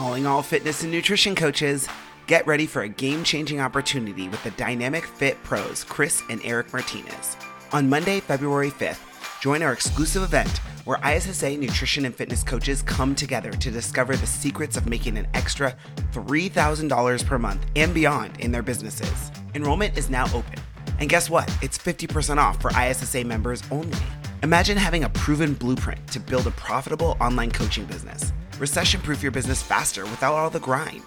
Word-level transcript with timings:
Calling 0.00 0.26
all 0.26 0.42
fitness 0.42 0.82
and 0.82 0.90
nutrition 0.90 1.34
coaches. 1.34 1.86
Get 2.26 2.46
ready 2.46 2.64
for 2.64 2.80
a 2.80 2.88
game 2.88 3.22
changing 3.22 3.60
opportunity 3.60 4.30
with 4.30 4.42
the 4.42 4.50
Dynamic 4.52 5.04
Fit 5.04 5.36
Pros, 5.42 5.84
Chris 5.84 6.22
and 6.30 6.40
Eric 6.42 6.72
Martinez. 6.72 7.36
On 7.72 7.86
Monday, 7.86 8.20
February 8.20 8.70
5th, 8.70 8.98
join 9.42 9.62
our 9.62 9.74
exclusive 9.74 10.22
event 10.22 10.48
where 10.86 10.98
ISSA 11.04 11.54
nutrition 11.58 12.06
and 12.06 12.14
fitness 12.14 12.42
coaches 12.42 12.80
come 12.80 13.14
together 13.14 13.50
to 13.50 13.70
discover 13.70 14.16
the 14.16 14.26
secrets 14.26 14.78
of 14.78 14.88
making 14.88 15.18
an 15.18 15.28
extra 15.34 15.76
$3,000 16.12 17.26
per 17.26 17.38
month 17.38 17.66
and 17.76 17.92
beyond 17.92 18.40
in 18.40 18.50
their 18.50 18.62
businesses. 18.62 19.30
Enrollment 19.54 19.98
is 19.98 20.08
now 20.08 20.24
open. 20.34 20.58
And 20.98 21.10
guess 21.10 21.28
what? 21.28 21.54
It's 21.60 21.76
50% 21.76 22.38
off 22.38 22.58
for 22.62 22.70
ISSA 22.70 23.24
members 23.24 23.62
only. 23.70 23.98
Imagine 24.42 24.78
having 24.78 25.04
a 25.04 25.10
proven 25.10 25.52
blueprint 25.52 26.06
to 26.06 26.20
build 26.20 26.46
a 26.46 26.52
profitable 26.52 27.18
online 27.20 27.50
coaching 27.50 27.84
business. 27.84 28.32
Recession 28.60 29.00
proof 29.00 29.22
your 29.22 29.32
business 29.32 29.62
faster 29.62 30.04
without 30.04 30.34
all 30.34 30.50
the 30.50 30.60
grind. 30.60 31.04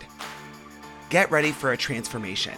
Get 1.12 1.30
ready 1.30 1.52
for 1.52 1.72
a 1.72 1.78
transformation. 1.78 2.56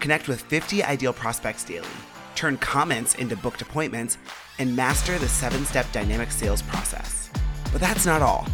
Connect 0.00 0.26
with 0.26 0.40
50 0.40 0.82
ideal 0.82 1.12
prospects 1.12 1.62
daily, 1.62 1.86
turn 2.34 2.56
comments 2.56 3.14
into 3.14 3.36
booked 3.36 3.62
appointments, 3.62 4.18
and 4.58 4.74
master 4.74 5.16
the 5.20 5.28
seven 5.28 5.64
step 5.64 5.86
dynamic 5.92 6.32
sales 6.32 6.60
process. 6.62 7.30
But 7.70 7.80
that's 7.80 8.04
not 8.04 8.20
all. 8.20 8.48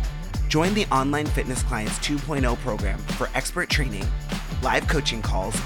Join 0.48 0.74
the 0.74 0.84
Online 0.92 1.24
Fitness 1.24 1.62
Clients 1.62 1.98
2.0 2.00 2.54
program 2.58 2.98
for 3.16 3.30
expert 3.34 3.70
training, 3.70 4.04
live 4.60 4.86
coaching 4.88 5.22
calls, 5.22 5.58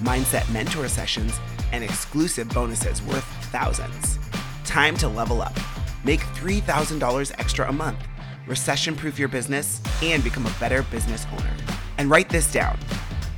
mindset 0.00 0.52
mentor 0.52 0.88
sessions, 0.88 1.38
and 1.70 1.84
exclusive 1.84 2.48
bonuses 2.48 3.00
worth 3.02 3.28
thousands. 3.52 4.18
Time 4.64 4.96
to 4.96 5.06
level 5.06 5.40
up. 5.40 5.56
Make 6.02 6.18
$3,000 6.18 7.30
extra 7.38 7.68
a 7.68 7.72
month, 7.72 8.00
recession 8.46 8.96
proof 8.96 9.18
your 9.18 9.28
business, 9.28 9.82
and 10.02 10.24
become 10.24 10.46
a 10.46 10.54
better 10.60 10.82
business 10.84 11.26
owner. 11.32 11.50
And 11.98 12.08
write 12.10 12.28
this 12.28 12.52
down. 12.52 12.78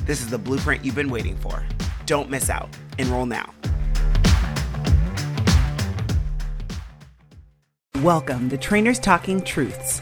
This 0.06 0.22
is 0.22 0.30
the 0.30 0.38
blueprint 0.38 0.86
you've 0.86 0.96
been 0.96 1.10
waiting 1.10 1.36
for. 1.38 1.64
Don't 2.06 2.30
miss 2.30 2.50
out. 2.50 2.70
Enroll 2.98 3.26
now. 3.26 3.54
Welcome 8.04 8.50
to 8.52 8.58
Trainers 8.58 9.00
Talking 9.00 9.42
Truths. 9.42 10.02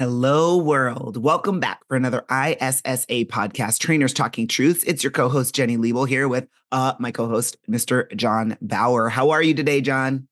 Hello, 0.00 0.56
world. 0.56 1.18
Welcome 1.18 1.60
back 1.60 1.86
for 1.86 1.94
another 1.94 2.24
ISSA 2.30 3.26
podcast, 3.26 3.80
Trainers 3.80 4.14
Talking 4.14 4.48
Truths. 4.48 4.82
It's 4.84 5.04
your 5.04 5.10
co 5.10 5.28
host, 5.28 5.54
Jenny 5.54 5.76
Liebel, 5.76 6.08
here 6.08 6.26
with 6.26 6.48
uh, 6.72 6.94
my 6.98 7.10
co 7.10 7.28
host, 7.28 7.58
Mr. 7.70 8.10
John 8.16 8.56
Bauer. 8.62 9.10
How 9.10 9.28
are 9.28 9.42
you 9.42 9.52
today, 9.52 9.82
John? 9.82 10.26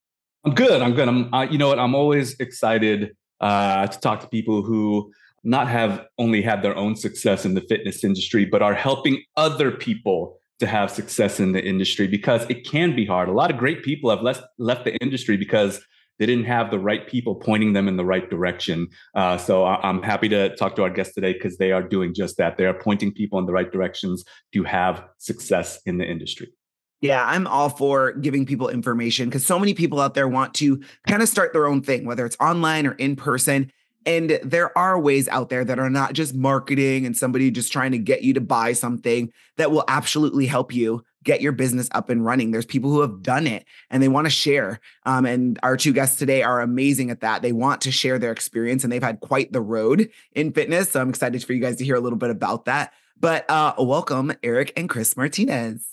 I'm 0.47 0.55
good. 0.55 0.81
I'm 0.81 0.95
good. 0.95 1.07
I'm, 1.07 1.34
uh, 1.34 1.43
you 1.43 1.59
know 1.59 1.69
what? 1.69 1.78
I'm 1.78 1.95
always 1.95 2.34
excited 2.41 3.15
uh, 3.43 3.87
to 3.89 4.01
talk 4.01 4.21
to 4.21 4.28
people 4.28 4.62
who 4.62 5.12
not 5.45 5.69
have 5.69 6.07
only 6.17 6.41
had 6.41 6.62
their 6.62 6.75
own 6.75 6.97
success 6.97 7.45
in 7.45 7.53
the 7.53 7.61
fitness 7.61 8.03
industry, 8.03 8.47
but 8.47 8.62
are 8.62 8.73
helping 8.73 9.23
other 9.37 9.71
people 9.71 10.39
to 10.61 10.67
have 10.67 10.91
success 10.91 11.41
in 11.41 11.53
the 11.53 11.62
industry 11.62 12.07
because 12.07 12.47
it 12.49 12.65
can 12.65 12.97
be 12.97 13.05
hard. 13.05 13.28
A 13.28 13.33
lot 13.33 13.51
of 13.51 13.59
great 13.59 13.83
people 13.83 14.09
have 14.09 14.23
left 14.23 14.45
left 14.57 14.87
the 14.87 14.97
industry 15.03 15.37
because 15.37 15.78
they 16.19 16.27
didn't 16.27 16.45
have 16.45 16.71
the 16.71 16.79
right 16.79 17.06
people 17.06 17.34
pointing 17.34 17.73
them 17.73 17.89
in 17.89 17.97
the 17.97 18.05
right 18.05 18.29
direction. 18.29 18.89
Uh, 19.15 19.37
so 19.37 19.65
I- 19.65 19.89
am 19.89 20.03
happy 20.03 20.29
to 20.31 20.55
talk 20.56 20.77
to 20.77 20.83
our 20.83 20.91
guests 20.91 21.15
today 21.15 21.33
because 21.33 21.59
they 21.59 21.73
are 21.73 21.83
doing 21.83 22.15
just 22.15 22.37
that. 22.39 22.56
They 22.56 22.67
are 22.67 22.75
pointing 22.75 23.12
people 23.12 23.39
in 23.39 23.47
the 23.47 23.53
right 23.53 23.71
directions 23.71 24.25
to 24.53 24.65
have 24.65 25.05
success 25.19 25.81
in 25.87 25.99
the 25.99 26.05
industry. 26.05 26.53
Yeah, 27.01 27.25
I'm 27.25 27.47
all 27.47 27.69
for 27.69 28.12
giving 28.12 28.45
people 28.45 28.69
information 28.69 29.28
because 29.28 29.47
so 29.47 29.59
many 29.59 29.73
people 29.73 30.01
out 30.01 30.15
there 30.15 30.27
want 30.27 30.55
to 30.55 30.83
kind 31.07 31.23
of 31.23 31.28
start 31.28 31.53
their 31.53 31.67
own 31.67 31.81
thing, 31.81 32.05
whether 32.05 32.27
it's 32.27 32.37
online 32.41 32.87
or 32.87 32.93
in 32.93 33.15
person. 33.15 33.71
And 34.05 34.41
there 34.43 34.77
are 34.77 34.99
ways 34.99 35.28
out 35.28 35.49
there 35.49 35.65
that 35.65 35.78
are 35.78 35.91
not 35.91 36.15
just 36.15 36.34
marketing 36.34 37.07
and 37.07 37.17
somebody 37.17 37.51
just 37.51 37.73
trying 37.73 37.93
to 37.93 37.99
get 37.99 38.23
you 38.23 38.34
to 38.34 38.41
buy 38.41 38.73
something 38.73 39.33
that 39.59 39.71
will 39.71 39.84
absolutely 39.87 40.47
help 40.47 40.75
you 40.75 41.05
get 41.28 41.43
your 41.43 41.53
business 41.53 41.91
up 41.93 42.09
and 42.09 42.25
running. 42.25 42.53
There's 42.53 42.65
people 42.65 42.91
who 42.91 43.03
have 43.03 43.22
done 43.22 43.47
it 43.47 43.66
and 43.91 44.03
they 44.03 44.09
want 44.09 44.25
to 44.25 44.31
share. 44.31 44.81
Um, 45.05 45.27
and 45.27 45.59
our 45.62 45.77
two 45.77 45.93
guests 45.93 46.19
today 46.19 46.43
are 46.43 46.62
amazing 46.62 47.11
at 47.11 47.21
that. 47.21 47.43
They 47.43 47.53
want 47.53 47.83
to 47.83 47.93
share 47.93 48.19
their 48.19 48.33
experience 48.33 48.83
and 48.83 48.91
they've 48.91 49.03
had 49.03 49.21
quite 49.21 49.53
the 49.53 49.61
road 49.61 50.09
in 50.33 50.53
fitness. 50.53 50.91
So 50.91 51.03
I'm 51.03 51.11
excited 51.11 51.44
for 51.44 51.53
you 51.53 51.61
guys 51.61 51.77
to 51.77 51.84
hear 51.84 51.97
a 51.97 52.00
little 52.00 52.19
bit 52.19 52.31
about 52.31 52.65
that. 52.65 52.94
But 53.21 53.44
uh, 53.50 53.75
welcome, 53.78 54.33
Eric 54.43 54.72
and 54.75 54.89
Chris 54.89 55.19
Martinez. 55.19 55.87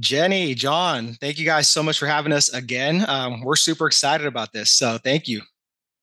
Jenny, 0.00 0.56
John, 0.56 1.12
thank 1.20 1.38
you 1.38 1.44
guys 1.44 1.70
so 1.70 1.80
much 1.80 2.00
for 2.00 2.06
having 2.06 2.32
us 2.32 2.48
again. 2.48 3.04
Um, 3.08 3.42
we're 3.42 3.54
super 3.54 3.86
excited 3.86 4.26
about 4.26 4.52
this. 4.52 4.72
So 4.72 4.98
thank 4.98 5.28
you. 5.28 5.42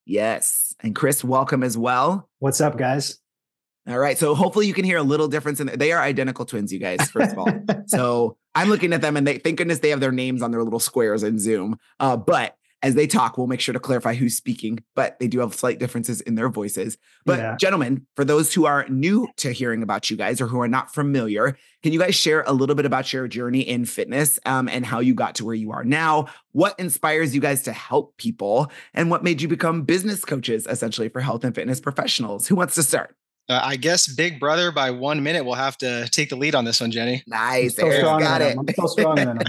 Yes. 0.05 0.73
And 0.79 0.95
Chris, 0.95 1.25
welcome 1.25 1.61
as 1.61 1.77
well. 1.77 2.29
What's 2.39 2.61
up, 2.61 2.77
guys? 2.77 3.20
All 3.87 3.97
right. 3.97 4.17
So 4.17 4.35
hopefully 4.35 4.67
you 4.67 4.73
can 4.73 4.85
hear 4.85 4.97
a 4.97 5.03
little 5.03 5.27
difference 5.27 5.59
in 5.59 5.67
they 5.67 5.91
are 5.91 6.01
identical 6.01 6.45
twins, 6.45 6.71
you 6.71 6.79
guys, 6.79 7.09
first 7.09 7.31
of 7.31 7.39
all. 7.39 7.51
so 7.87 8.37
I'm 8.53 8.69
looking 8.69 8.93
at 8.93 9.01
them 9.01 9.17
and 9.17 9.25
they 9.25 9.39
thank 9.39 9.57
goodness 9.57 9.79
they 9.79 9.89
have 9.89 9.99
their 9.99 10.11
names 10.11 10.43
on 10.43 10.51
their 10.51 10.63
little 10.63 10.79
squares 10.79 11.23
in 11.23 11.39
Zoom. 11.39 11.77
Uh, 11.99 12.15
but 12.15 12.55
as 12.83 12.95
they 12.95 13.05
talk, 13.05 13.37
we'll 13.37 13.47
make 13.47 13.59
sure 13.59 13.73
to 13.73 13.79
clarify 13.79 14.15
who's 14.15 14.35
speaking, 14.35 14.83
but 14.95 15.19
they 15.19 15.27
do 15.27 15.39
have 15.39 15.53
slight 15.53 15.77
differences 15.77 16.19
in 16.21 16.35
their 16.35 16.49
voices. 16.49 16.97
But, 17.25 17.39
yeah. 17.39 17.55
gentlemen, 17.55 18.07
for 18.15 18.25
those 18.25 18.53
who 18.53 18.65
are 18.65 18.87
new 18.89 19.27
to 19.37 19.51
hearing 19.51 19.83
about 19.83 20.09
you 20.09 20.17
guys 20.17 20.41
or 20.41 20.47
who 20.47 20.59
are 20.61 20.67
not 20.67 20.91
familiar, 20.91 21.57
can 21.83 21.93
you 21.93 21.99
guys 21.99 22.15
share 22.15 22.43
a 22.47 22.53
little 22.53 22.75
bit 22.75 22.85
about 22.85 23.13
your 23.13 23.27
journey 23.27 23.61
in 23.61 23.85
fitness 23.85 24.39
um, 24.45 24.67
and 24.67 24.85
how 24.85 24.99
you 24.99 25.13
got 25.13 25.35
to 25.35 25.45
where 25.45 25.55
you 25.55 25.71
are 25.71 25.83
now? 25.83 26.27
What 26.53 26.79
inspires 26.79 27.35
you 27.35 27.41
guys 27.41 27.61
to 27.63 27.71
help 27.71 28.17
people? 28.17 28.71
And 28.95 29.11
what 29.11 29.23
made 29.23 29.41
you 29.41 29.47
become 29.47 29.83
business 29.83 30.25
coaches, 30.25 30.65
essentially, 30.67 31.09
for 31.09 31.21
health 31.21 31.43
and 31.43 31.53
fitness 31.53 31.79
professionals? 31.79 32.47
Who 32.47 32.55
wants 32.55 32.75
to 32.75 32.83
start? 32.83 33.15
Uh, 33.49 33.59
I 33.61 33.75
guess 33.75 34.07
Big 34.07 34.39
Brother 34.39 34.71
by 34.71 34.91
one 34.91 35.23
minute 35.23 35.43
will 35.43 35.55
have 35.55 35.77
to 35.79 36.07
take 36.09 36.29
the 36.29 36.35
lead 36.35 36.55
on 36.55 36.65
this 36.65 36.79
one, 36.79 36.91
Jenny. 36.91 37.23
Nice, 37.27 37.75
so 37.75 37.89
got 37.89 38.41
it. 38.41 38.57
I'm 38.57 38.67
so 38.75 38.87
strong 38.87 39.17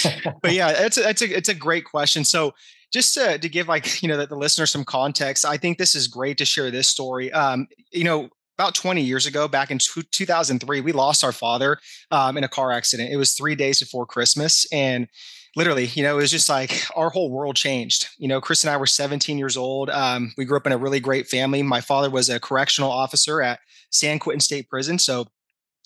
but 0.42 0.52
yeah, 0.52 0.70
it's 0.70 0.96
a, 0.96 1.08
it's 1.08 1.22
a 1.22 1.36
it's 1.36 1.48
a 1.48 1.54
great 1.54 1.84
question. 1.84 2.24
So 2.24 2.54
just 2.92 3.14
to, 3.14 3.38
to 3.38 3.48
give 3.48 3.68
like 3.68 4.02
you 4.02 4.08
know 4.08 4.16
the, 4.16 4.26
the 4.26 4.36
listener 4.36 4.66
some 4.66 4.84
context, 4.84 5.44
I 5.44 5.56
think 5.56 5.78
this 5.78 5.94
is 5.94 6.06
great 6.06 6.38
to 6.38 6.44
share 6.44 6.70
this 6.70 6.88
story. 6.88 7.32
Um, 7.32 7.66
you 7.90 8.04
know, 8.04 8.28
about 8.58 8.74
20 8.74 9.02
years 9.02 9.26
ago, 9.26 9.48
back 9.48 9.70
in 9.70 9.78
2003, 9.78 10.80
we 10.80 10.92
lost 10.92 11.24
our 11.24 11.32
father 11.32 11.78
um, 12.10 12.36
in 12.36 12.44
a 12.44 12.48
car 12.48 12.70
accident. 12.70 13.10
It 13.10 13.16
was 13.16 13.34
three 13.34 13.54
days 13.54 13.80
before 13.80 14.06
Christmas, 14.06 14.66
and 14.72 15.08
literally, 15.56 15.86
you 15.86 16.02
know, 16.02 16.14
it 16.14 16.22
was 16.22 16.30
just 16.30 16.48
like 16.48 16.82
our 16.96 17.10
whole 17.10 17.30
world 17.30 17.56
changed. 17.56 18.08
You 18.18 18.28
know, 18.28 18.40
Chris 18.40 18.64
and 18.64 18.70
I 18.70 18.76
were 18.76 18.86
17 18.86 19.38
years 19.38 19.56
old. 19.56 19.90
Um, 19.90 20.32
we 20.36 20.44
grew 20.44 20.56
up 20.56 20.66
in 20.66 20.72
a 20.72 20.78
really 20.78 21.00
great 21.00 21.28
family. 21.28 21.62
My 21.62 21.80
father 21.80 22.10
was 22.10 22.28
a 22.28 22.40
correctional 22.40 22.90
officer 22.90 23.42
at 23.42 23.60
San 23.90 24.18
Quentin 24.18 24.40
State 24.40 24.68
Prison. 24.68 24.98
So 24.98 25.26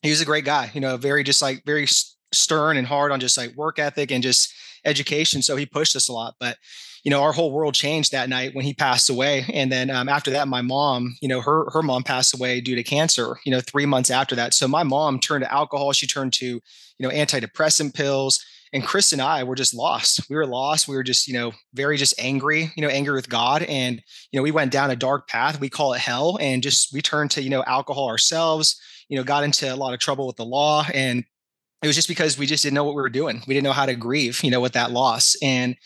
he 0.02 0.10
was 0.10 0.20
a 0.20 0.26
great 0.26 0.44
guy, 0.44 0.70
you 0.74 0.80
know, 0.80 0.96
very 0.96 1.24
just 1.24 1.42
like 1.42 1.64
very 1.64 1.86
stern 2.32 2.76
and 2.76 2.86
hard 2.86 3.12
on 3.12 3.20
just 3.20 3.36
like 3.36 3.56
work 3.56 3.78
ethic 3.78 4.10
and 4.12 4.22
just 4.22 4.52
education. 4.84 5.42
So 5.42 5.56
he 5.56 5.66
pushed 5.66 5.96
us 5.96 6.08
a 6.08 6.12
lot. 6.12 6.34
But, 6.38 6.58
you 7.02 7.10
know, 7.10 7.22
our 7.22 7.32
whole 7.32 7.50
world 7.50 7.74
changed 7.74 8.12
that 8.12 8.28
night 8.28 8.54
when 8.54 8.64
he 8.64 8.74
passed 8.74 9.10
away. 9.10 9.46
And 9.52 9.70
then 9.70 9.90
um, 9.90 10.08
after 10.08 10.30
that, 10.32 10.48
my 10.48 10.62
mom, 10.62 11.16
you 11.20 11.28
know, 11.28 11.40
her 11.40 11.68
her 11.70 11.82
mom 11.82 12.04
passed 12.04 12.34
away 12.34 12.60
due 12.60 12.76
to 12.76 12.82
cancer. 12.82 13.36
You 13.44 13.52
know, 13.52 13.60
three 13.60 13.86
months 13.86 14.10
after 14.10 14.36
that. 14.36 14.54
So 14.54 14.68
my 14.68 14.82
mom 14.82 15.18
turned 15.18 15.44
to 15.44 15.52
alcohol. 15.52 15.92
She 15.92 16.06
turned 16.06 16.32
to, 16.34 16.46
you 16.46 16.62
know, 17.00 17.10
antidepressant 17.10 17.94
pills 17.94 18.44
and 18.72 18.84
Chris 18.84 19.12
and 19.12 19.22
I 19.22 19.44
were 19.44 19.54
just 19.54 19.74
lost. 19.74 20.28
We 20.28 20.36
were 20.36 20.46
lost. 20.46 20.88
We 20.88 20.96
were 20.96 21.02
just, 21.02 21.28
you 21.28 21.34
know, 21.34 21.52
very 21.74 21.96
just 21.96 22.14
angry, 22.18 22.72
you 22.76 22.82
know, 22.82 22.88
angry 22.88 23.14
with 23.14 23.28
God. 23.28 23.62
And, 23.62 24.02
you 24.30 24.38
know, 24.38 24.42
we 24.42 24.50
went 24.50 24.72
down 24.72 24.90
a 24.90 24.96
dark 24.96 25.28
path. 25.28 25.60
We 25.60 25.68
call 25.68 25.94
it 25.94 26.00
hell. 26.00 26.38
And 26.40 26.62
just 26.62 26.92
we 26.92 27.00
turned 27.00 27.30
to, 27.32 27.42
you 27.42 27.50
know, 27.50 27.62
alcohol 27.64 28.08
ourselves, 28.08 28.80
you 29.08 29.16
know, 29.16 29.24
got 29.24 29.44
into 29.44 29.72
a 29.72 29.76
lot 29.76 29.94
of 29.94 30.00
trouble 30.00 30.26
with 30.26 30.36
the 30.36 30.44
law. 30.44 30.86
And 30.92 31.24
it 31.82 31.86
was 31.86 31.96
just 31.96 32.08
because 32.08 32.38
we 32.38 32.46
just 32.46 32.62
didn't 32.62 32.74
know 32.74 32.84
what 32.84 32.94
we 32.94 33.02
were 33.02 33.08
doing. 33.08 33.42
We 33.46 33.54
didn't 33.54 33.64
know 33.64 33.72
how 33.72 33.86
to 33.86 33.94
grieve, 33.94 34.42
you 34.42 34.50
know, 34.50 34.60
with 34.60 34.72
that 34.72 34.90
loss. 34.90 35.36
And, 35.42 35.76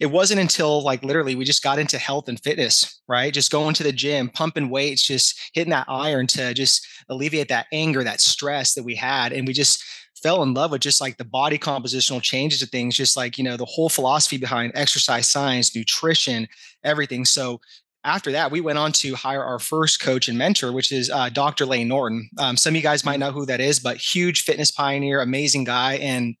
it 0.00 0.10
wasn't 0.10 0.40
until 0.40 0.82
like 0.82 1.04
literally 1.04 1.34
we 1.34 1.44
just 1.44 1.62
got 1.62 1.78
into 1.78 1.98
health 1.98 2.26
and 2.28 2.40
fitness, 2.40 3.02
right? 3.06 3.34
Just 3.34 3.52
going 3.52 3.74
to 3.74 3.82
the 3.82 3.92
gym, 3.92 4.30
pumping 4.30 4.70
weights, 4.70 5.06
just 5.06 5.38
hitting 5.52 5.72
that 5.72 5.84
iron 5.88 6.26
to 6.28 6.54
just 6.54 6.86
alleviate 7.10 7.48
that 7.48 7.66
anger, 7.70 8.02
that 8.02 8.22
stress 8.22 8.72
that 8.74 8.82
we 8.82 8.94
had. 8.94 9.34
And 9.34 9.46
we 9.46 9.52
just 9.52 9.84
fell 10.22 10.42
in 10.42 10.54
love 10.54 10.70
with 10.70 10.80
just 10.80 11.00
like 11.00 11.16
the 11.16 11.24
body 11.24 11.58
compositional 11.58 12.22
changes 12.22 12.62
of 12.62 12.68
things, 12.70 12.96
just 12.96 13.16
like, 13.16 13.38
you 13.38 13.44
know, 13.44 13.56
the 13.56 13.64
whole 13.64 13.88
philosophy 13.88 14.36
behind 14.36 14.72
exercise 14.74 15.28
science, 15.28 15.74
nutrition, 15.74 16.48
everything. 16.84 17.24
So 17.24 17.60
after 18.04 18.32
that, 18.32 18.50
we 18.50 18.60
went 18.60 18.78
on 18.78 18.92
to 18.92 19.14
hire 19.14 19.44
our 19.44 19.58
first 19.58 20.00
coach 20.00 20.28
and 20.28 20.38
mentor, 20.38 20.72
which 20.72 20.90
is 20.90 21.10
uh, 21.10 21.28
Dr. 21.28 21.66
Layne 21.66 21.88
Norton. 21.88 22.30
Um, 22.38 22.56
some 22.56 22.72
of 22.72 22.76
you 22.76 22.82
guys 22.82 23.04
might 23.04 23.20
know 23.20 23.32
who 23.32 23.44
that 23.46 23.60
is, 23.60 23.78
but 23.78 23.96
huge 23.98 24.42
fitness 24.42 24.70
pioneer, 24.70 25.20
amazing 25.20 25.64
guy. 25.64 25.94
And 25.94 26.36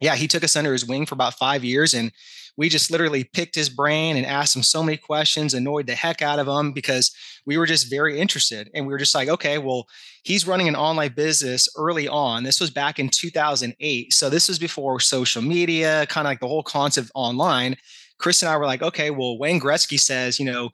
yeah, 0.00 0.14
he 0.14 0.28
took 0.28 0.44
us 0.44 0.56
under 0.56 0.72
his 0.72 0.86
wing 0.86 1.06
for 1.06 1.14
about 1.14 1.34
five 1.34 1.64
years. 1.64 1.94
And 1.94 2.12
we 2.56 2.68
just 2.68 2.90
literally 2.90 3.24
picked 3.24 3.54
his 3.54 3.68
brain 3.68 4.16
and 4.16 4.26
asked 4.26 4.54
him 4.54 4.62
so 4.62 4.82
many 4.82 4.96
questions, 4.96 5.54
annoyed 5.54 5.86
the 5.86 5.94
heck 5.94 6.22
out 6.22 6.38
of 6.38 6.46
him 6.48 6.72
because 6.72 7.14
we 7.46 7.56
were 7.56 7.66
just 7.66 7.90
very 7.90 8.18
interested. 8.18 8.70
And 8.74 8.86
we 8.86 8.92
were 8.92 8.98
just 8.98 9.14
like, 9.14 9.28
okay, 9.28 9.58
well, 9.58 9.86
he's 10.22 10.46
running 10.46 10.68
an 10.68 10.76
online 10.76 11.12
business 11.14 11.68
early 11.76 12.08
on. 12.08 12.42
This 12.42 12.60
was 12.60 12.70
back 12.70 12.98
in 12.98 13.08
2008. 13.08 14.12
So 14.12 14.30
this 14.30 14.48
was 14.48 14.58
before 14.58 15.00
social 15.00 15.42
media, 15.42 16.06
kind 16.06 16.26
of 16.26 16.30
like 16.30 16.40
the 16.40 16.48
whole 16.48 16.62
concept 16.62 17.10
online. 17.14 17.76
Chris 18.18 18.42
and 18.42 18.50
I 18.50 18.56
were 18.56 18.66
like, 18.66 18.82
okay, 18.82 19.10
well, 19.10 19.38
Wayne 19.38 19.60
Gretzky 19.60 19.98
says, 19.98 20.38
you 20.38 20.44
know, 20.44 20.70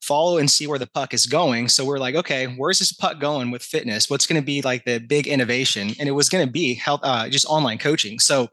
follow 0.00 0.38
and 0.38 0.50
see 0.50 0.66
where 0.66 0.78
the 0.78 0.86
puck 0.86 1.12
is 1.12 1.26
going. 1.26 1.68
So 1.68 1.84
we're 1.84 1.98
like, 1.98 2.14
okay, 2.14 2.46
where's 2.46 2.78
this 2.78 2.92
puck 2.92 3.20
going 3.20 3.50
with 3.50 3.62
fitness? 3.62 4.08
What's 4.08 4.26
going 4.26 4.40
to 4.40 4.44
be 4.44 4.62
like 4.62 4.84
the 4.84 4.98
big 4.98 5.26
innovation? 5.26 5.92
And 5.98 6.08
it 6.08 6.12
was 6.12 6.28
going 6.28 6.46
to 6.46 6.52
be 6.52 6.74
health, 6.74 7.00
uh, 7.02 7.28
just 7.28 7.46
online 7.46 7.78
coaching. 7.78 8.18
So 8.18 8.48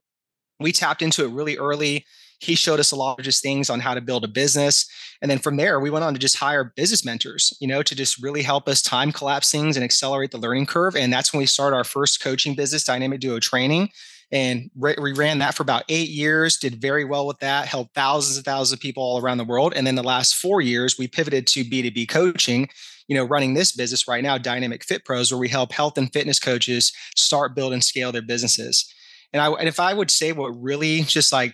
we 0.59 0.71
tapped 0.71 1.01
into 1.01 1.23
it 1.23 1.31
really 1.31 1.57
early. 1.57 2.05
He 2.39 2.55
showed 2.55 2.79
us 2.79 2.91
a 2.91 2.95
lot 2.95 3.19
of 3.19 3.25
just 3.25 3.41
things 3.41 3.69
on 3.69 3.79
how 3.79 3.93
to 3.93 4.01
build 4.01 4.23
a 4.23 4.27
business. 4.27 4.89
And 5.21 5.31
then 5.31 5.39
from 5.39 5.57
there, 5.57 5.79
we 5.79 5.89
went 5.89 6.05
on 6.05 6.13
to 6.13 6.19
just 6.19 6.37
hire 6.37 6.73
business 6.75 7.05
mentors, 7.05 7.55
you 7.59 7.67
know, 7.67 7.81
to 7.81 7.95
just 7.95 8.21
really 8.21 8.43
help 8.43 8.67
us 8.67 8.81
time 8.81 9.11
collapse 9.11 9.51
things 9.51 9.77
and 9.77 9.83
accelerate 9.83 10.31
the 10.31 10.37
learning 10.37 10.65
curve. 10.65 10.95
And 10.95 11.11
that's 11.11 11.33
when 11.33 11.39
we 11.39 11.45
started 11.45 11.75
our 11.75 11.83
first 11.83 12.21
coaching 12.21 12.55
business, 12.55 12.83
Dynamic 12.83 13.19
Duo 13.19 13.39
Training. 13.39 13.89
And 14.31 14.71
we 14.75 15.13
ran 15.13 15.39
that 15.39 15.53
for 15.53 15.63
about 15.63 15.83
eight 15.87 16.09
years, 16.09 16.57
did 16.57 16.81
very 16.81 17.05
well 17.05 17.27
with 17.27 17.39
that, 17.39 17.67
helped 17.67 17.93
thousands 17.93 18.37
and 18.37 18.45
thousands 18.45 18.73
of 18.73 18.79
people 18.81 19.03
all 19.03 19.21
around 19.21 19.37
the 19.37 19.43
world. 19.43 19.73
And 19.75 19.85
then 19.85 19.95
the 19.95 20.03
last 20.03 20.35
four 20.35 20.61
years, 20.61 20.97
we 20.97 21.07
pivoted 21.07 21.47
to 21.47 21.63
B2B 21.63 22.09
coaching, 22.09 22.67
you 23.07 23.15
know, 23.15 23.23
running 23.23 23.53
this 23.53 23.71
business 23.71 24.07
right 24.07 24.23
now, 24.23 24.37
Dynamic 24.37 24.83
Fit 24.83 25.05
Pros, 25.05 25.31
where 25.31 25.39
we 25.39 25.47
help 25.47 25.71
health 25.71 25.97
and 25.97 26.11
fitness 26.11 26.39
coaches 26.39 26.91
start, 27.15 27.55
build, 27.55 27.71
and 27.71 27.83
scale 27.83 28.11
their 28.11 28.23
businesses. 28.23 28.91
And 29.31 29.41
I 29.41 29.51
and 29.51 29.67
if 29.67 29.79
I 29.79 29.93
would 29.93 30.09
say 30.09 30.31
what 30.31 30.49
really 30.49 31.01
just 31.01 31.31
like 31.31 31.53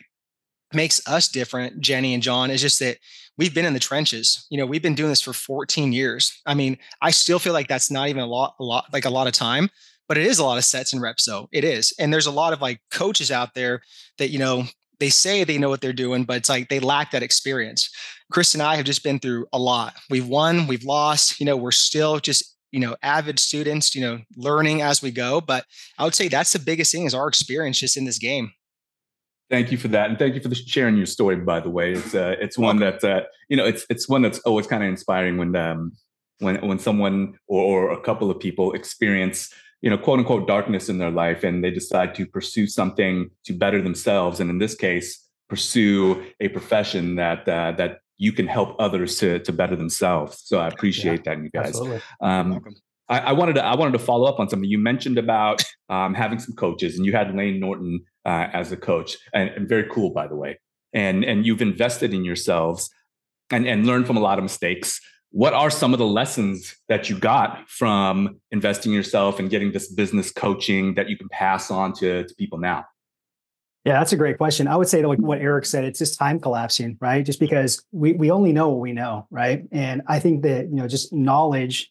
makes 0.74 1.06
us 1.08 1.28
different, 1.28 1.80
Jenny 1.82 2.14
and 2.14 2.24
John, 2.24 2.52
is 2.52 2.62
just 2.62 2.80
that 2.80 2.98
we've 3.38 3.54
been 3.54 3.66
in 3.66 3.74
the 3.74 3.80
trenches. 3.80 4.46
You 4.50 4.58
know, 4.58 4.66
we've 4.66 4.82
been 4.82 4.96
doing 4.96 5.10
this 5.10 5.22
for 5.22 5.34
14 5.34 5.94
years. 5.94 6.42
I 6.46 6.54
mean, 6.54 6.78
I 7.02 7.12
still 7.12 7.40
feel 7.40 7.54
like 7.54 7.68
that's 7.68 7.92
not 7.92 8.10
even 8.10 8.24
a 8.24 8.28
lot, 8.28 8.56
a 8.60 8.64
lot, 8.64 8.86
like 8.94 9.06
a 9.06 9.10
lot 9.10 9.28
of 9.28 9.34
time, 9.34 9.70
but 10.08 10.18
it 10.18 10.26
is 10.26 10.40
a 10.40 10.46
lot 10.46 10.58
of 10.58 10.66
sets 10.66 10.94
and 10.94 11.02
reps. 11.02 11.26
So 11.26 11.48
it 11.52 11.64
is. 11.64 11.94
And 12.00 12.14
there's 12.14 12.28
a 12.28 12.32
lot 12.32 12.54
of 12.54 12.62
like 12.62 12.82
coaches 12.92 13.32
out 13.32 13.54
there 13.54 13.82
that, 14.18 14.30
you 14.30 14.40
know, 14.40 14.66
they 15.00 15.10
say 15.10 15.44
they 15.44 15.58
know 15.58 15.70
what 15.70 15.82
they're 15.82 15.94
doing, 15.94 16.26
but 16.26 16.38
it's 16.38 16.50
like 16.50 16.70
they 16.70 16.80
lack 16.80 17.12
that 17.12 17.24
experience. 17.24 17.90
Chris 18.32 18.54
and 18.54 18.62
I 18.62 18.76
have 18.76 18.86
just 18.86 19.04
been 19.04 19.20
through 19.20 19.48
a 19.52 19.58
lot. 19.58 19.96
We've 20.10 20.28
won, 20.28 20.68
we've 20.68 20.84
lost, 20.84 21.40
you 21.40 21.46
know, 21.46 21.58
we're 21.58 21.72
still 21.72 22.20
just 22.20 22.56
you 22.72 22.80
know 22.80 22.96
avid 23.04 23.38
students 23.38 23.94
you 23.94 24.02
know 24.02 24.20
learning 24.38 24.82
as 24.82 25.02
we 25.02 25.12
go 25.12 25.42
but 25.42 25.66
i 25.98 26.06
would 26.06 26.16
say 26.16 26.28
that's 26.28 26.54
the 26.54 26.60
biggest 26.60 26.92
thing 26.92 27.06
is 27.06 27.14
our 27.14 27.28
experience 27.28 27.78
just 27.78 27.98
in 27.98 28.06
this 28.06 28.18
game 28.18 28.54
thank 29.52 29.72
you 29.72 29.78
for 29.78 29.90
that 29.90 30.10
and 30.10 30.18
thank 30.18 30.34
you 30.34 30.42
for 30.42 30.48
the 30.48 30.56
sharing 30.56 30.98
your 30.98 31.06
story 31.06 31.36
by 31.36 31.60
the 31.60 31.70
way. 31.70 31.92
It's 31.94 32.16
uh, 32.16 32.36
it's 32.40 32.58
one 32.58 32.78
that 32.78 33.04
uh, 33.04 33.22
you 33.50 33.58
know 33.58 33.66
it's 33.66 33.86
it's 33.90 34.10
one 34.10 34.24
that's 34.24 34.40
always 34.40 34.66
kind 34.66 34.82
of 34.84 34.90
inspiring 34.90 35.38
when 35.38 35.56
um 35.56 35.92
when 36.40 36.56
when 36.68 36.80
someone 36.80 37.38
or, 37.48 37.62
or 37.62 37.92
a 37.92 38.02
couple 38.02 38.32
of 38.32 38.40
people 38.40 38.74
experience 38.74 39.54
you 39.82 39.90
know 39.90 39.98
quote 39.98 40.20
unquote 40.20 40.48
darkness 40.48 40.90
in 40.90 40.98
their 40.98 41.12
life 41.12 41.44
and 41.44 41.64
they 41.64 41.72
decide 41.72 42.16
to 42.16 42.26
pursue 42.26 42.66
something 42.66 43.30
to 43.46 43.54
better 43.54 43.82
themselves 43.82 44.40
and 44.40 44.50
in 44.50 44.58
this 44.58 44.74
case 44.74 45.28
pursue 45.52 46.24
a 46.40 46.48
profession 46.48 47.16
that 47.16 47.48
uh, 47.48 47.74
that 47.74 48.00
you 48.18 48.32
can 48.32 48.48
help 48.48 48.76
others 48.80 49.18
to 49.20 49.40
to 49.40 49.52
better 49.52 49.76
themselves. 49.76 50.42
So 50.46 50.60
I 50.60 50.68
appreciate 50.68 51.22
yeah, 51.26 51.36
that, 51.36 51.44
you 51.44 51.50
guys. 51.50 51.78
Um, 52.22 52.64
I, 53.10 53.20
I, 53.20 53.32
wanted 53.34 53.56
to 53.56 53.66
I 53.66 53.76
wanted 53.76 53.92
to 53.94 54.00
follow 54.00 54.26
up 54.28 54.40
on 54.40 54.48
something. 54.48 54.70
You 54.70 54.78
mentioned 54.78 55.18
about 55.18 55.62
um, 55.90 56.14
having 56.14 56.40
some 56.40 56.56
coaches, 56.56 56.96
and 56.96 57.06
you 57.06 57.12
had 57.12 57.36
Layne 57.36 57.60
Norton 57.60 58.06
uh, 58.26 58.48
as 58.54 58.72
a 58.72 58.78
coach, 58.78 59.18
and, 59.34 59.50
and, 59.50 59.68
very 59.68 59.86
cool, 59.90 60.12
by 60.12 60.28
the 60.28 60.36
way. 60.36 60.60
And 60.94 61.24
and 61.24 61.46
you've 61.46 61.62
invested 61.62 62.14
in 62.14 62.24
yourselves 62.24 62.90
and 63.50 63.68
and 63.68 63.86
learned 63.86 64.08
from 64.08 64.18
a 64.18 64.20
lot 64.20 64.38
of 64.38 64.44
mistakes. 64.44 65.00
What 65.32 65.54
are 65.54 65.70
some 65.70 65.94
of 65.94 66.00
the 66.00 66.06
lessons 66.06 66.76
that 66.90 67.10
you 67.10 67.18
got 67.18 67.70
from 67.70 68.42
investing 68.52 68.92
in 68.92 68.98
yourself 68.98 69.40
and 69.40 69.50
getting 69.50 69.72
this 69.72 69.90
business 69.90 70.30
coaching 70.30 70.96
that 70.96 71.08
you 71.10 71.18
can 71.18 71.30
pass 71.30 71.72
on 71.72 71.94
to, 71.94 72.26
to 72.26 72.36
people 72.36 72.60
now? 72.60 72.84
Yeah, 73.86 73.94
that's 73.94 74.12
a 74.12 74.18
great 74.18 74.38
question. 74.38 74.68
I 74.68 74.76
would 74.76 74.90
say 74.90 75.04
like 75.04 75.20
what 75.20 75.40
Eric 75.40 75.66
said, 75.66 75.86
it's 75.86 76.00
just 76.00 76.20
time 76.20 76.40
collapsing, 76.40 76.98
right? 77.00 77.26
Just 77.26 77.40
because 77.40 77.84
we 77.92 78.14
we 78.14 78.30
only 78.30 78.52
know 78.52 78.70
what 78.70 78.80
we 78.80 78.94
know, 78.94 79.26
right? 79.32 79.64
And 79.72 80.02
I 80.08 80.20
think 80.20 80.44
that, 80.44 80.66
you 80.66 80.76
know, 80.76 80.88
just 80.88 81.12
knowledge 81.14 81.90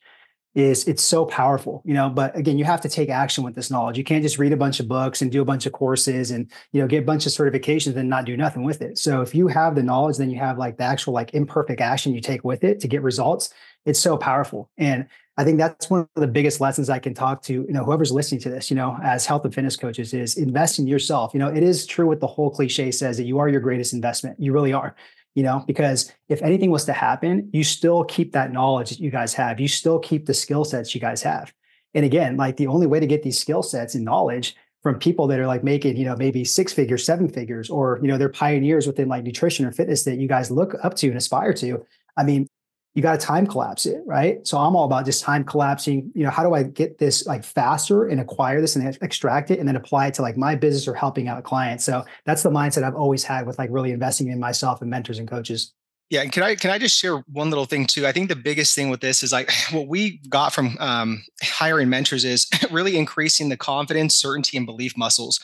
is 0.55 0.87
it's 0.89 1.03
so 1.03 1.25
powerful, 1.25 1.81
you 1.85 1.95
know, 1.95 2.09
but 2.09 2.37
again, 2.37 2.59
you 2.59 2.65
have 2.65 2.81
to 2.81 2.89
take 2.89 3.09
action 3.09 3.45
with 3.45 3.55
this 3.55 3.71
knowledge. 3.71 3.97
You 3.97 4.03
can't 4.03 4.23
just 4.23 4.39
read 4.39 4.53
a 4.53 4.57
bunch 4.57 4.81
of 4.81 4.89
books 4.89 5.23
and 5.23 5.31
do 5.31 5.43
a 5.43 5.45
bunch 5.45 5.65
of 5.67 5.73
courses 5.73 6.33
and, 6.33 6.51
you 6.73 6.81
know, 6.81 6.89
get 6.89 7.03
a 7.03 7.07
bunch 7.07 7.25
of 7.25 7.33
certifications 7.33 7.97
and 7.97 8.09
not 8.09 8.25
do 8.25 8.37
nothing 8.37 8.65
with 8.65 8.83
it. 8.83 8.99
So 8.99 9.21
if 9.21 9.35
you 9.35 9.47
have 9.47 9.77
the 9.77 9.83
knowledge, 9.83 10.17
then 10.17 10.31
you 10.31 10.39
have 10.39 10.59
like 10.59 10.77
the 10.77 10.85
actual 10.85 11.15
like 11.15 11.35
imperfect 11.35 11.81
action 11.81 12.13
you 12.13 12.21
take 12.21 12.43
with 12.43 12.65
it 12.65 12.81
to 12.81 12.89
get 12.89 13.03
results. 13.03 13.51
It's 13.87 14.01
so 14.01 14.17
powerful. 14.17 14.71
And 14.77 15.07
I 15.37 15.45
think 15.45 15.59
that's 15.59 15.89
one 15.89 16.01
of 16.01 16.09
the 16.21 16.27
biggest 16.27 16.61
lessons 16.61 16.91
I 16.91 16.99
can 16.99 17.15
talk 17.15 17.43
to, 17.45 17.53
you 17.53 17.73
know, 17.73 17.85
whoever's 17.85 18.13
listening 18.13 18.43
to 18.43 18.51
this, 18.51 18.71
you 18.71 18.77
know, 18.77 18.99
as 19.03 19.25
health 19.25 19.45
and 19.45 19.55
fitness 19.55 19.77
coaches 19.77 20.13
is 20.13 20.37
invest 20.37 20.79
in 20.79 20.87
yourself. 20.87 21.33
You 21.33 21.41
know, 21.41 21.49
it 21.49 21.63
is 21.63 21.87
true 21.87 22.07
what 22.07 22.21
the 22.21 22.27
whole 22.27 22.51
cliche 22.51 22.91
says 22.91 23.17
that 23.17 23.25
you 23.25 23.39
are 23.39 23.49
your 23.49 23.61
greatest 23.61 23.95
investment. 23.95 24.39
You 24.39 24.53
really 24.53 24.75
are, 24.75 24.95
you 25.35 25.43
know, 25.43 25.65
because 25.67 26.13
if 26.29 26.43
anything 26.43 26.71
was 26.71 26.85
to 26.87 26.93
happen, 26.93 27.49
you 27.53 27.65
still 27.65 28.05
keep 28.05 28.33
that 28.33 28.53
knowledge 28.53 28.91
that 28.91 29.01
you 29.01 29.11
guys 29.11 29.33
have. 29.35 29.61
You 29.61 29.69
still 29.69 29.99
keep 29.99 30.27
the 30.27 30.35
skill 30.35 30.65
sets 30.65 30.95
you 30.95 31.01
guys 31.01 31.23
have. 31.23 31.53
And 31.95 32.05
again, 32.05 32.37
like 32.37 32.57
the 32.57 32.67
only 32.67 32.87
way 32.87 33.01
to 33.01 33.07
get 33.07 33.23
these 33.23 33.39
skill 33.39 33.63
sets 33.63 33.95
and 33.95 34.05
knowledge 34.05 34.57
from 34.83 34.99
people 34.99 35.27
that 35.27 35.39
are 35.39 35.47
like 35.47 35.63
making, 35.63 35.97
you 35.97 36.05
know, 36.05 36.17
maybe 36.17 36.45
six 36.45 36.73
figures, 36.73 37.05
seven 37.05 37.29
figures, 37.29 37.69
or, 37.69 37.99
you 38.03 38.09
know, 38.09 38.17
they're 38.17 38.29
pioneers 38.29 38.87
within 38.87 39.09
like 39.09 39.25
nutrition 39.25 39.67
or 39.67 39.73
fitness 39.73 40.05
that 40.05 40.19
you 40.19 40.27
guys 40.27 40.51
look 40.51 40.75
up 40.83 40.95
to 40.97 41.09
and 41.09 41.17
aspire 41.17 41.53
to. 41.55 41.85
I 42.17 42.25
mean, 42.25 42.49
you 42.95 43.03
got 43.03 43.19
to 43.19 43.25
time 43.25 43.47
collapse 43.47 43.87
it, 43.87 44.03
right? 44.05 44.45
So 44.47 44.59
I'm 44.59 44.75
all 44.75 44.85
about 44.85 45.05
just 45.05 45.23
time 45.23 45.45
collapsing. 45.45 46.11
You 46.15 46.25
know, 46.25 46.31
how 46.31 46.43
do 46.43 46.55
I 46.55 46.65
get 46.65 46.99
this 46.99 47.25
like 47.25 47.45
faster 47.45 48.09
and 48.09 48.21
acquire 48.21 48.61
this 48.61 48.75
and 48.75 48.99
extract 49.01 49.51
it 49.51 49.61
and 49.61 49.69
then 49.69 49.77
apply 49.77 50.09
it 50.09 50.15
to 50.15 50.23
like 50.23 50.37
my 50.37 50.57
business 50.57 50.89
or 50.89 50.95
helping 50.95 51.29
out 51.29 51.45
clients? 51.45 51.85
So 51.85 52.05
that's 52.25 52.43
the 52.43 52.51
mindset 52.51 52.83
I've 52.83 52.97
always 52.97 53.23
had 53.23 53.47
with 53.47 53.59
like 53.59 53.71
really 53.71 53.93
investing 53.93 54.29
in 54.29 54.41
myself 54.41 54.81
and 54.81 54.91
mentors 54.91 55.19
and 55.21 55.29
coaches. 55.29 55.73
Yeah, 56.09 56.23
and 56.23 56.33
can 56.33 56.43
I 56.43 56.57
can 56.57 56.73
I 56.73 56.79
just 56.79 56.99
share 56.99 57.19
one 57.31 57.51
little 57.51 57.65
thing 57.65 57.87
too? 57.87 58.05
I 58.09 58.11
think 58.11 58.29
the 58.29 58.35
biggest 58.35 58.75
thing 58.75 58.91
with 58.91 59.01
this 59.01 59.23
is 59.23 59.31
like 59.31 59.53
what 59.71 59.87
we 59.87 60.19
got 60.29 60.53
from 60.53 60.77
um, 60.81 61.23
hiring 61.41 61.89
mentors 61.89 62.25
is 62.25 62.49
really 62.73 62.97
increasing 62.97 63.49
the 63.49 63.57
confidence, 63.57 64.17
certainty, 64.17 64.57
and 64.57 64.67
belief 64.67 64.97
muscles. 64.97 65.39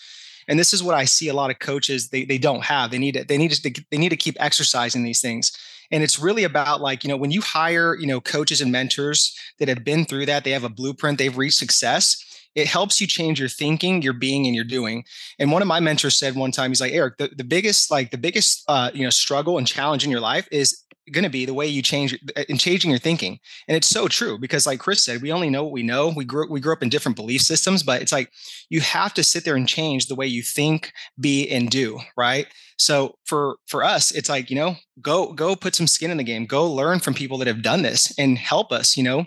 And 0.49 0.59
this 0.59 0.73
is 0.73 0.82
what 0.82 0.97
I 0.97 1.04
see 1.04 1.28
a 1.28 1.35
lot 1.35 1.50
of 1.50 1.61
coaches 1.61 2.09
they 2.09 2.25
they 2.25 2.38
don't 2.38 2.64
have. 2.64 2.90
They 2.90 2.99
need 2.99 3.12
to, 3.12 3.23
they 3.23 3.38
need 3.38 3.52
to 3.52 3.85
they 3.92 3.99
need 3.99 4.09
to 4.09 4.16
keep 4.16 4.37
exercising 4.40 5.04
these 5.04 5.20
things 5.20 5.56
and 5.90 6.02
it's 6.02 6.19
really 6.19 6.45
about 6.45 6.81
like 6.81 7.05
you 7.05 7.09
know 7.09 7.16
when 7.16 7.31
you 7.31 7.40
hire 7.40 7.95
you 7.97 8.07
know 8.07 8.21
coaches 8.21 8.61
and 8.61 8.73
mentors 8.73 9.37
that 9.59 9.69
have 9.69 9.85
been 9.85 10.05
through 10.05 10.26
that 10.26 10.45
they 10.45 10.50
have 10.50 10.64
a 10.64 10.69
blueprint 10.69 11.19
they've 11.19 11.37
reached 11.37 11.59
success 11.59 12.23
it 12.57 12.66
helps 12.66 13.00
you 13.00 13.07
change 13.07 13.38
your 13.38 13.50
thinking 13.50 14.00
your 14.00 14.14
being 14.14 14.47
and 14.47 14.57
your 14.57 14.64
doing. 14.64 15.05
And 15.38 15.52
one 15.52 15.61
of 15.61 15.69
my 15.69 15.78
mentors 15.78 16.19
said 16.19 16.35
one 16.35 16.52
time 16.52 16.71
he's 16.71 16.81
like 16.81 16.93
eric 16.93 17.19
the, 17.19 17.28
the 17.28 17.45
biggest 17.45 17.90
like 17.90 18.11
the 18.11 18.19
biggest 18.19 18.64
uh, 18.66 18.90
you 18.93 19.05
know 19.05 19.11
struggle 19.11 19.59
and 19.59 19.66
challenge 19.66 20.05
in 20.05 20.11
your 20.11 20.21
life 20.21 20.49
is 20.50 20.83
going 21.12 21.25
to 21.25 21.30
be 21.30 21.44
the 21.44 21.54
way 21.54 21.66
you 21.66 21.82
change 21.82 22.14
uh, 22.36 22.42
in 22.48 22.58
changing 22.58 22.90
your 22.90 22.98
thinking. 22.98 23.38
And 23.68 23.76
it's 23.76 23.86
so 23.86 24.08
true 24.08 24.38
because 24.38 24.66
like 24.66 24.80
chris 24.80 25.02
said 25.02 25.22
we 25.22 25.32
only 25.32 25.50
know 25.50 25.64
what 25.64 25.72
we 25.72 25.82
know. 25.82 26.08
We 26.08 26.25
grew 26.25 26.50
we 26.50 26.60
grew 26.60 26.72
up 26.72 26.82
in 26.82 26.88
different 26.88 27.16
belief 27.16 27.42
systems 27.42 27.82
but 27.82 28.02
it's 28.02 28.12
like 28.12 28.30
you 28.68 28.80
have 28.80 29.14
to 29.14 29.25
sit 29.25 29.44
there 29.44 29.56
and 29.56 29.68
change 29.68 30.06
the 30.06 30.14
way 30.14 30.26
you 30.26 30.42
think 30.42 30.92
be 31.18 31.48
and 31.48 31.70
do 31.70 31.98
right? 32.16 32.46
So 32.78 33.16
for 33.25 33.56
for 33.66 33.84
us 33.84 34.10
it's 34.10 34.28
like 34.28 34.50
you 34.50 34.56
know 34.56 34.76
go 35.00 35.32
go 35.32 35.56
put 35.56 35.75
some 35.75 35.86
skin 35.86 36.10
in 36.10 36.16
the 36.16 36.25
game. 36.25 36.46
Go 36.46 36.70
learn 36.70 37.00
from 37.00 37.14
people 37.14 37.38
that 37.38 37.48
have 37.48 37.62
done 37.62 37.82
this 37.82 38.12
and 38.18 38.38
help 38.38 38.72
us 38.72 38.96
you 38.96 39.02
know 39.02 39.26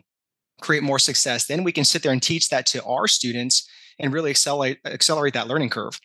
create 0.62 0.84
more 0.84 1.00
success. 1.00 1.46
Then 1.46 1.64
we 1.64 1.72
can 1.72 1.86
sit 1.86 2.04
there 2.04 2.12
and 2.12 2.22
teach 2.22 2.50
that 2.50 2.66
to 2.68 2.84
our 2.84 3.08
students 3.08 3.68
and 4.00 4.14
really 4.14 4.32
accelerate 4.32 4.80
accelerate 4.86 5.34
that 5.34 5.48
learning 5.48 5.70
curve 5.70 6.00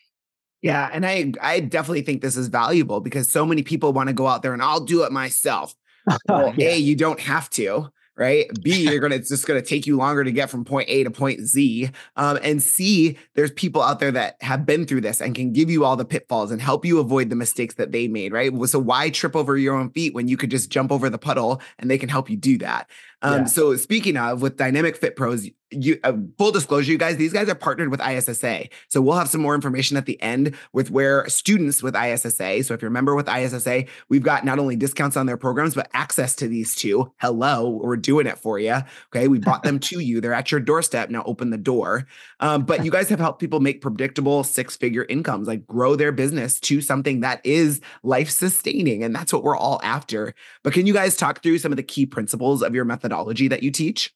yeah, 0.65 0.91
and 0.93 1.07
I 1.07 1.33
I 1.43 1.61
definitely 1.61 2.03
think 2.03 2.23
this 2.23 2.37
is 2.37 2.49
valuable 2.49 3.01
because 3.01 3.31
so 3.31 3.47
many 3.47 3.63
people 3.63 3.93
want 3.93 4.09
to 4.09 4.15
go 4.15 4.27
out 4.27 4.43
there 4.43 4.55
and 4.55 4.63
I'll 4.63 4.81
do 4.85 5.05
it 5.05 5.13
myself. 5.13 5.75
Well, 6.29 6.55
yeah. 6.57 6.71
A, 6.71 6.77
you 6.79 6.97
don't 6.97 7.21
have 7.21 7.49
to. 7.51 7.89
right? 8.17 8.47
B, 8.63 8.89
you're 8.91 9.01
gonna 9.01 9.17
it's 9.17 9.31
just 9.31 9.47
gonna 9.47 9.63
take 9.63 9.87
you 9.87 9.97
longer 9.97 10.23
to 10.25 10.33
get 10.33 10.51
from 10.51 10.65
point 10.65 10.89
A 10.91 11.05
to 11.05 11.11
point 11.11 11.41
Z. 11.41 11.91
Um, 12.17 12.39
and 12.43 12.63
C, 12.63 13.17
there's 13.35 13.53
people 13.53 13.83
out 13.83 14.01
there 14.01 14.13
that 14.13 14.37
have 14.43 14.67
been 14.67 14.87
through 14.87 15.03
this 15.03 15.23
and 15.23 15.35
can 15.35 15.53
give 15.53 15.71
you 15.71 15.85
all 15.85 15.97
the 15.97 16.05
pitfalls 16.05 16.51
and 16.53 16.61
help 16.63 16.85
you 16.85 16.99
avoid 17.01 17.31
the 17.31 17.37
mistakes 17.37 17.75
that 17.77 17.93
they 17.93 18.09
made, 18.09 18.33
right? 18.33 18.53
So 18.69 18.79
why 18.81 19.11
trip 19.11 19.37
over 19.37 19.57
your 19.57 19.77
own 19.77 19.91
feet 19.93 20.15
when 20.15 20.29
you 20.29 20.37
could 20.37 20.51
just 20.51 20.71
jump 20.71 20.93
over 20.93 21.11
the 21.11 21.19
puddle 21.19 21.63
and 21.79 21.91
they 21.91 21.99
can 21.99 22.11
help 22.11 22.31
you 22.31 22.37
do 22.37 22.59
that? 22.59 22.91
Um, 23.25 23.41
yeah. 23.41 23.45
So 23.47 23.75
speaking 23.77 24.19
of 24.19 24.43
with 24.43 24.59
Dynamic 24.59 24.97
Fit 24.97 25.17
Pros, 25.17 25.49
you 25.71 25.99
uh, 26.05 26.13
full 26.39 26.53
disclosure, 26.53 26.93
you 26.93 26.99
guys, 26.99 27.17
these 27.17 27.33
guys 27.33 27.49
are 27.49 27.55
partnered 27.55 27.91
with 27.91 28.01
ISSA. 28.01 28.69
So 28.89 29.01
we'll 29.01 29.17
have 29.17 29.31
some 29.31 29.41
more 29.41 29.55
information 29.55 29.97
at 29.97 30.05
the 30.07 30.21
end 30.23 30.55
with 30.75 30.91
where 30.91 31.29
students 31.29 31.83
with 31.83 31.97
ISSA. 31.97 32.63
So 32.63 32.75
if 32.75 32.83
you're 32.83 32.91
a 32.91 32.93
member 32.93 33.15
with 33.15 33.29
ISSA, 33.29 33.87
we've 34.11 34.23
got 34.23 34.45
not 34.45 34.59
only 34.59 34.77
discounts 34.77 35.17
on 35.17 35.25
their 35.27 35.39
programs, 35.39 35.75
but 35.75 35.91
access 35.95 36.37
to 36.37 36.49
these 36.49 36.75
two. 36.75 37.13
Hello, 37.17 37.81
we're 37.83 37.97
doing 37.97 38.27
it 38.27 38.39
for 38.39 38.59
you. 38.59 38.77
Okay, 39.15 39.27
we 39.27 39.39
brought 39.39 39.63
them 39.63 39.79
to 39.81 40.01
you. 40.01 40.21
They're 40.21 40.35
at 40.35 40.53
your 40.53 40.61
doorstep. 40.61 41.09
Now 41.09 41.25
open 41.25 41.51
the 41.51 41.59
door. 41.59 42.07
Um, 42.41 42.65
but 42.65 42.85
you 42.85 42.91
guys 42.91 43.09
have 43.09 43.19
helped 43.19 43.41
people 43.41 43.61
make 43.61 43.81
predictable 43.81 44.45
six-figure 44.45 45.07
incomes, 45.09 45.49
like 45.49 45.67
grow 45.67 45.97
their 45.97 46.13
business 46.13 46.61
to 46.61 46.83
something 46.83 47.21
that 47.21 47.41
is 47.43 47.81
life-sustaining, 48.03 49.03
and 49.03 49.15
that's 49.15 49.33
what 49.33 49.43
we're 49.43 49.57
all 49.57 49.81
after. 49.83 50.35
But 50.63 50.75
can 50.75 50.87
you 50.87 50.93
guys 50.93 51.17
talk 51.17 51.43
through 51.43 51.59
some 51.59 51.73
of 51.73 51.77
the 51.77 51.83
key 51.83 52.07
principles 52.07 52.63
of 52.63 52.75
your 52.75 52.85
methodology 52.85 53.14
that 53.49 53.63
you 53.63 53.71
teach? 53.71 54.13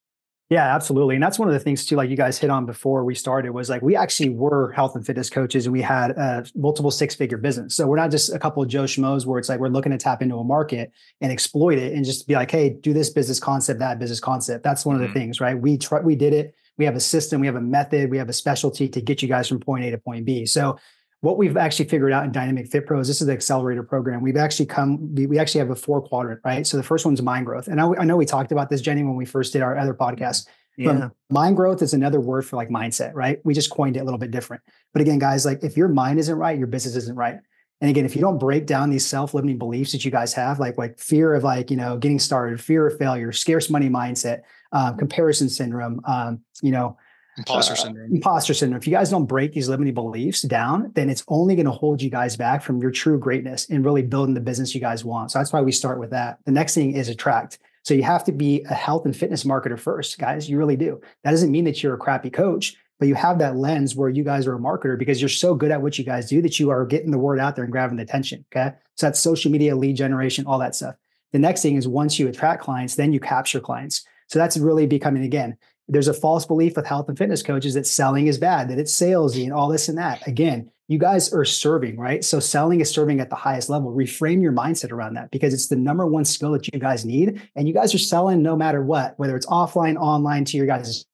Yeah, 0.51 0.75
absolutely. 0.75 1.15
And 1.15 1.23
that's 1.23 1.39
one 1.39 1.49
of 1.49 1.53
the 1.53 1.61
things 1.61 1.85
too, 1.85 1.97
like 1.97 2.09
you 2.09 2.17
guys 2.17 2.39
hit 2.39 2.49
on 2.49 2.65
before 2.65 3.05
we 3.05 3.15
started 3.15 3.51
was 3.51 3.69
like, 3.69 3.83
we 3.83 3.95
actually 3.95 4.31
were 4.31 4.73
health 4.73 4.97
and 4.97 5.05
fitness 5.05 5.29
coaches 5.29 5.67
and 5.67 5.75
we 5.75 5.83
had 5.83 6.13
a 6.13 6.47
multiple 6.55 6.91
six 6.91 7.15
figure 7.15 7.37
business. 7.37 7.77
So 7.77 7.87
we're 7.87 7.97
not 7.97 8.11
just 8.11 8.33
a 8.33 8.39
couple 8.39 8.63
of 8.63 8.69
Joe 8.71 8.85
Schmoes 8.85 9.27
where 9.27 9.39
it's 9.39 9.51
like, 9.51 9.61
we're 9.61 9.69
looking 9.69 9.93
to 9.93 9.99
tap 9.99 10.23
into 10.23 10.37
a 10.37 10.45
market 10.45 10.91
and 11.21 11.31
exploit 11.31 11.77
it 11.77 11.93
and 11.93 12.03
just 12.03 12.27
be 12.27 12.33
like, 12.33 12.51
Hey, 12.51 12.71
do 12.71 12.95
this 12.95 13.11
business 13.11 13.39
concept, 13.39 13.79
that 13.81 13.99
business 13.99 14.21
concept. 14.21 14.65
That's 14.65 14.87
one 14.87 14.97
of 14.97 15.03
the 15.03 15.09
mm-hmm. 15.09 15.19
things, 15.19 15.41
right? 15.41 15.59
We 15.59 15.77
try, 15.77 16.01
we 16.01 16.17
did 16.17 16.33
it. 16.33 16.55
We 16.79 16.87
have 16.87 16.97
a 16.97 17.01
system, 17.01 17.41
we 17.41 17.47
have 17.49 17.57
a 17.57 17.61
method, 17.61 18.09
we 18.09 18.19
have 18.19 18.29
a 18.29 18.33
specialty 18.33 18.89
to 18.89 19.01
get 19.03 19.21
you 19.21 19.29
guys 19.29 19.49
from 19.49 19.59
point 19.59 19.85
A 19.85 19.91
to 19.91 19.99
point 19.99 20.25
B. 20.25 20.47
So 20.47 20.79
what 21.21 21.37
we've 21.37 21.57
actually 21.57 21.89
figured 21.89 22.13
out 22.13 22.25
in 22.25 22.33
Dynamic 22.33 22.69
Fit 22.69 22.87
Pros, 22.87 23.09
this 23.09 23.21
is 23.21 23.27
the 23.27 23.33
accelerator 23.33 23.83
program. 23.83 24.23
We've 24.23 24.37
actually 24.37 24.67
come, 24.67 25.15
we, 25.15 25.39
actually 25.39 25.59
have 25.61 25.71
a 25.71 25.75
four 25.75 26.01
quadrant, 26.01 26.41
right? 26.45 26.67
So 26.67 26.77
the 26.77 26.83
first 26.83 27.05
one's 27.05 27.21
mind 27.21 27.47
growth. 27.47 27.67
And 27.67 27.81
I, 27.81 27.89
I 27.99 28.05
know 28.05 28.17
we 28.17 28.25
talked 28.25 28.53
about 28.53 28.71
this, 28.71 28.81
Jenny, 28.81 29.03
when 29.03 29.17
we 29.17 29.25
first 29.25 29.53
did 29.53 29.63
our 29.63 29.77
other 29.77 29.95
podcast. 29.95 30.47
Yeah. 30.77 30.93
But 30.93 31.13
mind 31.29 31.57
growth 31.57 31.83
is 31.83 31.93
another 31.93 32.21
word 32.21 32.47
for 32.47 32.55
like 32.55 32.69
mindset, 32.69 33.15
right? 33.15 33.41
We 33.45 33.53
just 33.53 33.71
coined 33.71 33.97
it 33.97 34.01
a 34.01 34.05
little 34.05 34.19
bit 34.19 34.31
different. 34.31 34.63
But 34.93 35.03
again, 35.03 35.19
guys, 35.19 35.45
like 35.45 35.65
if 35.65 35.77
your 35.77 35.89
mind 35.89 36.21
isn't 36.21 36.37
right, 36.37 36.57
your 36.57 36.69
business 36.69 36.95
isn't 36.95 37.17
right. 37.17 37.39
And 37.81 37.91
again, 37.91 38.05
if 38.05 38.15
you 38.15 38.21
don't 38.21 38.39
break 38.39 38.67
down 38.67 38.91
these 38.91 39.07
self-limiting 39.07 39.59
beliefs 39.59 39.93
that 39.93 40.05
you 40.05 40.11
guys 40.11 40.33
have, 40.35 40.59
like 40.59 40.79
like 40.79 40.99
fear 40.99 41.35
of 41.35 41.45
like 41.45 41.71
you 41.71 41.77
know 41.77 41.97
getting 41.97 42.19
started, 42.19 42.61
fear 42.61 42.87
of 42.89 42.99
failure, 42.99 43.31
scarce 43.33 43.71
money 43.71 43.89
mindset, 43.89 44.43
um, 44.73 44.97
comparison 44.97 45.49
syndrome, 45.49 46.01
um, 46.05 46.41
you 46.61 46.73
know, 46.73 46.97
imposter 47.39 47.73
uh, 47.73 47.77
syndrome, 47.77 48.15
imposter 48.15 48.55
syndrome. 48.55 48.79
If 48.79 48.87
you 48.87 48.93
guys 48.93 49.11
don't 49.11 49.27
break 49.27 49.53
these 49.53 49.69
limiting 49.69 49.95
beliefs 49.95 50.43
down, 50.43 50.93
then 50.95 51.09
it's 51.09 51.25
only 51.29 51.55
going 51.55 51.67
to 51.67 51.73
hold 51.73 52.03
you 52.03 52.11
guys 52.11 52.37
back 52.37 52.63
from 52.63 52.81
your 52.81 52.91
true 52.91 53.19
greatness 53.19 53.69
and 53.71 53.85
really 53.85 54.03
building 54.03 54.35
the 54.35 54.41
business 54.41 54.75
you 54.75 54.81
guys 54.81 55.05
want. 55.05 55.31
So 55.31 55.39
that's 55.39 55.53
why 55.53 55.61
we 55.63 55.73
start 55.73 55.99
with 55.99 56.11
that. 56.11 56.39
The 56.45 56.53
next 56.53 56.75
thing 56.75 56.95
is 56.95 57.09
attract. 57.09 57.59
So 57.85 57.95
you 57.95 58.03
have 58.03 58.25
to 58.25 58.33
be 58.33 58.65
a 58.69 58.75
health 58.75 59.07
and 59.07 59.17
fitness 59.17 59.45
marketer 59.45 59.79
first, 59.79 60.19
guys. 60.19 60.51
You 60.51 60.59
really 60.59 60.77
do. 60.77 61.01
That 61.25 61.31
doesn't 61.31 61.51
mean 61.51 61.65
that 61.65 61.83
you're 61.83 61.95
a 61.95 61.99
crappy 61.99 62.29
coach, 62.29 62.77
but 62.99 63.09
you 63.09 63.15
have 63.15 63.39
that 63.39 63.57
lens 63.57 63.97
where 63.97 64.09
you 64.09 64.25
guys 64.25 64.47
are 64.47 64.57
a 64.57 64.59
marketer 64.59 64.99
because 64.99 65.23
you're 65.23 65.29
so 65.29 65.55
good 65.55 65.71
at 65.71 65.81
what 65.81 65.99
you 65.99 66.05
guys 66.05 66.29
do 66.29 66.43
that 66.43 66.59
you 66.59 66.71
are 66.71 66.85
getting 66.85 67.11
the 67.11 67.19
word 67.19 67.39
out 67.39 67.57
there 67.57 67.65
and 67.65 67.73
grabbing 67.73 67.97
the 67.97 68.03
attention. 68.03 68.45
Okay. 68.53 68.75
So 68.97 69.07
that's 69.07 69.21
social 69.21 69.51
media, 69.51 69.77
lead 69.77 69.97
generation, 69.97 70.45
all 70.47 70.59
that 70.59 70.75
stuff. 70.75 70.97
The 71.33 71.39
next 71.39 71.63
thing 71.63 71.77
is 71.77 71.87
once 71.87 72.19
you 72.19 72.29
attract 72.29 72.63
clients, 72.63 72.97
then 72.97 73.13
you 73.13 73.21
capture 73.21 73.61
clients. 73.61 74.05
So 74.27 74.39
that's 74.39 74.57
really 74.57 74.87
becoming 74.87 75.25
again, 75.25 75.57
there's 75.89 76.09
a 76.09 76.15
false 76.15 76.45
belief 76.45 76.77
with 76.77 76.87
health 76.87 77.09
and 77.09 77.17
fitness 77.17 77.43
coaches 77.43 77.75
that 77.75 77.87
selling 77.87 78.27
is 78.27 78.39
bad, 78.39 78.69
that 78.69 78.79
it's 78.79 78.93
salesy 78.93 79.45
and 79.45 79.53
all 79.53 79.69
this 79.69 79.89
and 79.89 79.97
that. 79.99 80.27
Again, 80.27 80.71
you 80.87 80.99
guys 80.99 81.33
are 81.33 81.45
serving, 81.45 81.99
right? 81.99 82.25
So 82.25 82.41
selling 82.41 82.81
is 82.81 82.91
serving 82.91 83.21
at 83.21 83.31
the 83.31 83.37
highest 83.37 83.69
level. 83.69 83.93
Reframe 83.93 84.43
your 84.43 84.53
mindset 84.53 84.91
around 84.91 85.15
that 85.15 85.31
because 85.31 85.53
it's 85.53 85.69
the 85.69 85.77
number 85.77 86.07
one 86.07 86.25
skill 86.25 86.53
that 86.53 86.67
you 86.73 86.79
guys 86.79 87.05
need. 87.05 87.43
And 87.57 87.67
you 87.67 87.75
guys 87.75 87.95
are 87.95 87.99
selling 87.99 88.43
no 88.43 88.57
matter 88.57 88.83
what, 88.83 89.19
whether 89.19 89.37
it's 89.37 89.47
offline, 89.47 89.97
online 89.97 90.45
to 90.47 90.57
your 90.57 90.67
guys' 90.67 91.07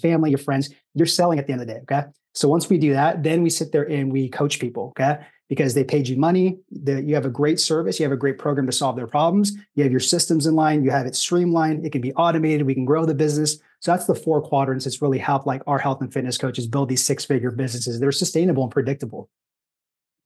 family, 0.00 0.30
your 0.30 0.38
friends, 0.38 0.70
you're 0.94 1.06
selling 1.06 1.38
at 1.38 1.46
the 1.46 1.52
end 1.52 1.62
of 1.62 1.68
the 1.68 1.74
day. 1.74 1.80
Okay. 1.82 2.02
So 2.34 2.48
once 2.48 2.68
we 2.68 2.78
do 2.78 2.92
that, 2.94 3.22
then 3.22 3.42
we 3.42 3.50
sit 3.50 3.70
there 3.70 3.88
and 3.88 4.12
we 4.12 4.28
coach 4.28 4.58
people. 4.58 4.92
Okay 4.98 5.18
because 5.48 5.74
they 5.74 5.84
paid 5.84 6.08
you 6.08 6.16
money. 6.16 6.58
That 6.70 7.04
you 7.04 7.14
have 7.14 7.26
a 7.26 7.30
great 7.30 7.60
service, 7.60 7.98
you 7.98 8.04
have 8.04 8.12
a 8.12 8.16
great 8.16 8.38
program 8.38 8.66
to 8.66 8.72
solve 8.72 8.96
their 8.96 9.06
problems. 9.06 9.52
You 9.74 9.82
have 9.82 9.92
your 9.92 10.00
systems 10.00 10.46
in 10.46 10.54
line, 10.54 10.82
you 10.82 10.90
have 10.90 11.06
it 11.06 11.14
streamlined, 11.14 11.84
it 11.84 11.92
can 11.92 12.00
be 12.00 12.12
automated, 12.14 12.66
we 12.66 12.74
can 12.74 12.84
grow 12.84 13.04
the 13.04 13.14
business. 13.14 13.58
So 13.84 13.92
that's 13.92 14.06
the 14.06 14.14
four 14.14 14.40
quadrants 14.40 14.86
that's 14.86 15.02
really 15.02 15.18
helped 15.18 15.46
like 15.46 15.60
our 15.66 15.78
health 15.78 16.00
and 16.00 16.10
fitness 16.10 16.38
coaches 16.38 16.66
build 16.66 16.88
these 16.88 17.04
six-figure 17.04 17.50
businesses. 17.50 18.00
They're 18.00 18.12
sustainable 18.12 18.62
and 18.62 18.72
predictable. 18.72 19.28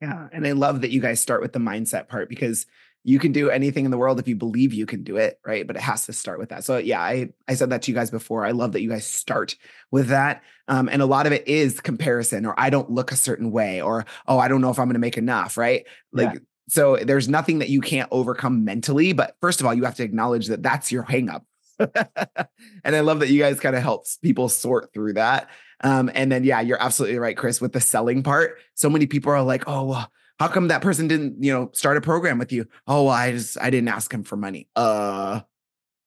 Yeah. 0.00 0.28
And 0.32 0.46
I 0.46 0.52
love 0.52 0.82
that 0.82 0.92
you 0.92 1.00
guys 1.00 1.20
start 1.20 1.42
with 1.42 1.52
the 1.52 1.58
mindset 1.58 2.06
part 2.06 2.28
because 2.28 2.66
you 3.02 3.18
can 3.18 3.32
do 3.32 3.50
anything 3.50 3.84
in 3.84 3.90
the 3.90 3.98
world 3.98 4.20
if 4.20 4.28
you 4.28 4.36
believe 4.36 4.72
you 4.72 4.86
can 4.86 5.02
do 5.02 5.16
it, 5.16 5.40
right? 5.44 5.66
But 5.66 5.74
it 5.74 5.82
has 5.82 6.06
to 6.06 6.12
start 6.12 6.38
with 6.38 6.50
that. 6.50 6.62
So 6.62 6.76
yeah, 6.76 7.00
I 7.00 7.30
I 7.48 7.54
said 7.54 7.70
that 7.70 7.82
to 7.82 7.90
you 7.90 7.96
guys 7.96 8.12
before. 8.12 8.46
I 8.46 8.52
love 8.52 8.70
that 8.72 8.82
you 8.82 8.90
guys 8.90 9.04
start 9.04 9.56
with 9.90 10.06
that. 10.06 10.44
Um, 10.68 10.88
and 10.88 11.02
a 11.02 11.06
lot 11.06 11.26
of 11.26 11.32
it 11.32 11.48
is 11.48 11.80
comparison, 11.80 12.46
or 12.46 12.54
I 12.56 12.70
don't 12.70 12.92
look 12.92 13.10
a 13.10 13.16
certain 13.16 13.50
way, 13.50 13.82
or 13.82 14.06
oh, 14.28 14.38
I 14.38 14.46
don't 14.46 14.60
know 14.60 14.70
if 14.70 14.78
I'm 14.78 14.86
going 14.86 14.94
to 14.94 15.00
make 15.00 15.18
enough, 15.18 15.56
right? 15.56 15.84
Like. 16.12 16.34
Yeah. 16.34 16.40
So 16.70 16.96
there's 16.96 17.30
nothing 17.30 17.60
that 17.60 17.70
you 17.70 17.80
can't 17.80 18.10
overcome 18.12 18.62
mentally, 18.62 19.14
but 19.14 19.34
first 19.40 19.60
of 19.60 19.66
all, 19.66 19.72
you 19.72 19.84
have 19.84 19.94
to 19.94 20.02
acknowledge 20.02 20.48
that 20.48 20.62
that's 20.62 20.92
your 20.92 21.02
hangup. 21.02 21.40
and 22.85 22.97
I 22.97 23.00
love 23.00 23.20
that 23.20 23.28
you 23.28 23.40
guys 23.40 23.61
kind 23.61 23.76
of 23.76 23.82
helps 23.82 24.16
people 24.18 24.49
sort 24.49 24.92
through 24.92 25.14
that. 25.14 25.49
Um, 25.82 26.11
and 26.14 26.30
then 26.30 26.44
yeah, 26.44 26.61
you're 26.61 26.82
absolutely 26.82 27.18
right, 27.18 27.37
Chris, 27.37 27.61
with 27.61 27.73
the 27.73 27.80
selling 27.80 28.23
part. 28.23 28.58
So 28.75 28.90
many 28.90 29.06
people 29.06 29.32
are 29.32 29.42
like, 29.42 29.64
oh, 29.66 29.85
well, 29.85 30.11
how 30.38 30.49
come 30.49 30.68
that 30.68 30.82
person 30.82 31.08
didn't, 31.08 31.42
you 31.42 31.52
know, 31.52 31.70
start 31.73 31.97
a 31.97 32.00
program 32.00 32.38
with 32.38 32.52
you? 32.52 32.66
Oh, 32.87 33.04
well, 33.04 33.14
I 33.14 33.32
just 33.32 33.58
I 33.61 33.70
didn't 33.70 33.88
ask 33.88 34.12
him 34.12 34.25
for 34.25 34.37
money. 34.37 34.68
Uh 34.75 35.40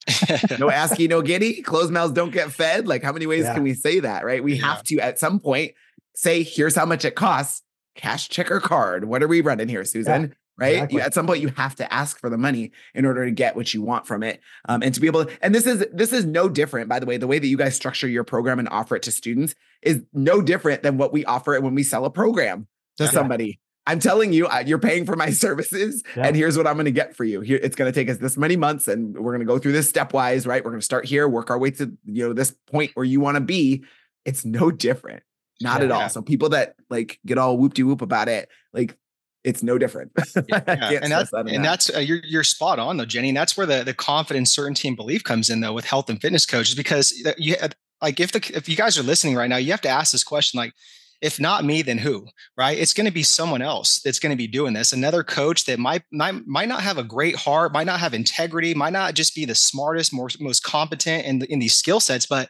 no 0.60 0.70
asking, 0.70 1.10
no 1.10 1.22
giddy. 1.22 1.62
Closed 1.62 1.92
mouths 1.92 2.14
don't 2.14 2.32
get 2.32 2.52
fed. 2.52 2.88
Like, 2.88 3.04
how 3.04 3.12
many 3.12 3.28
ways 3.28 3.44
yeah. 3.44 3.54
can 3.54 3.64
we 3.64 3.74
say 3.74 4.00
that? 4.00 4.26
Right? 4.26 4.44
We 4.44 4.56
yeah. 4.56 4.66
have 4.66 4.84
to 4.86 5.00
at 5.00 5.20
some 5.20 5.40
point 5.40 5.74
say, 6.16 6.44
here's 6.44 6.76
how 6.76 6.86
much 6.86 7.06
it 7.06 7.16
costs. 7.16 7.62
Cash, 7.96 8.30
check, 8.30 8.50
or 8.50 8.60
card. 8.60 9.06
What 9.06 9.22
are 9.22 9.28
we 9.28 9.42
running 9.42 9.68
here, 9.68 9.84
Susan? 9.84 10.22
Yeah. 10.22 10.28
Right. 10.62 10.76
Exactly. 10.76 10.98
You, 10.98 11.02
at 11.04 11.14
some 11.14 11.28
point, 11.28 11.42
you 11.42 11.50
have 11.58 11.76
to 11.76 11.94
ask 11.94 12.20
for 12.20 12.30
the 12.30 12.38
money 12.38 12.72
in 12.94 13.06
order 13.06 13.26
to 13.26 13.32
get 13.32 13.56
what 13.56 13.74
you 13.74 13.82
want 13.82 14.08
from 14.08 14.24
it, 14.24 14.40
um, 14.70 14.84
and 14.84 14.94
to 14.94 15.02
be 15.02 15.08
able. 15.08 15.26
To, 15.26 15.38
and 15.42 15.54
this 15.54 15.66
is 15.66 15.86
this 15.92 16.14
is 16.14 16.26
no 16.26 16.48
different, 16.48 16.88
by 16.88 17.00
the 17.00 17.06
way. 17.06 17.18
The 17.18 17.28
way 17.28 17.40
that 17.40 17.48
you 17.48 17.58
guys 17.58 17.76
structure 17.76 18.08
your 18.08 18.24
program 18.24 18.60
and 18.60 18.70
offer 18.70 18.96
it 18.96 19.04
to 19.04 19.12
students 19.12 19.56
is 19.82 20.04
no 20.14 20.42
different 20.42 20.84
than 20.84 20.98
what 20.98 21.12
we 21.12 21.26
offer 21.26 21.56
it 21.56 21.64
when 21.64 21.76
we 21.76 21.84
sell 21.84 22.06
a 22.06 22.12
program 22.12 22.68
to 22.98 23.08
somebody 23.08 23.60
I'm 23.88 24.00
telling 24.00 24.32
you, 24.32 24.48
you're 24.66 24.80
paying 24.80 25.06
for 25.06 25.16
my 25.16 25.30
services, 25.32 26.04
yeah. 26.16 26.28
and 26.28 26.36
here's 26.36 26.58
what 26.58 26.68
I'm 26.68 26.76
going 26.76 26.86
to 26.86 26.92
get 26.92 27.16
for 27.16 27.24
you. 27.24 27.42
Here, 27.42 27.60
it's 27.62 27.76
going 27.76 27.92
to 27.92 28.00
take 28.00 28.10
us 28.10 28.18
this 28.18 28.38
many 28.38 28.56
months, 28.56 28.88
and 28.88 29.18
we're 29.18 29.32
going 29.32 29.46
to 29.46 29.52
go 29.52 29.58
through 29.58 29.72
this 29.72 29.92
stepwise, 29.92 30.46
right? 30.46 30.64
We're 30.64 30.72
going 30.72 30.82
to 30.82 30.86
start 30.86 31.06
here, 31.06 31.28
work 31.28 31.50
our 31.50 31.58
way 31.58 31.72
to 31.72 31.92
you 32.06 32.28
know 32.28 32.34
this 32.34 32.56
point 32.68 32.92
where 32.94 33.06
you 33.06 33.20
want 33.20 33.36
to 33.36 33.42
be. 33.42 33.84
It's 34.24 34.46
no 34.46 34.70
different, 34.70 35.24
not 35.62 35.80
yeah, 35.80 35.86
at 35.86 35.92
all. 35.92 36.10
So 36.10 36.22
people 36.22 36.50
that 36.50 36.76
like 36.90 37.20
get 37.26 37.40
all 37.40 37.58
whoop 37.58 37.74
de 37.74 37.84
whoop 37.84 38.02
about 38.02 38.28
it, 38.28 38.50
like 38.72 38.98
it's 39.44 39.64
no 39.64 39.78
different. 39.78 40.12
yeah, 40.48 41.00
and 41.02 41.12
that's 41.12 41.32
that 41.32 41.48
and 41.48 41.64
that's 41.66 41.94
uh, 41.94 42.00
you're 42.00 42.22
you're 42.24 42.44
spot 42.44 42.80
on 42.80 42.98
though, 42.98 43.06
Jenny. 43.06 43.30
And 43.30 43.38
that's 43.38 43.58
where 43.58 43.66
the 43.66 43.84
the 43.84 43.94
confidence, 43.94 44.54
certainty, 44.54 44.88
and 44.88 44.98
belief 44.98 45.24
comes 45.24 45.50
in 45.50 45.62
though 45.62 45.74
with 45.74 45.86
health 45.86 46.10
and 46.10 46.22
fitness 46.22 46.46
coaches 46.46 46.76
because 46.76 47.14
you 47.38 47.56
like 48.02 48.20
if 48.20 48.32
the 48.32 48.52
if 48.56 48.70
you 48.70 48.76
guys 48.76 48.98
are 48.98 49.04
listening 49.04 49.36
right 49.36 49.50
now, 49.50 49.58
you 49.58 49.72
have 49.72 49.82
to 49.82 49.90
ask 49.90 50.12
this 50.12 50.24
question 50.24 50.58
like 50.58 50.74
if 51.22 51.40
not 51.40 51.64
me 51.64 51.82
then 51.82 52.00
who 52.00 52.26
right 52.58 52.78
it's 52.78 52.94
going 52.94 53.06
to 53.06 53.14
be 53.14 53.24
someone 53.24 53.62
else 53.62 54.02
that's 54.04 54.20
going 54.20 54.32
to 54.32 54.36
be 54.36 54.48
doing 54.48 54.74
this 54.74 54.92
another 54.92 55.24
coach 55.24 55.66
that 55.66 55.80
might, 55.80 56.02
might 56.12 56.46
might 56.48 56.68
not 56.68 56.82
have 56.82 56.98
a 56.98 57.04
great 57.04 57.36
heart 57.36 57.72
might 57.72 57.86
not 57.86 58.00
have 58.00 58.14
integrity 58.14 58.74
might 58.74 58.94
not 58.94 59.14
just 59.14 59.36
be 59.36 59.46
the 59.46 59.56
smartest 59.56 60.12
more, 60.12 60.30
most 60.40 60.64
competent 60.64 61.26
in, 61.26 61.42
in 61.44 61.60
these 61.60 61.76
skill 61.76 62.00
sets 62.00 62.26
but 62.26 62.50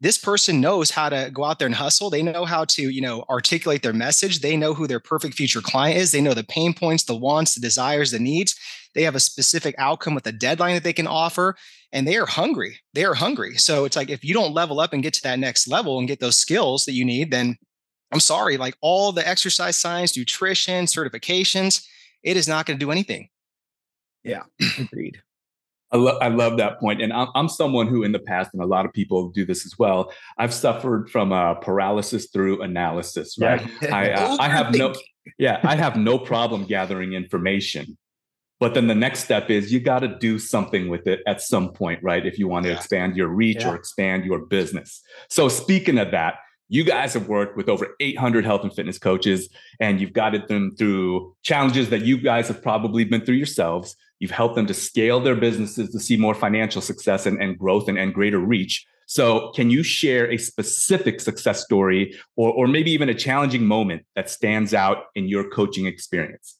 this 0.00 0.16
person 0.16 0.60
knows 0.60 0.90
how 0.90 1.08
to 1.10 1.30
go 1.32 1.44
out 1.44 1.58
there 1.58 1.66
and 1.66 1.74
hustle. 1.74 2.08
They 2.08 2.22
know 2.22 2.44
how 2.44 2.64
to 2.66 2.90
you 2.90 3.00
know 3.00 3.24
articulate 3.28 3.82
their 3.82 3.92
message. 3.92 4.40
They 4.40 4.56
know 4.56 4.74
who 4.74 4.86
their 4.86 5.00
perfect 5.00 5.34
future 5.34 5.60
client 5.60 5.98
is. 5.98 6.12
They 6.12 6.20
know 6.20 6.34
the 6.34 6.44
pain 6.44 6.72
points 6.74 7.04
the 7.04 7.14
wants 7.14 7.54
the 7.54 7.60
desires 7.60 8.10
the 8.10 8.18
needs. 8.18 8.56
They 8.94 9.02
have 9.02 9.14
a 9.14 9.20
specific 9.20 9.74
outcome 9.78 10.14
with 10.14 10.26
a 10.26 10.32
deadline 10.32 10.74
that 10.74 10.84
they 10.84 10.92
can 10.92 11.06
offer 11.06 11.56
and 11.92 12.06
they 12.06 12.16
are 12.16 12.26
hungry. 12.26 12.80
They 12.94 13.04
are 13.04 13.14
hungry. 13.14 13.56
So 13.56 13.84
it's 13.84 13.96
like 13.96 14.10
if 14.10 14.24
you 14.24 14.34
don't 14.34 14.54
level 14.54 14.80
up 14.80 14.92
and 14.92 15.02
get 15.02 15.14
to 15.14 15.22
that 15.22 15.38
next 15.38 15.68
level 15.68 15.98
and 15.98 16.08
get 16.08 16.20
those 16.20 16.38
skills 16.38 16.86
that 16.86 16.94
you 16.94 17.04
need 17.04 17.30
then 17.30 17.56
I'm 18.12 18.20
sorry, 18.20 18.56
like 18.56 18.74
all 18.80 19.12
the 19.12 19.26
exercise 19.26 19.76
science, 19.76 20.16
nutrition, 20.16 20.86
certifications, 20.86 21.86
it 22.22 22.36
is 22.36 22.48
not 22.48 22.66
going 22.66 22.78
to 22.78 22.84
do 22.84 22.90
anything. 22.90 23.28
Yeah, 24.24 24.42
agreed. 24.78 25.22
I, 25.92 25.96
lo- 25.96 26.18
I 26.20 26.28
love 26.28 26.56
that 26.58 26.78
point. 26.78 27.02
And 27.02 27.12
I'm, 27.12 27.28
I'm 27.34 27.48
someone 27.48 27.88
who, 27.88 28.02
in 28.02 28.12
the 28.12 28.18
past, 28.18 28.50
and 28.52 28.62
a 28.62 28.66
lot 28.66 28.86
of 28.86 28.92
people 28.92 29.28
do 29.30 29.44
this 29.44 29.66
as 29.66 29.78
well, 29.78 30.12
I've 30.38 30.54
suffered 30.54 31.10
from 31.10 31.32
uh, 31.32 31.54
paralysis 31.54 32.28
through 32.32 32.62
analysis, 32.62 33.36
right? 33.38 33.66
Yeah. 33.82 33.88
I, 33.94 34.10
uh, 34.12 34.36
I 34.38 34.48
have 34.48 34.74
no, 34.74 34.94
yeah, 35.38 35.60
I 35.62 35.76
have 35.76 35.96
no 35.96 36.18
problem 36.18 36.64
gathering 36.64 37.14
information. 37.14 37.96
But 38.60 38.74
then 38.74 38.88
the 38.88 38.94
next 38.94 39.24
step 39.24 39.48
is 39.48 39.72
you 39.72 39.80
got 39.80 40.00
to 40.00 40.18
do 40.18 40.38
something 40.38 40.88
with 40.88 41.06
it 41.06 41.20
at 41.26 41.40
some 41.40 41.72
point, 41.72 42.02
right? 42.02 42.24
If 42.24 42.38
you 42.38 42.46
want 42.46 42.64
to 42.64 42.70
yeah. 42.70 42.76
expand 42.76 43.16
your 43.16 43.28
reach 43.28 43.62
yeah. 43.62 43.70
or 43.70 43.74
expand 43.74 44.26
your 44.26 44.40
business. 44.40 45.00
So, 45.30 45.48
speaking 45.48 45.98
of 45.98 46.10
that, 46.10 46.34
you 46.68 46.84
guys 46.84 47.14
have 47.14 47.26
worked 47.26 47.56
with 47.56 47.68
over 47.68 47.96
800 47.98 48.44
health 48.44 48.62
and 48.62 48.72
fitness 48.72 48.98
coaches, 48.98 49.48
and 49.80 49.98
you've 49.98 50.12
guided 50.12 50.46
them 50.46 50.70
through 50.76 51.34
challenges 51.42 51.88
that 51.88 52.02
you 52.02 52.18
guys 52.18 52.48
have 52.48 52.62
probably 52.62 53.04
been 53.04 53.24
through 53.24 53.36
yourselves. 53.36 53.96
You've 54.20 54.30
helped 54.30 54.54
them 54.54 54.66
to 54.66 54.74
scale 54.74 55.18
their 55.18 55.34
businesses 55.34 55.90
to 55.90 55.98
see 55.98 56.16
more 56.16 56.34
financial 56.34 56.80
success 56.80 57.26
and, 57.26 57.42
and 57.42 57.58
growth 57.58 57.88
and, 57.88 57.98
and 57.98 58.14
greater 58.14 58.38
reach. 58.38 58.86
So, 59.06 59.50
can 59.56 59.70
you 59.70 59.82
share 59.82 60.30
a 60.30 60.36
specific 60.36 61.20
success 61.20 61.64
story 61.64 62.16
or, 62.36 62.52
or 62.52 62.68
maybe 62.68 62.92
even 62.92 63.08
a 63.08 63.14
challenging 63.14 63.66
moment 63.66 64.04
that 64.14 64.30
stands 64.30 64.72
out 64.72 65.06
in 65.16 65.26
your 65.26 65.50
coaching 65.50 65.86
experience? 65.86 66.56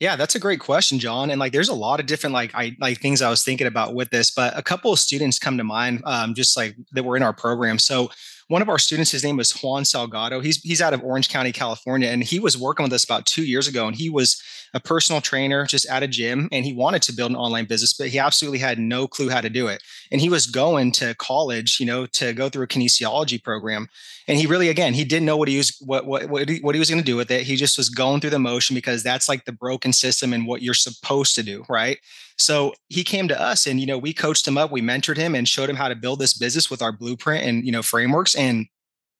Yeah, 0.00 0.16
that's 0.16 0.34
a 0.34 0.38
great 0.38 0.60
question, 0.60 0.98
John. 0.98 1.30
And 1.30 1.40
like, 1.40 1.52
there's 1.52 1.70
a 1.70 1.74
lot 1.74 2.00
of 2.00 2.06
different 2.06 2.34
like 2.34 2.54
I 2.54 2.76
like 2.80 3.00
things 3.00 3.20
I 3.20 3.30
was 3.30 3.42
thinking 3.42 3.66
about 3.66 3.94
with 3.94 4.10
this, 4.10 4.30
but 4.30 4.56
a 4.56 4.62
couple 4.62 4.92
of 4.92 4.98
students 4.98 5.38
come 5.38 5.56
to 5.58 5.64
mind, 5.64 6.02
um, 6.04 6.34
just 6.34 6.56
like 6.56 6.76
that 6.92 7.02
were 7.02 7.16
in 7.16 7.22
our 7.22 7.32
program. 7.32 7.78
So 7.78 8.10
one 8.48 8.62
of 8.62 8.68
our 8.68 8.78
students, 8.78 9.10
his 9.10 9.24
name 9.24 9.36
was 9.36 9.52
Juan 9.52 9.84
Salgado. 9.84 10.44
He's 10.44 10.60
he's 10.60 10.82
out 10.82 10.94
of 10.94 11.02
Orange 11.02 11.28
County, 11.28 11.50
California, 11.50 12.08
and 12.08 12.22
he 12.22 12.38
was 12.38 12.56
working 12.58 12.84
with 12.84 12.92
us 12.92 13.04
about 13.04 13.26
two 13.26 13.44
years 13.44 13.68
ago. 13.68 13.86
And 13.86 13.96
he 13.96 14.10
was 14.10 14.40
a 14.76 14.80
personal 14.80 15.22
trainer 15.22 15.64
just 15.64 15.86
at 15.86 16.02
a 16.02 16.06
gym, 16.06 16.50
and 16.52 16.66
he 16.66 16.74
wanted 16.74 17.00
to 17.02 17.14
build 17.14 17.30
an 17.30 17.36
online 17.36 17.64
business, 17.64 17.94
but 17.94 18.08
he 18.08 18.18
absolutely 18.18 18.58
had 18.58 18.78
no 18.78 19.08
clue 19.08 19.30
how 19.30 19.40
to 19.40 19.48
do 19.48 19.68
it. 19.68 19.82
And 20.12 20.20
he 20.20 20.28
was 20.28 20.46
going 20.46 20.92
to 20.92 21.14
college, 21.14 21.80
you 21.80 21.86
know, 21.86 22.04
to 22.06 22.34
go 22.34 22.50
through 22.50 22.64
a 22.64 22.68
kinesiology 22.68 23.42
program. 23.42 23.88
And 24.28 24.38
he 24.38 24.46
really, 24.46 24.68
again, 24.68 24.92
he 24.92 25.04
didn't 25.04 25.24
know 25.24 25.38
what 25.38 25.48
he 25.48 25.56
was 25.56 25.76
what 25.80 26.04
what 26.04 26.28
what 26.28 26.48
he, 26.48 26.58
what 26.58 26.74
he 26.74 26.78
was 26.78 26.90
going 26.90 27.00
to 27.00 27.04
do 27.04 27.16
with 27.16 27.30
it. 27.30 27.44
He 27.44 27.56
just 27.56 27.78
was 27.78 27.88
going 27.88 28.20
through 28.20 28.30
the 28.30 28.38
motion 28.38 28.74
because 28.74 29.02
that's 29.02 29.30
like 29.30 29.46
the 29.46 29.52
broken 29.52 29.94
system 29.94 30.34
and 30.34 30.46
what 30.46 30.60
you're 30.60 30.74
supposed 30.74 31.34
to 31.36 31.42
do, 31.42 31.64
right? 31.70 31.98
So 32.38 32.74
he 32.88 33.02
came 33.02 33.28
to 33.28 33.40
us 33.40 33.66
and, 33.66 33.80
you 33.80 33.86
know, 33.86 33.96
we 33.96 34.12
coached 34.12 34.46
him 34.46 34.58
up, 34.58 34.70
we 34.70 34.82
mentored 34.82 35.16
him 35.16 35.34
and 35.34 35.48
showed 35.48 35.70
him 35.70 35.76
how 35.76 35.88
to 35.88 35.94
build 35.94 36.18
this 36.18 36.34
business 36.34 36.70
with 36.70 36.82
our 36.82 36.92
blueprint 36.92 37.46
and, 37.46 37.64
you 37.64 37.72
know, 37.72 37.82
frameworks. 37.82 38.34
And 38.34 38.66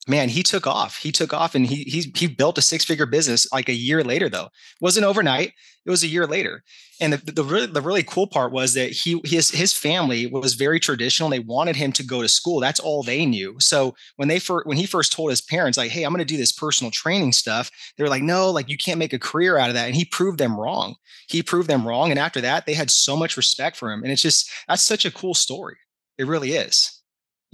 man, 0.08 0.28
he 0.28 0.42
took 0.42 0.66
off. 0.66 0.98
He 0.98 1.12
took 1.12 1.32
off 1.32 1.54
and 1.54 1.66
he 1.66 1.82
he 1.84 2.12
he 2.16 2.26
built 2.26 2.58
a 2.58 2.62
six-figure 2.62 3.06
business 3.06 3.46
like 3.52 3.68
a 3.68 3.74
year 3.74 4.04
later 4.04 4.28
though. 4.28 4.46
It 4.46 4.80
wasn't 4.80 5.06
overnight. 5.06 5.52
It 5.84 5.90
was 5.90 6.02
a 6.02 6.08
year 6.08 6.26
later. 6.26 6.64
And 7.00 7.12
the, 7.12 7.32
the 7.32 7.44
really 7.44 7.66
the 7.66 7.80
really 7.80 8.02
cool 8.02 8.26
part 8.26 8.52
was 8.52 8.74
that 8.74 8.90
he 8.90 9.20
his 9.24 9.50
his 9.50 9.72
family 9.72 10.26
was 10.26 10.54
very 10.54 10.80
traditional. 10.80 11.28
They 11.28 11.38
wanted 11.38 11.76
him 11.76 11.92
to 11.92 12.02
go 12.02 12.22
to 12.22 12.28
school. 12.28 12.60
That's 12.60 12.80
all 12.80 13.02
they 13.02 13.26
knew. 13.26 13.56
So 13.60 13.94
when 14.16 14.28
they 14.28 14.38
first 14.38 14.66
when 14.66 14.76
he 14.76 14.86
first 14.86 15.12
told 15.12 15.30
his 15.30 15.40
parents 15.42 15.78
like, 15.78 15.90
"Hey, 15.90 16.04
I'm 16.04 16.12
going 16.12 16.18
to 16.18 16.24
do 16.24 16.36
this 16.38 16.52
personal 16.52 16.90
training 16.90 17.32
stuff," 17.32 17.70
they 17.96 18.04
were 18.04 18.10
like, 18.10 18.22
"No, 18.22 18.50
like 18.50 18.68
you 18.68 18.78
can't 18.78 18.98
make 18.98 19.12
a 19.12 19.18
career 19.18 19.58
out 19.58 19.68
of 19.68 19.74
that." 19.74 19.86
And 19.86 19.94
he 19.96 20.04
proved 20.04 20.38
them 20.38 20.58
wrong. 20.58 20.96
He 21.28 21.42
proved 21.42 21.68
them 21.68 21.86
wrong. 21.86 22.10
And 22.10 22.18
after 22.18 22.40
that, 22.40 22.66
they 22.66 22.74
had 22.74 22.90
so 22.90 23.16
much 23.16 23.36
respect 23.36 23.76
for 23.76 23.92
him. 23.92 24.02
And 24.02 24.12
it's 24.12 24.22
just 24.22 24.50
that's 24.68 24.82
such 24.82 25.04
a 25.04 25.10
cool 25.12 25.34
story. 25.34 25.76
It 26.18 26.26
really 26.26 26.52
is 26.52 26.95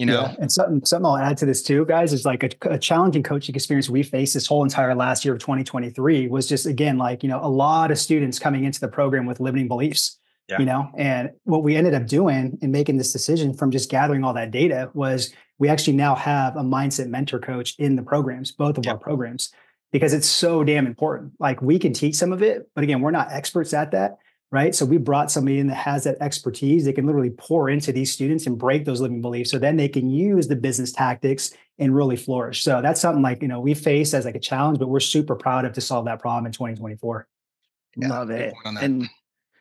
you 0.03 0.07
know 0.07 0.23
yeah. 0.23 0.35
and 0.41 0.51
something 0.51 0.85
something 0.85 1.07
i'll 1.07 1.17
add 1.17 1.37
to 1.37 1.47
this 1.47 1.63
too 1.63 1.85
guys 1.87 2.13
is 2.13 2.25
like 2.25 2.43
a, 2.43 2.51
a, 2.73 2.79
challenging 2.79 3.23
coaching 3.23 3.55
experience 3.55 3.89
we 3.89 4.03
faced 4.03 4.35
this 4.35 4.49
whole 4.49 4.65
entire 4.65 4.97
last 4.97 5.25
year 5.25 5.33
of 5.33 5.39
2023 5.39 6.27
was 6.27 6.49
just 6.49 6.67
again 6.67 6.99
like 6.99 7.23
you 7.23 7.29
know 7.29 7.39
a 7.41 7.47
lot 7.47 7.93
of 7.93 7.99
students 7.99 8.37
coming 8.37 8.65
into 8.65 8.81
the 8.81 8.89
program 8.89 9.27
with 9.27 9.39
limiting 9.39 9.69
beliefs 9.69 10.19
yeah. 10.49 10.59
you 10.59 10.65
know 10.65 10.91
and 10.99 11.31
what 11.45 11.63
we 11.63 11.77
ended 11.77 11.95
up 11.95 12.05
doing 12.09 12.59
in 12.63 12.73
making 12.73 12.97
this 12.97 13.13
decision 13.13 13.55
from 13.55 13.71
just 13.71 13.89
gathering 13.89 14.25
all 14.25 14.35
that 14.35 14.51
data 14.51 14.91
was 14.93 15.33
we 15.61 15.69
actually 15.69 15.97
now 15.97 16.17
have 16.17 16.57
a 16.57 16.63
mindset 16.63 17.07
mentor 17.07 17.39
coach 17.39 17.77
in 17.79 17.95
the 17.95 18.03
programs 18.03 18.51
both 18.51 18.77
of 18.77 18.85
yeah. 18.85 18.91
our 18.91 18.99
programs 18.99 19.53
because 19.93 20.13
it's 20.13 20.27
so 20.27 20.65
damn 20.65 20.85
important 20.85 21.31
like 21.39 21.63
we 21.63 21.79
can 21.79 21.93
teach 21.93 22.17
some 22.17 22.33
of 22.33 22.43
it 22.43 22.69
but 22.75 22.83
again 22.83 23.01
we're 23.01 23.13
not 23.13 23.31
experts 23.31 23.73
at 23.73 23.93
that 23.93 24.17
right? 24.53 24.75
So 24.75 24.85
we 24.85 24.99
brought 24.99 25.31
somebody 25.31 25.59
in 25.59 25.67
that 25.69 25.77
has 25.77 26.05
that 26.05 26.19
expertise. 26.21 26.85
They 26.85 26.93
can 26.93 27.07
literally 27.07 27.31
pour 27.31 27.71
into 27.71 27.91
these 27.91 28.13
students 28.13 28.47
and 28.47 28.59
break 28.59 28.85
those 28.85 29.01
living 29.01 29.23
beliefs. 29.23 29.51
So 29.51 29.59
then 29.59 29.79
they 29.79 29.89
can 29.89 30.11
use 30.11 30.47
the 30.47 30.57
business 30.57 30.93
tactics 30.93 31.53
and 31.79 31.97
really 31.97 32.17
flourish. 32.17 32.63
So 32.63 32.83
that's 32.83 33.01
something 33.01 33.23
like, 33.23 33.41
you 33.41 33.49
know, 33.49 33.61
we 33.61 33.73
face 33.73 34.13
as 34.13 34.27
like 34.27 34.37
a 34.37 34.41
challenge, 34.41 34.79
but 34.79 34.89
we're 34.89 35.01
super 35.01 35.35
proud 35.35 35.65
of 35.65 35.73
to 35.73 35.81
solve 35.81 36.05
that 36.05 36.21
problem 36.21 36.45
in 36.45 36.53
2024. 36.53 37.27
Yeah, 37.97 38.09
Love 38.09 38.31
it. 38.31 38.53
And 38.65 39.09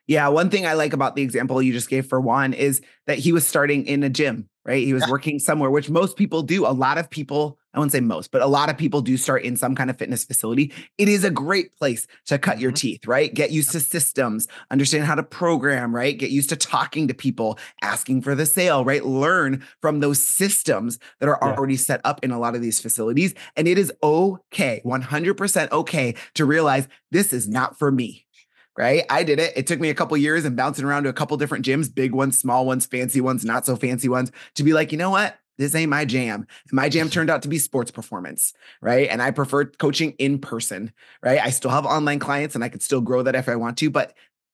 yeah, 0.07 0.27
one 0.27 0.49
thing 0.49 0.65
I 0.65 0.73
like 0.73 0.91
about 0.91 1.15
the 1.15 1.21
example 1.21 1.61
you 1.61 1.71
just 1.71 1.89
gave 1.89 2.05
for 2.05 2.19
Juan 2.19 2.53
is 2.53 2.81
that 3.07 3.17
he 3.17 3.31
was 3.31 3.47
starting 3.47 3.85
in 3.85 4.03
a 4.03 4.09
gym, 4.09 4.49
right? 4.65 4.83
He 4.83 4.93
was 4.93 5.03
yeah. 5.03 5.09
working 5.11 5.39
somewhere, 5.39 5.69
which 5.69 5.89
most 5.89 6.17
people 6.17 6.41
do. 6.41 6.65
A 6.65 6.67
lot 6.67 6.97
of 6.97 7.09
people, 7.09 7.57
I 7.73 7.79
wouldn't 7.79 7.93
say 7.93 8.01
most, 8.01 8.31
but 8.31 8.41
a 8.41 8.47
lot 8.47 8.69
of 8.69 8.77
people 8.77 9.01
do 9.01 9.15
start 9.15 9.43
in 9.43 9.55
some 9.55 9.75
kind 9.75 9.89
of 9.89 9.97
fitness 9.97 10.25
facility. 10.25 10.73
It 10.97 11.07
is 11.07 11.23
a 11.23 11.29
great 11.29 11.75
place 11.77 12.05
to 12.25 12.37
cut 12.37 12.55
mm-hmm. 12.55 12.61
your 12.61 12.71
teeth, 12.71 13.07
right? 13.07 13.33
Get 13.33 13.51
used 13.51 13.71
to 13.71 13.79
systems, 13.79 14.47
understand 14.69 15.05
how 15.05 15.15
to 15.15 15.23
program, 15.23 15.95
right? 15.95 16.17
Get 16.17 16.31
used 16.31 16.49
to 16.49 16.55
talking 16.57 17.07
to 17.07 17.13
people, 17.13 17.57
asking 17.81 18.23
for 18.23 18.35
the 18.35 18.45
sale, 18.45 18.83
right? 18.83 19.05
Learn 19.05 19.63
from 19.81 20.01
those 20.01 20.21
systems 20.21 20.99
that 21.19 21.29
are 21.29 21.39
yeah. 21.41 21.53
already 21.53 21.77
set 21.77 22.01
up 22.03 22.23
in 22.23 22.31
a 22.31 22.39
lot 22.39 22.55
of 22.55 22.61
these 22.61 22.81
facilities. 22.81 23.33
And 23.55 23.67
it 23.67 23.77
is 23.77 23.93
okay, 24.03 24.81
100% 24.85 25.71
okay 25.71 26.15
to 26.33 26.45
realize 26.45 26.87
this 27.09 27.31
is 27.31 27.47
not 27.47 27.77
for 27.79 27.91
me 27.91 28.25
right? 28.77 29.03
I 29.09 29.23
did 29.23 29.39
it. 29.39 29.53
It 29.55 29.67
took 29.67 29.79
me 29.79 29.89
a 29.89 29.93
couple 29.93 30.15
years 30.17 30.45
and 30.45 30.55
bouncing 30.55 30.85
around 30.85 31.03
to 31.03 31.09
a 31.09 31.13
couple 31.13 31.35
different 31.37 31.65
gyms, 31.65 31.93
big 31.93 32.13
ones, 32.13 32.39
small 32.39 32.65
ones, 32.65 32.85
fancy 32.85 33.21
ones, 33.21 33.43
not 33.43 33.65
so 33.65 33.75
fancy 33.75 34.07
ones, 34.07 34.31
to 34.55 34.63
be 34.63 34.73
like, 34.73 34.91
you 34.91 34.97
know 34.97 35.09
what? 35.09 35.37
This 35.61 35.75
ain't 35.75 35.89
my 35.89 36.05
jam. 36.05 36.47
And 36.69 36.73
my 36.73 36.89
jam 36.89 37.09
turned 37.09 37.29
out 37.29 37.43
to 37.43 37.49
be 37.49 37.59
sports 37.59 37.91
performance, 37.91 38.53
right? 38.81 39.07
And 39.09 39.21
I 39.21 39.31
prefer 39.31 39.65
coaching 39.65 40.11
in 40.17 40.39
person, 40.39 40.91
right? 41.21 41.39
I 41.39 41.51
still 41.51 41.71
have 41.71 41.85
online 41.85 42.19
clients 42.19 42.55
and 42.55 42.63
I 42.63 42.69
could 42.69 42.81
still 42.81 43.01
grow 43.01 43.23
that 43.23 43.35
if 43.35 43.47
I 43.47 43.55
want 43.55 43.77
to, 43.77 43.89
but 43.89 44.13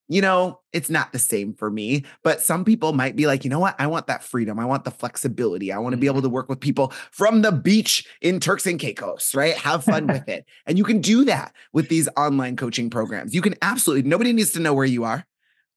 you 0.09 0.21
know, 0.21 0.61
it's 0.71 0.89
not 0.89 1.11
the 1.11 1.19
same 1.19 1.53
for 1.53 1.69
me. 1.69 2.05
But 2.23 2.41
some 2.41 2.63
people 2.63 2.93
might 2.93 3.15
be 3.15 3.27
like, 3.27 3.43
you 3.43 3.49
know 3.49 3.59
what? 3.59 3.75
I 3.77 3.87
want 3.87 4.07
that 4.07 4.23
freedom. 4.23 4.57
I 4.57 4.65
want 4.65 4.85
the 4.85 4.91
flexibility. 4.91 5.71
I 5.71 5.79
want 5.79 5.93
to 5.93 5.97
be 5.97 6.07
able 6.07 6.17
mm-hmm. 6.17 6.27
to 6.27 6.29
work 6.29 6.49
with 6.49 6.59
people 6.59 6.93
from 7.11 7.41
the 7.41 7.51
beach 7.51 8.07
in 8.21 8.39
Turks 8.39 8.65
and 8.65 8.79
Caicos, 8.79 9.35
right? 9.35 9.55
Have 9.55 9.83
fun 9.83 10.07
with 10.07 10.27
it. 10.29 10.45
And 10.65 10.77
you 10.77 10.83
can 10.83 11.01
do 11.01 11.25
that 11.25 11.53
with 11.73 11.89
these 11.89 12.07
online 12.15 12.55
coaching 12.55 12.89
programs. 12.89 13.35
You 13.35 13.41
can 13.41 13.55
absolutely, 13.61 14.07
nobody 14.09 14.31
needs 14.31 14.51
to 14.53 14.59
know 14.59 14.73
where 14.73 14.85
you 14.85 15.03
are. 15.03 15.25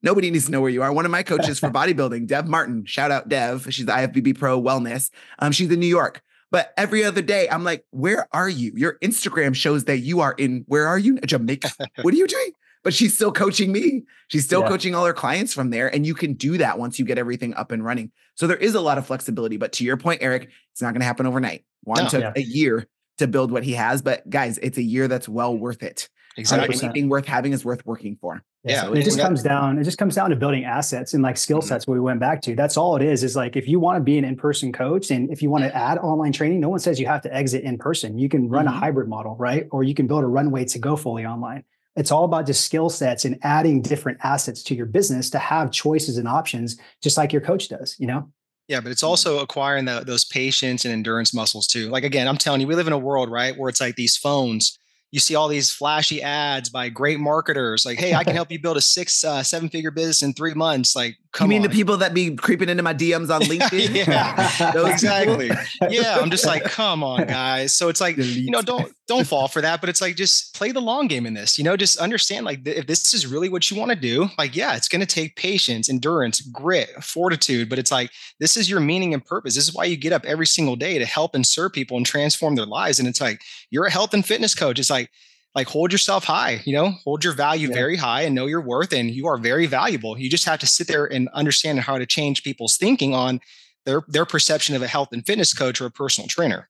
Nobody 0.02 0.30
needs 0.30 0.46
to 0.46 0.50
know 0.50 0.60
where 0.60 0.70
you 0.70 0.82
are. 0.82 0.92
One 0.92 1.04
of 1.04 1.10
my 1.10 1.22
coaches 1.24 1.58
for 1.58 1.70
bodybuilding, 1.70 2.26
Dev 2.26 2.48
Martin, 2.48 2.84
shout 2.84 3.10
out 3.10 3.28
Dev. 3.28 3.66
She's 3.70 3.86
the 3.86 3.92
IFBB 3.92 4.38
Pro 4.38 4.60
Wellness. 4.60 5.10
Um, 5.38 5.52
she's 5.52 5.70
in 5.70 5.80
New 5.80 5.86
York. 5.86 6.22
But 6.50 6.72
every 6.76 7.04
other 7.04 7.22
day, 7.22 7.48
I'm 7.48 7.62
like, 7.62 7.84
where 7.90 8.26
are 8.32 8.48
you? 8.48 8.72
Your 8.74 8.98
Instagram 9.00 9.54
shows 9.54 9.84
that 9.84 9.98
you 9.98 10.20
are 10.20 10.34
in, 10.36 10.64
where 10.66 10.86
are 10.88 10.98
you? 10.98 11.20
Jamaica. 11.20 11.70
what 12.02 12.12
are 12.12 12.16
you 12.16 12.26
doing? 12.26 12.52
but 12.82 12.94
she's 12.94 13.14
still 13.14 13.32
coaching 13.32 13.72
me. 13.72 14.04
She's 14.28 14.44
still 14.44 14.62
yeah. 14.62 14.68
coaching 14.68 14.94
all 14.94 15.04
her 15.04 15.12
clients 15.12 15.52
from 15.52 15.70
there. 15.70 15.92
And 15.92 16.06
you 16.06 16.14
can 16.14 16.34
do 16.34 16.58
that 16.58 16.78
once 16.78 16.98
you 16.98 17.04
get 17.04 17.18
everything 17.18 17.54
up 17.54 17.72
and 17.72 17.84
running. 17.84 18.10
So 18.34 18.46
there 18.46 18.56
is 18.56 18.74
a 18.74 18.80
lot 18.80 18.98
of 18.98 19.06
flexibility. 19.06 19.56
But 19.56 19.72
to 19.72 19.84
your 19.84 19.96
point, 19.96 20.22
Eric, 20.22 20.50
it's 20.72 20.80
not 20.80 20.92
going 20.92 21.00
to 21.00 21.06
happen 21.06 21.26
overnight. 21.26 21.64
Juan 21.84 22.04
no, 22.04 22.08
took 22.08 22.20
yeah. 22.20 22.32
a 22.36 22.40
year 22.40 22.86
to 23.18 23.26
build 23.26 23.52
what 23.52 23.64
he 23.64 23.72
has. 23.72 24.02
But 24.02 24.28
guys, 24.28 24.58
it's 24.58 24.78
a 24.78 24.82
year 24.82 25.08
that's 25.08 25.28
well 25.28 25.56
worth 25.56 25.82
it. 25.82 26.08
Exactly. 26.36 26.78
Anything 26.82 27.08
worth 27.08 27.26
having 27.26 27.52
is 27.52 27.64
worth 27.64 27.84
working 27.84 28.16
for. 28.20 28.42
Yeah. 28.62 28.82
So 28.82 28.92
it 28.92 29.02
just 29.04 29.18
comes 29.18 29.42
down, 29.42 29.78
it 29.78 29.84
just 29.84 29.96
comes 29.96 30.14
down 30.14 30.30
to 30.30 30.36
building 30.36 30.64
assets 30.64 31.14
and 31.14 31.22
like 31.22 31.38
skill 31.38 31.58
mm-hmm. 31.58 31.68
sets 31.68 31.84
mm-hmm. 31.84 31.92
we 31.92 32.00
went 32.00 32.20
back 32.20 32.42
to. 32.42 32.54
That's 32.54 32.76
all 32.76 32.94
it 32.96 33.02
is. 33.02 33.24
Is 33.24 33.34
like 33.34 33.56
if 33.56 33.66
you 33.66 33.80
want 33.80 33.96
to 33.96 34.00
be 34.00 34.18
an 34.18 34.24
in-person 34.24 34.72
coach 34.72 35.10
and 35.10 35.30
if 35.30 35.42
you 35.42 35.48
want 35.48 35.64
to 35.64 35.74
add 35.74 35.98
online 35.98 36.32
training, 36.32 36.60
no 36.60 36.68
one 36.68 36.78
says 36.78 37.00
you 37.00 37.06
have 37.06 37.22
to 37.22 37.34
exit 37.34 37.64
in 37.64 37.78
person. 37.78 38.18
You 38.18 38.28
can 38.28 38.48
run 38.48 38.66
mm-hmm. 38.66 38.76
a 38.76 38.78
hybrid 38.78 39.08
model, 39.08 39.34
right? 39.36 39.66
Or 39.70 39.82
you 39.82 39.94
can 39.94 40.06
build 40.06 40.24
a 40.24 40.26
runway 40.26 40.66
to 40.66 40.78
go 40.78 40.96
fully 40.96 41.24
online. 41.24 41.64
It's 41.96 42.10
all 42.10 42.24
about 42.24 42.46
just 42.46 42.64
skill 42.64 42.88
sets 42.90 43.24
and 43.24 43.38
adding 43.42 43.82
different 43.82 44.18
assets 44.22 44.62
to 44.64 44.74
your 44.74 44.86
business 44.86 45.30
to 45.30 45.38
have 45.38 45.70
choices 45.70 46.18
and 46.18 46.28
options, 46.28 46.78
just 47.02 47.16
like 47.16 47.32
your 47.32 47.42
coach 47.42 47.68
does, 47.68 47.96
you 47.98 48.06
know? 48.06 48.30
Yeah, 48.68 48.80
but 48.80 48.92
it's 48.92 49.02
also 49.02 49.40
acquiring 49.40 49.86
the, 49.86 50.04
those 50.06 50.24
patience 50.24 50.84
and 50.84 50.92
endurance 50.92 51.34
muscles 51.34 51.66
too. 51.66 51.88
Like 51.88 52.04
again, 52.04 52.28
I'm 52.28 52.36
telling 52.36 52.60
you, 52.60 52.68
we 52.68 52.76
live 52.76 52.86
in 52.86 52.92
a 52.92 52.98
world, 52.98 53.28
right, 53.28 53.58
where 53.58 53.68
it's 53.68 53.80
like 53.80 53.96
these 53.96 54.16
phones 54.16 54.78
you 55.10 55.18
see 55.18 55.34
all 55.34 55.48
these 55.48 55.70
flashy 55.70 56.22
ads 56.22 56.68
by 56.68 56.88
great 56.88 57.18
marketers 57.18 57.84
like 57.84 57.98
hey 57.98 58.14
i 58.14 58.24
can 58.24 58.34
help 58.40 58.50
you 58.50 58.58
build 58.60 58.76
a 58.76 58.80
six 58.80 59.24
uh, 59.24 59.42
seven 59.42 59.68
figure 59.68 59.90
business 59.90 60.22
in 60.22 60.32
three 60.32 60.54
months 60.54 60.94
like 60.94 61.16
come 61.32 61.50
you 61.50 61.56
mean 61.56 61.64
on. 61.64 61.70
the 61.70 61.74
people 61.74 61.96
that 61.96 62.14
be 62.14 62.34
creeping 62.34 62.68
into 62.68 62.82
my 62.82 62.94
dms 62.94 63.34
on 63.34 63.40
linkedin? 63.50 63.90
Yeah 64.10 64.90
exactly. 64.90 65.50
Yeah 65.88 66.18
i'm 66.20 66.30
just 66.30 66.46
like 66.46 66.64
come 66.64 67.02
on 67.02 67.26
guys. 67.26 67.74
So 67.74 67.88
it's 67.88 68.00
like 68.00 68.16
you 68.16 68.50
know 68.50 68.62
don't 68.62 68.92
don't 69.06 69.26
fall 69.26 69.48
for 69.48 69.60
that 69.60 69.80
but 69.80 69.90
it's 69.90 70.00
like 70.00 70.16
just 70.16 70.54
play 70.54 70.70
the 70.72 70.80
long 70.80 71.08
game 71.08 71.26
in 71.26 71.34
this 71.34 71.58
you 71.58 71.64
know? 71.64 71.76
Just 71.76 71.98
understand 71.98 72.44
like 72.46 72.66
if 72.66 72.86
this 72.86 73.14
is 73.14 73.26
really 73.26 73.48
what 73.48 73.70
you 73.70 73.76
want 73.76 73.90
to 73.90 73.96
do 73.96 74.28
like 74.38 74.54
yeah 74.54 74.76
it's 74.76 74.88
going 74.88 75.00
to 75.00 75.06
take 75.06 75.36
patience 75.36 75.88
endurance 75.88 76.40
grit 76.40 76.90
fortitude 77.02 77.68
but 77.68 77.78
it's 77.78 77.90
like 77.90 78.10
this 78.38 78.56
is 78.56 78.70
your 78.70 78.80
meaning 78.80 79.14
and 79.14 79.24
purpose. 79.24 79.54
This 79.54 79.68
is 79.68 79.74
why 79.74 79.84
you 79.84 79.96
get 79.96 80.12
up 80.12 80.24
every 80.24 80.46
single 80.46 80.76
day 80.76 80.98
to 80.98 81.04
help 81.04 81.34
and 81.34 81.46
serve 81.46 81.72
people 81.72 81.96
and 81.96 82.06
transform 82.06 82.56
their 82.56 82.66
lives 82.66 82.98
and 82.98 83.08
it's 83.08 83.20
like 83.20 83.42
you're 83.70 83.86
a 83.86 83.90
health 83.90 84.14
and 84.14 84.24
fitness 84.24 84.54
coach. 84.54 84.78
It's 84.78 84.90
like 84.90 84.99
like 85.00 85.10
like 85.54 85.66
hold 85.66 85.90
yourself 85.92 86.24
high 86.24 86.60
you 86.64 86.72
know 86.72 86.90
hold 87.04 87.24
your 87.24 87.32
value 87.32 87.68
yeah. 87.68 87.74
very 87.74 87.96
high 87.96 88.22
and 88.22 88.34
know 88.34 88.46
your 88.46 88.60
worth 88.60 88.92
and 88.92 89.10
you 89.10 89.26
are 89.26 89.38
very 89.38 89.66
valuable 89.66 90.18
you 90.18 90.30
just 90.30 90.44
have 90.44 90.58
to 90.58 90.66
sit 90.66 90.86
there 90.86 91.06
and 91.06 91.28
understand 91.30 91.80
how 91.80 91.98
to 91.98 92.06
change 92.06 92.42
people's 92.42 92.76
thinking 92.76 93.14
on 93.14 93.40
their 93.84 94.02
their 94.08 94.26
perception 94.26 94.74
of 94.74 94.82
a 94.82 94.86
health 94.86 95.08
and 95.12 95.26
fitness 95.26 95.52
coach 95.52 95.80
or 95.80 95.86
a 95.86 95.90
personal 95.90 96.28
trainer 96.28 96.68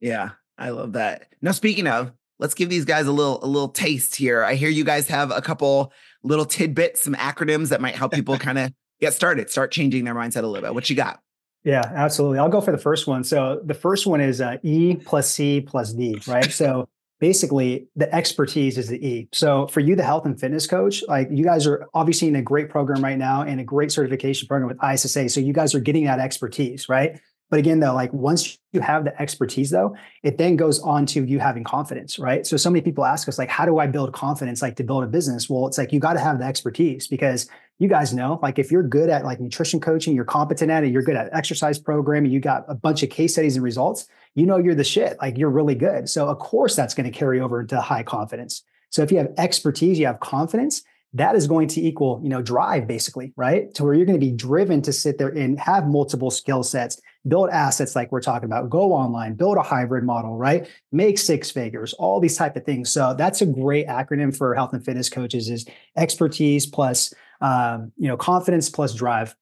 yeah 0.00 0.30
i 0.58 0.70
love 0.70 0.92
that 0.92 1.28
now 1.42 1.52
speaking 1.52 1.86
of 1.86 2.12
let's 2.38 2.54
give 2.54 2.68
these 2.68 2.84
guys 2.84 3.06
a 3.06 3.12
little 3.12 3.42
a 3.44 3.46
little 3.46 3.68
taste 3.68 4.16
here. 4.16 4.42
I 4.42 4.54
hear 4.54 4.68
you 4.68 4.84
guys 4.84 5.08
have 5.08 5.30
a 5.30 5.40
couple 5.40 5.92
little 6.22 6.44
tidbits, 6.44 7.02
some 7.02 7.14
acronyms 7.14 7.68
that 7.68 7.80
might 7.80 7.94
help 7.94 8.12
people 8.12 8.38
kind 8.38 8.58
of 8.58 8.72
get 9.00 9.14
started, 9.14 9.50
start 9.50 9.72
changing 9.72 10.04
their 10.04 10.14
mindset 10.14 10.42
a 10.42 10.46
little 10.46 10.62
bit. 10.62 10.74
What 10.74 10.88
you 10.90 10.96
got? 10.96 11.20
Yeah, 11.64 11.82
absolutely. 11.84 12.38
I'll 12.38 12.48
go 12.48 12.60
for 12.60 12.70
the 12.70 12.78
first 12.78 13.06
one. 13.06 13.24
So 13.24 13.60
the 13.64 13.74
first 13.74 14.06
one 14.06 14.20
is 14.20 14.40
uh, 14.40 14.58
E 14.62 14.96
plus 14.96 15.30
C 15.30 15.60
plus 15.60 15.92
D, 15.92 16.20
right? 16.26 16.50
so 16.52 16.88
basically 17.18 17.88
the 17.96 18.12
expertise 18.14 18.78
is 18.78 18.88
the 18.88 19.04
E. 19.06 19.28
So 19.32 19.66
for 19.68 19.80
you, 19.80 19.96
the 19.96 20.02
health 20.04 20.26
and 20.26 20.38
fitness 20.38 20.66
coach, 20.66 21.02
like 21.08 21.28
you 21.30 21.44
guys 21.44 21.66
are 21.66 21.86
obviously 21.94 22.28
in 22.28 22.36
a 22.36 22.42
great 22.42 22.68
program 22.68 23.02
right 23.02 23.18
now 23.18 23.42
and 23.42 23.60
a 23.60 23.64
great 23.64 23.90
certification 23.90 24.48
program 24.48 24.68
with 24.68 24.78
ISSA. 24.82 25.28
So 25.28 25.40
you 25.40 25.52
guys 25.52 25.74
are 25.74 25.80
getting 25.80 26.04
that 26.04 26.20
expertise, 26.20 26.88
right? 26.88 27.18
But 27.48 27.60
again, 27.60 27.78
though, 27.78 27.94
like 27.94 28.12
once 28.12 28.58
you 28.72 28.80
have 28.80 29.04
the 29.04 29.20
expertise, 29.22 29.70
though, 29.70 29.96
it 30.24 30.36
then 30.36 30.56
goes 30.56 30.80
on 30.80 31.06
to 31.06 31.24
you 31.24 31.38
having 31.38 31.62
confidence, 31.62 32.18
right? 32.18 32.44
So, 32.44 32.56
so 32.56 32.70
many 32.70 32.80
people 32.80 33.04
ask 33.04 33.28
us, 33.28 33.38
like, 33.38 33.48
how 33.48 33.64
do 33.64 33.78
I 33.78 33.86
build 33.86 34.12
confidence, 34.12 34.62
like 34.62 34.74
to 34.76 34.84
build 34.84 35.04
a 35.04 35.06
business? 35.06 35.48
Well, 35.48 35.66
it's 35.68 35.78
like 35.78 35.92
you 35.92 36.00
got 36.00 36.14
to 36.14 36.18
have 36.18 36.40
the 36.40 36.44
expertise 36.44 37.06
because 37.06 37.48
you 37.78 37.88
guys 37.88 38.12
know, 38.12 38.40
like, 38.42 38.58
if 38.58 38.72
you're 38.72 38.82
good 38.82 39.10
at 39.10 39.24
like 39.24 39.38
nutrition 39.38 39.78
coaching, 39.78 40.12
you're 40.14 40.24
competent 40.24 40.72
at 40.72 40.82
it, 40.82 40.90
you're 40.90 41.02
good 41.02 41.14
at 41.14 41.32
exercise 41.32 41.78
programming, 41.78 42.32
you 42.32 42.40
got 42.40 42.64
a 42.68 42.74
bunch 42.74 43.04
of 43.04 43.10
case 43.10 43.34
studies 43.34 43.54
and 43.54 43.62
results, 43.62 44.08
you 44.36 44.46
know, 44.46 44.58
you're 44.58 44.76
the 44.76 44.84
shit, 44.84 45.16
like, 45.20 45.36
you're 45.36 45.50
really 45.50 45.74
good. 45.74 46.08
So, 46.08 46.28
of 46.28 46.38
course, 46.38 46.76
that's 46.76 46.94
going 46.94 47.10
to 47.10 47.18
carry 47.18 47.40
over 47.40 47.60
into 47.62 47.80
high 47.80 48.04
confidence. 48.04 48.62
So, 48.90 49.02
if 49.02 49.10
you 49.10 49.18
have 49.18 49.32
expertise, 49.36 49.98
you 49.98 50.06
have 50.06 50.20
confidence, 50.20 50.82
that 51.16 51.34
is 51.34 51.46
going 51.46 51.68
to 51.68 51.80
equal 51.80 52.20
you 52.22 52.28
know 52.28 52.42
drive 52.42 52.86
basically 52.86 53.32
right 53.36 53.72
to 53.74 53.84
where 53.84 53.94
you're 53.94 54.06
going 54.06 54.18
to 54.18 54.24
be 54.24 54.32
driven 54.32 54.82
to 54.82 54.92
sit 54.92 55.18
there 55.18 55.28
and 55.28 55.58
have 55.58 55.86
multiple 55.86 56.30
skill 56.30 56.62
sets 56.62 57.00
build 57.26 57.48
assets 57.50 57.96
like 57.96 58.12
we're 58.12 58.20
talking 58.20 58.44
about 58.44 58.68
go 58.68 58.92
online 58.92 59.34
build 59.34 59.56
a 59.56 59.62
hybrid 59.62 60.04
model 60.04 60.36
right 60.36 60.68
make 60.92 61.18
six 61.18 61.50
figures 61.50 61.92
all 61.94 62.20
these 62.20 62.36
type 62.36 62.56
of 62.56 62.64
things 62.64 62.92
so 62.92 63.14
that's 63.16 63.40
a 63.40 63.46
great 63.46 63.86
acronym 63.86 64.36
for 64.36 64.54
health 64.54 64.72
and 64.72 64.84
fitness 64.84 65.08
coaches 65.08 65.48
is 65.48 65.66
expertise 65.96 66.66
plus 66.66 67.14
um, 67.40 67.92
you 67.96 68.08
know 68.08 68.16
confidence 68.16 68.68
plus 68.68 68.94
drive 68.94 69.34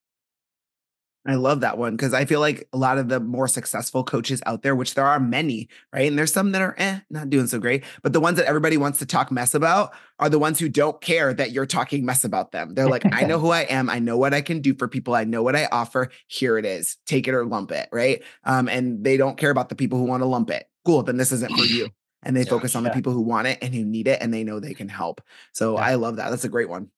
I 1.26 1.37
love 1.37 1.60
that 1.60 1.78
one 1.78 1.96
because 1.96 2.12
I 2.12 2.26
feel 2.26 2.40
like 2.40 2.68
a 2.72 2.76
lot 2.76 2.98
of 2.98 3.08
the 3.08 3.18
more 3.18 3.48
successful 3.48 4.04
coaches 4.04 4.42
out 4.44 4.62
there, 4.62 4.76
which 4.76 4.94
there 4.94 5.06
are 5.06 5.18
many, 5.18 5.68
right? 5.92 6.06
And 6.06 6.18
there's 6.18 6.32
some 6.32 6.52
that 6.52 6.60
are 6.60 6.74
eh, 6.76 7.00
not 7.08 7.30
doing 7.30 7.46
so 7.46 7.58
great, 7.58 7.82
but 8.02 8.12
the 8.12 8.20
ones 8.20 8.37
that 8.37 8.46
everybody 8.46 8.76
wants 8.76 8.98
to 8.98 9.06
talk 9.06 9.32
mess 9.32 9.54
about 9.54 9.92
are 10.18 10.28
the 10.28 10.38
ones 10.38 10.58
who 10.58 10.68
don't 10.68 11.00
care 11.00 11.32
that 11.32 11.50
you're 11.50 11.64
talking 11.64 12.04
mess 12.04 12.24
about 12.24 12.52
them. 12.52 12.74
They're 12.74 12.88
like, 12.88 13.04
I 13.10 13.22
know 13.22 13.38
who 13.40 13.50
I 13.50 13.62
am. 13.62 13.88
I 13.88 14.00
know 14.00 14.18
what 14.18 14.34
I 14.34 14.42
can 14.42 14.60
do 14.60 14.74
for 14.74 14.87
people. 14.87 15.14
I 15.14 15.24
know 15.24 15.42
what 15.42 15.56
I 15.56 15.66
offer. 15.72 16.10
Here 16.26 16.58
it 16.58 16.66
is. 16.66 16.98
Take 17.06 17.26
it 17.26 17.34
or 17.34 17.46
lump 17.46 17.72
it, 17.72 17.88
right? 17.90 18.22
Um, 18.44 18.68
and 18.68 19.02
they 19.02 19.16
don't 19.16 19.38
care 19.38 19.50
about 19.50 19.70
the 19.70 19.76
people 19.76 19.98
who 19.98 20.04
want 20.04 20.22
to 20.22 20.26
lump 20.26 20.50
it. 20.50 20.68
Cool. 20.84 21.02
Then 21.04 21.16
this 21.16 21.32
isn't 21.32 21.56
for 21.56 21.64
you. 21.64 21.88
And 22.26 22.34
they 22.34 22.40
yeah, 22.40 22.48
focus 22.48 22.74
on 22.74 22.84
yeah. 22.84 22.88
the 22.88 22.94
people 22.94 23.12
who 23.12 23.20
want 23.20 23.48
it 23.48 23.58
and 23.60 23.74
who 23.74 23.84
need 23.84 24.08
it 24.08 24.22
and 24.22 24.32
they 24.32 24.44
know 24.44 24.58
they 24.58 24.72
can 24.72 24.88
help. 24.88 25.20
So 25.52 25.74
yeah. 25.74 25.84
I 25.84 25.94
love 25.96 26.16
that. 26.16 26.30
That's 26.30 26.44
a 26.44 26.48
great 26.48 26.70
one. 26.70 26.88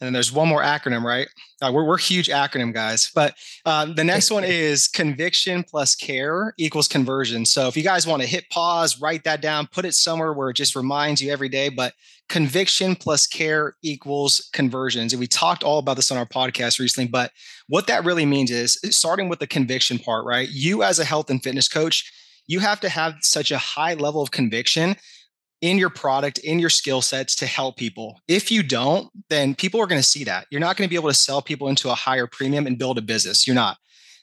And 0.00 0.06
then 0.06 0.12
there's 0.12 0.32
one 0.32 0.48
more 0.48 0.62
acronym, 0.62 1.02
right? 1.02 1.28
Uh, 1.62 1.70
we're, 1.72 1.84
we're 1.84 1.98
huge 1.98 2.28
acronym 2.28 2.74
guys. 2.74 3.10
But 3.14 3.34
um, 3.64 3.94
the 3.94 4.04
next 4.04 4.30
one 4.30 4.44
is 4.44 4.88
conviction 4.88 5.62
plus 5.62 5.94
care 5.94 6.52
equals 6.58 6.88
conversion. 6.88 7.46
So 7.46 7.68
if 7.68 7.76
you 7.76 7.82
guys 7.82 8.06
want 8.06 8.22
to 8.22 8.28
hit 8.28 8.50
pause, 8.50 9.00
write 9.00 9.24
that 9.24 9.40
down, 9.40 9.68
put 9.68 9.84
it 9.84 9.94
somewhere 9.94 10.32
where 10.32 10.50
it 10.50 10.56
just 10.56 10.74
reminds 10.74 11.22
you 11.22 11.32
every 11.32 11.48
day. 11.48 11.68
But 11.68 11.94
conviction 12.28 12.96
plus 12.96 13.26
care 13.26 13.76
equals 13.82 14.50
conversions. 14.52 15.12
And 15.12 15.20
we 15.20 15.26
talked 15.26 15.62
all 15.62 15.78
about 15.78 15.96
this 15.96 16.10
on 16.10 16.18
our 16.18 16.26
podcast 16.26 16.80
recently. 16.80 17.08
But 17.08 17.32
what 17.68 17.86
that 17.86 18.04
really 18.04 18.26
means 18.26 18.50
is 18.50 18.78
starting 18.90 19.28
with 19.28 19.38
the 19.38 19.46
conviction 19.46 19.98
part, 19.98 20.24
right? 20.24 20.48
You 20.48 20.82
as 20.82 20.98
a 20.98 21.04
health 21.04 21.30
and 21.30 21.42
fitness 21.42 21.68
coach, 21.68 22.12
you 22.46 22.60
have 22.60 22.80
to 22.80 22.88
have 22.88 23.14
such 23.20 23.50
a 23.50 23.58
high 23.58 23.94
level 23.94 24.22
of 24.22 24.30
conviction 24.30 24.96
in 25.60 25.78
your 25.78 25.90
product, 25.90 26.38
in 26.38 26.58
your 26.58 26.70
skill 26.70 27.00
sets 27.00 27.34
to 27.36 27.46
help 27.46 27.76
people. 27.76 28.20
If 28.28 28.50
you 28.50 28.62
don't, 28.62 29.08
then 29.30 29.54
people 29.54 29.80
are 29.80 29.86
going 29.86 30.00
to 30.00 30.06
see 30.06 30.24
that. 30.24 30.46
You're 30.50 30.60
not 30.60 30.76
going 30.76 30.86
to 30.86 30.90
be 30.90 30.96
able 30.96 31.08
to 31.08 31.14
sell 31.14 31.40
people 31.40 31.68
into 31.68 31.90
a 31.90 31.94
higher 31.94 32.26
premium 32.26 32.66
and 32.66 32.78
build 32.78 32.98
a 32.98 33.02
business. 33.02 33.46
You're 33.46 33.54
not. 33.54 33.78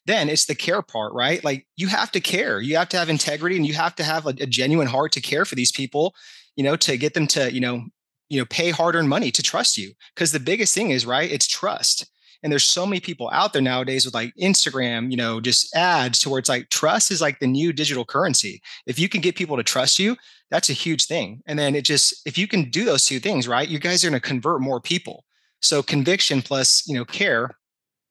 Then 0.05 0.29
it's 0.29 0.45
the 0.45 0.55
care 0.55 0.81
part, 0.81 1.13
right? 1.13 1.43
Like 1.43 1.67
you 1.77 1.87
have 1.87 2.11
to 2.11 2.19
care. 2.19 2.59
You 2.59 2.77
have 2.77 2.89
to 2.89 2.97
have 2.97 3.09
integrity 3.09 3.55
and 3.55 3.65
you 3.65 3.73
have 3.73 3.95
to 3.95 4.03
have 4.03 4.25
a, 4.25 4.29
a 4.29 4.45
genuine 4.45 4.87
heart 4.87 5.11
to 5.13 5.21
care 5.21 5.45
for 5.45 5.55
these 5.55 5.71
people, 5.71 6.15
you 6.55 6.63
know, 6.63 6.75
to 6.77 6.97
get 6.97 7.13
them 7.13 7.27
to, 7.27 7.53
you 7.53 7.59
know, 7.59 7.85
you 8.29 8.39
know, 8.39 8.45
pay 8.45 8.69
hard-earned 8.69 9.09
money 9.09 9.31
to 9.31 9.43
trust 9.43 9.77
you. 9.77 9.91
Because 10.15 10.31
the 10.31 10.39
biggest 10.39 10.73
thing 10.73 10.91
is, 10.91 11.05
right, 11.05 11.29
it's 11.29 11.47
trust. 11.47 12.09
And 12.43 12.51
there's 12.51 12.65
so 12.65 12.85
many 12.85 12.99
people 12.99 13.29
out 13.31 13.53
there 13.53 13.61
nowadays 13.61 14.05
with 14.05 14.13
like 14.13 14.33
Instagram, 14.35 15.11
you 15.11 15.17
know, 15.17 15.39
just 15.39 15.75
ads 15.75 16.19
to 16.19 16.29
where 16.29 16.39
it's 16.39 16.49
like 16.49 16.69
trust 16.69 17.11
is 17.11 17.21
like 17.21 17.39
the 17.39 17.47
new 17.47 17.71
digital 17.71 18.03
currency. 18.03 18.61
If 18.85 18.97
you 18.97 19.07
can 19.07 19.21
get 19.21 19.35
people 19.35 19.57
to 19.57 19.63
trust 19.63 19.99
you, 19.99 20.17
that's 20.49 20.69
a 20.69 20.73
huge 20.73 21.05
thing. 21.05 21.41
And 21.45 21.57
then 21.57 21.75
it 21.75 21.85
just, 21.85 22.25
if 22.25 22.37
you 22.37 22.47
can 22.47 22.69
do 22.69 22.83
those 22.83 23.05
two 23.05 23.19
things, 23.19 23.47
right, 23.47 23.67
you 23.67 23.79
guys 23.79 24.03
are 24.03 24.09
going 24.09 24.19
to 24.19 24.27
convert 24.27 24.61
more 24.61 24.81
people. 24.81 25.23
So 25.61 25.83
conviction 25.83 26.41
plus, 26.41 26.87
you 26.87 26.95
know, 26.95 27.05
care 27.05 27.51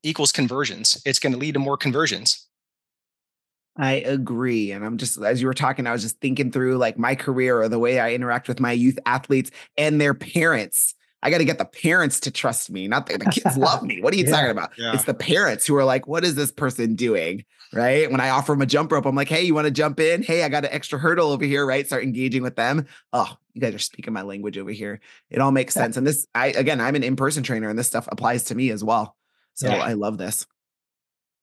equals 0.03 0.33
conversions. 0.33 1.01
It's 1.05 1.19
going 1.19 1.33
to 1.33 1.39
lead 1.39 1.55
to 1.55 1.61
more 1.61 1.77
conversions. 1.77 2.47
I 3.77 3.95
agree. 3.95 4.73
And 4.73 4.85
I'm 4.85 4.97
just, 4.97 5.21
as 5.23 5.41
you 5.41 5.47
were 5.47 5.55
talking, 5.55 5.87
I 5.87 5.93
was 5.93 6.03
just 6.03 6.21
thinking 6.21 6.53
through 6.53 6.77
like 6.77 6.99
my 6.99 7.15
career 7.15 7.61
or 7.61 7.69
the 7.69 7.79
way 7.79 7.99
I 7.99 8.13
interact 8.13 8.49
with 8.49 8.61
my 8.61 8.73
youth 8.73 8.99
athletes 9.07 9.51
and 9.77 10.01
their 10.01 10.15
parents. 10.15 10.95
I 11.23 11.31
got 11.31 11.39
to 11.39 11.45
get 11.45 11.59
the 11.59 11.65
parents 11.65 12.21
to 12.21 12.31
trust 12.31 12.71
me. 12.71 12.89
Not 12.89 13.07
the, 13.07 13.19
the 13.19 13.27
kids 13.27 13.57
love 13.59 13.83
me. 13.83 14.01
What 14.01 14.15
are 14.15 14.17
you 14.17 14.25
yeah, 14.25 14.31
talking 14.31 14.51
about? 14.51 14.71
Yeah. 14.79 14.95
It's 14.95 15.05
the 15.05 15.15
parents 15.15 15.67
who 15.67 15.77
are 15.77 15.85
like, 15.85 16.07
what 16.07 16.25
is 16.25 16.35
this 16.35 16.51
person 16.51 16.95
doing? 16.95 17.45
Right. 17.73 18.11
When 18.11 18.21
I 18.21 18.31
offer 18.31 18.53
them 18.53 18.63
a 18.63 18.67
jump 18.67 18.91
rope, 18.91 19.07
I'm 19.07 19.15
like, 19.15 19.29
hey, 19.29 19.43
you 19.43 19.55
want 19.55 19.67
to 19.67 19.71
jump 19.71 20.01
in? 20.01 20.23
Hey, 20.23 20.43
I 20.43 20.49
got 20.49 20.65
an 20.65 20.73
extra 20.73 20.99
hurdle 20.99 21.31
over 21.31 21.45
here. 21.45 21.65
Right. 21.65 21.87
Start 21.87 22.03
engaging 22.03 22.43
with 22.43 22.57
them. 22.57 22.87
Oh, 23.13 23.37
you 23.55 23.61
guys 23.61 23.75
are 23.75 23.79
speaking 23.79 24.13
my 24.13 24.23
language 24.23 24.59
over 24.59 24.71
here. 24.71 25.01
It 25.31 25.41
all 25.41 25.53
makes 25.53 25.75
sense. 25.75 25.97
And 25.97 26.07
this, 26.07 26.27
I, 26.35 26.49
again, 26.49 26.81
I'm 26.81 26.97
an 26.97 27.05
in 27.05 27.17
person 27.17 27.43
trainer 27.43 27.69
and 27.69 27.79
this 27.79 27.87
stuff 27.87 28.09
applies 28.11 28.45
to 28.45 28.55
me 28.55 28.71
as 28.71 28.83
well. 28.83 29.17
So 29.55 29.69
yeah. 29.69 29.83
I 29.83 29.93
love 29.93 30.19
this. 30.19 30.47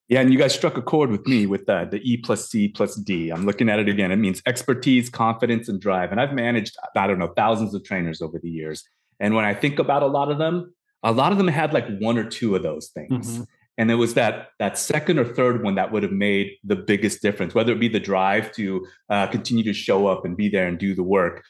Yeah, 0.09 0.21
and 0.21 0.31
you 0.31 0.39
guys 0.39 0.55
struck 0.55 0.77
a 0.77 0.81
chord 0.81 1.11
with 1.11 1.27
me 1.27 1.47
with 1.47 1.65
that, 1.65 1.91
the 1.91 1.99
E 1.99 2.15
plus 2.15 2.47
C 2.49 2.69
plus 2.69 2.95
D. 2.95 3.29
I'm 3.29 3.45
looking 3.45 3.67
at 3.67 3.79
it 3.79 3.89
again. 3.89 4.11
It 4.11 4.15
means 4.15 4.41
expertise, 4.45 5.09
confidence, 5.09 5.67
and 5.67 5.81
drive. 5.81 6.11
And 6.11 6.21
I've 6.21 6.33
managed, 6.33 6.77
I 6.95 7.07
don't 7.07 7.19
know, 7.19 7.33
thousands 7.35 7.73
of 7.73 7.83
trainers 7.83 8.21
over 8.21 8.39
the 8.39 8.49
years. 8.49 8.87
And 9.19 9.35
when 9.35 9.45
I 9.45 9.53
think 9.53 9.79
about 9.79 10.03
a 10.03 10.07
lot 10.07 10.31
of 10.31 10.37
them, 10.37 10.73
a 11.03 11.11
lot 11.11 11.31
of 11.31 11.37
them 11.37 11.47
had 11.47 11.73
like 11.73 11.87
one 11.99 12.17
or 12.17 12.23
two 12.23 12.55
of 12.55 12.63
those 12.63 12.87
things. 12.89 13.33
Mm-hmm. 13.33 13.43
And 13.79 13.91
it 13.91 13.95
was 13.95 14.15
that 14.15 14.49
that 14.57 14.77
second 14.77 15.19
or 15.19 15.25
third 15.25 15.63
one 15.63 15.75
that 15.75 15.91
would 15.91 16.01
have 16.03 16.11
made 16.11 16.53
the 16.63 16.75
biggest 16.75 17.21
difference, 17.21 17.53
whether 17.53 17.73
it 17.73 17.79
be 17.79 17.87
the 17.87 17.99
drive 17.99 18.51
to 18.53 18.85
uh, 19.09 19.27
continue 19.27 19.63
to 19.63 19.73
show 19.73 20.07
up 20.07 20.25
and 20.25 20.35
be 20.35 20.49
there 20.49 20.67
and 20.67 20.79
do 20.79 20.95
the 20.95 21.03
work. 21.03 21.43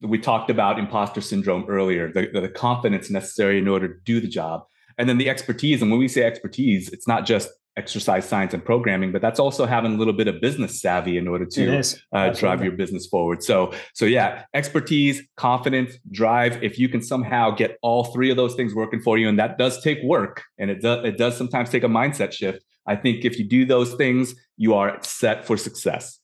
We 0.00 0.18
talked 0.18 0.48
about 0.48 0.78
imposter 0.78 1.20
syndrome 1.20 1.66
earlier, 1.68 2.10
the, 2.10 2.28
the 2.32 2.48
confidence 2.48 3.10
necessary 3.10 3.58
in 3.58 3.68
order 3.68 3.88
to 3.88 4.00
do 4.04 4.20
the 4.20 4.28
job, 4.28 4.64
and 4.96 5.08
then 5.08 5.18
the 5.18 5.28
expertise. 5.28 5.82
And 5.82 5.90
when 5.90 6.00
we 6.00 6.08
say 6.08 6.22
expertise, 6.22 6.88
it's 6.88 7.06
not 7.06 7.26
just 7.26 7.50
exercise 7.78 8.28
science 8.28 8.52
and 8.52 8.64
programming 8.64 9.12
but 9.12 9.22
that's 9.22 9.40
also 9.40 9.64
having 9.64 9.94
a 9.94 9.96
little 9.96 10.12
bit 10.12 10.28
of 10.28 10.40
business 10.40 10.80
savvy 10.80 11.16
in 11.16 11.26
order 11.28 11.46
to 11.46 11.82
uh, 12.12 12.30
drive 12.30 12.62
your 12.62 12.72
business 12.72 13.06
forward. 13.06 13.42
So 13.42 13.72
so 13.94 14.04
yeah 14.04 14.44
expertise 14.52 15.22
confidence 15.36 15.96
drive. 16.10 16.62
If 16.62 16.78
you 16.78 16.88
can 16.88 17.02
somehow 17.02 17.52
get 17.52 17.78
all 17.82 18.04
three 18.04 18.30
of 18.30 18.36
those 18.36 18.54
things 18.54 18.74
working 18.74 19.00
for 19.00 19.16
you 19.16 19.28
and 19.28 19.38
that 19.38 19.56
does 19.56 19.82
take 19.82 20.02
work 20.02 20.42
and 20.58 20.70
it 20.70 20.82
does 20.82 21.04
it 21.04 21.16
does 21.16 21.36
sometimes 21.36 21.70
take 21.70 21.84
a 21.84 21.88
mindset 21.88 22.32
shift 22.32 22.64
i 22.86 22.96
think 22.96 23.24
if 23.24 23.38
you 23.38 23.44
do 23.48 23.64
those 23.64 23.94
things 23.94 24.34
you 24.58 24.74
are 24.74 24.98
set 25.02 25.46
for 25.46 25.56
success. 25.56 26.18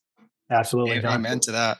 Absolutely. 0.51 1.03
Amen 1.03 1.39
to 1.41 1.51
that. 1.53 1.79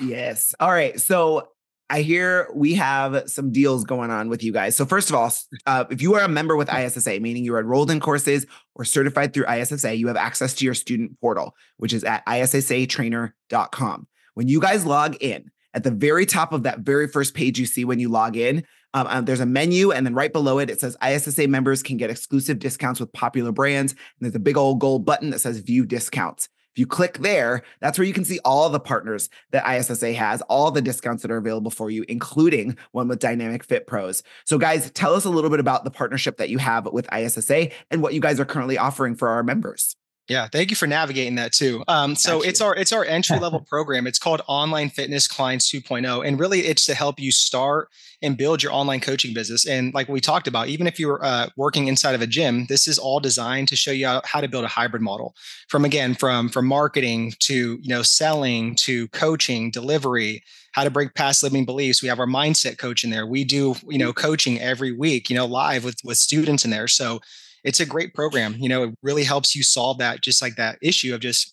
Yes. 0.00 0.54
All 0.58 0.72
right. 0.72 0.98
So 1.00 1.48
I 1.88 2.02
hear 2.02 2.48
we 2.52 2.74
have 2.74 3.28
some 3.30 3.52
deals 3.52 3.84
going 3.84 4.10
on 4.10 4.28
with 4.28 4.42
you 4.42 4.52
guys. 4.52 4.76
So, 4.76 4.84
first 4.84 5.08
of 5.08 5.14
all, 5.14 5.32
uh, 5.66 5.84
if 5.90 6.02
you 6.02 6.14
are 6.14 6.22
a 6.22 6.28
member 6.28 6.56
with 6.56 6.72
ISSA, 6.72 7.20
meaning 7.20 7.44
you're 7.44 7.60
enrolled 7.60 7.90
in 7.90 8.00
courses 8.00 8.44
or 8.74 8.84
certified 8.84 9.32
through 9.32 9.48
ISSA, 9.48 9.94
you 9.94 10.08
have 10.08 10.16
access 10.16 10.54
to 10.54 10.64
your 10.64 10.74
student 10.74 11.20
portal, 11.20 11.54
which 11.76 11.92
is 11.92 12.02
at 12.02 12.26
issatrainer.com. 12.26 14.06
When 14.34 14.48
you 14.48 14.60
guys 14.60 14.84
log 14.84 15.16
in, 15.20 15.50
at 15.74 15.84
the 15.84 15.90
very 15.90 16.26
top 16.26 16.52
of 16.52 16.64
that 16.64 16.80
very 16.80 17.06
first 17.06 17.34
page 17.34 17.58
you 17.58 17.66
see 17.66 17.84
when 17.84 18.00
you 18.00 18.08
log 18.08 18.36
in, 18.36 18.64
um, 18.94 19.06
um, 19.08 19.24
there's 19.26 19.40
a 19.40 19.46
menu, 19.46 19.92
and 19.92 20.06
then 20.06 20.14
right 20.14 20.32
below 20.32 20.58
it, 20.58 20.70
it 20.70 20.80
says 20.80 20.96
ISSA 21.06 21.48
members 21.48 21.82
can 21.82 21.98
get 21.98 22.08
exclusive 22.08 22.58
discounts 22.58 22.98
with 22.98 23.12
popular 23.12 23.52
brands. 23.52 23.92
And 23.92 24.00
there's 24.22 24.34
a 24.34 24.40
big 24.40 24.56
old 24.56 24.80
gold 24.80 25.04
button 25.04 25.30
that 25.30 25.40
says 25.40 25.58
view 25.58 25.84
discounts. 25.84 26.48
If 26.76 26.80
you 26.80 26.86
click 26.86 27.16
there, 27.20 27.62
that's 27.80 27.98
where 27.98 28.06
you 28.06 28.12
can 28.12 28.26
see 28.26 28.38
all 28.44 28.68
the 28.68 28.78
partners 28.78 29.30
that 29.50 29.66
ISSA 29.66 30.12
has, 30.12 30.42
all 30.42 30.70
the 30.70 30.82
discounts 30.82 31.22
that 31.22 31.30
are 31.30 31.38
available 31.38 31.70
for 31.70 31.90
you, 31.90 32.04
including 32.06 32.76
one 32.92 33.08
with 33.08 33.18
Dynamic 33.18 33.64
Fit 33.64 33.86
Pros. 33.86 34.22
So, 34.44 34.58
guys, 34.58 34.90
tell 34.90 35.14
us 35.14 35.24
a 35.24 35.30
little 35.30 35.48
bit 35.48 35.58
about 35.58 35.84
the 35.84 35.90
partnership 35.90 36.36
that 36.36 36.50
you 36.50 36.58
have 36.58 36.84
with 36.92 37.08
ISSA 37.10 37.70
and 37.90 38.02
what 38.02 38.12
you 38.12 38.20
guys 38.20 38.38
are 38.38 38.44
currently 38.44 38.76
offering 38.76 39.14
for 39.14 39.30
our 39.30 39.42
members. 39.42 39.96
Yeah, 40.28 40.48
thank 40.48 40.70
you 40.70 40.76
for 40.76 40.88
navigating 40.88 41.36
that 41.36 41.52
too. 41.52 41.84
Um, 41.86 42.16
so 42.16 42.42
it's 42.42 42.60
our 42.60 42.74
it's 42.74 42.92
our 42.92 43.04
entry 43.04 43.38
level 43.38 43.60
program. 43.68 44.08
It's 44.08 44.18
called 44.18 44.42
Online 44.48 44.90
Fitness 44.90 45.28
Clients 45.28 45.70
2.0, 45.70 46.26
and 46.26 46.40
really 46.40 46.60
it's 46.60 46.84
to 46.86 46.94
help 46.94 47.20
you 47.20 47.30
start 47.30 47.90
and 48.22 48.36
build 48.36 48.60
your 48.60 48.72
online 48.72 48.98
coaching 48.98 49.32
business. 49.32 49.66
And 49.66 49.94
like 49.94 50.08
we 50.08 50.20
talked 50.20 50.48
about, 50.48 50.66
even 50.66 50.88
if 50.88 50.98
you're 50.98 51.24
uh, 51.24 51.50
working 51.56 51.86
inside 51.86 52.16
of 52.16 52.22
a 52.22 52.26
gym, 52.26 52.66
this 52.68 52.88
is 52.88 52.98
all 52.98 53.20
designed 53.20 53.68
to 53.68 53.76
show 53.76 53.92
you 53.92 54.20
how 54.24 54.40
to 54.40 54.48
build 54.48 54.64
a 54.64 54.68
hybrid 54.68 55.02
model. 55.02 55.36
From 55.68 55.84
again, 55.84 56.14
from 56.14 56.48
from 56.48 56.66
marketing 56.66 57.34
to 57.40 57.78
you 57.80 57.88
know 57.88 58.02
selling 58.02 58.74
to 58.76 59.06
coaching, 59.08 59.70
delivery, 59.70 60.42
how 60.72 60.82
to 60.82 60.90
break 60.90 61.14
past 61.14 61.44
limiting 61.44 61.66
beliefs. 61.66 62.02
We 62.02 62.08
have 62.08 62.18
our 62.18 62.26
mindset 62.26 62.78
coach 62.78 63.04
in 63.04 63.10
there. 63.10 63.26
We 63.26 63.44
do 63.44 63.76
you 63.88 63.98
know 63.98 64.12
coaching 64.12 64.60
every 64.60 64.90
week, 64.90 65.30
you 65.30 65.36
know, 65.36 65.46
live 65.46 65.84
with 65.84 66.00
with 66.02 66.18
students 66.18 66.64
in 66.64 66.72
there. 66.72 66.88
So 66.88 67.20
it's 67.66 67.80
a 67.80 67.86
great 67.86 68.14
program. 68.14 68.54
You 68.58 68.68
know, 68.68 68.84
it 68.84 68.94
really 69.02 69.24
helps 69.24 69.56
you 69.56 69.62
solve 69.62 69.98
that, 69.98 70.22
just 70.22 70.40
like 70.40 70.54
that 70.54 70.78
issue 70.80 71.12
of 71.12 71.20
just, 71.20 71.52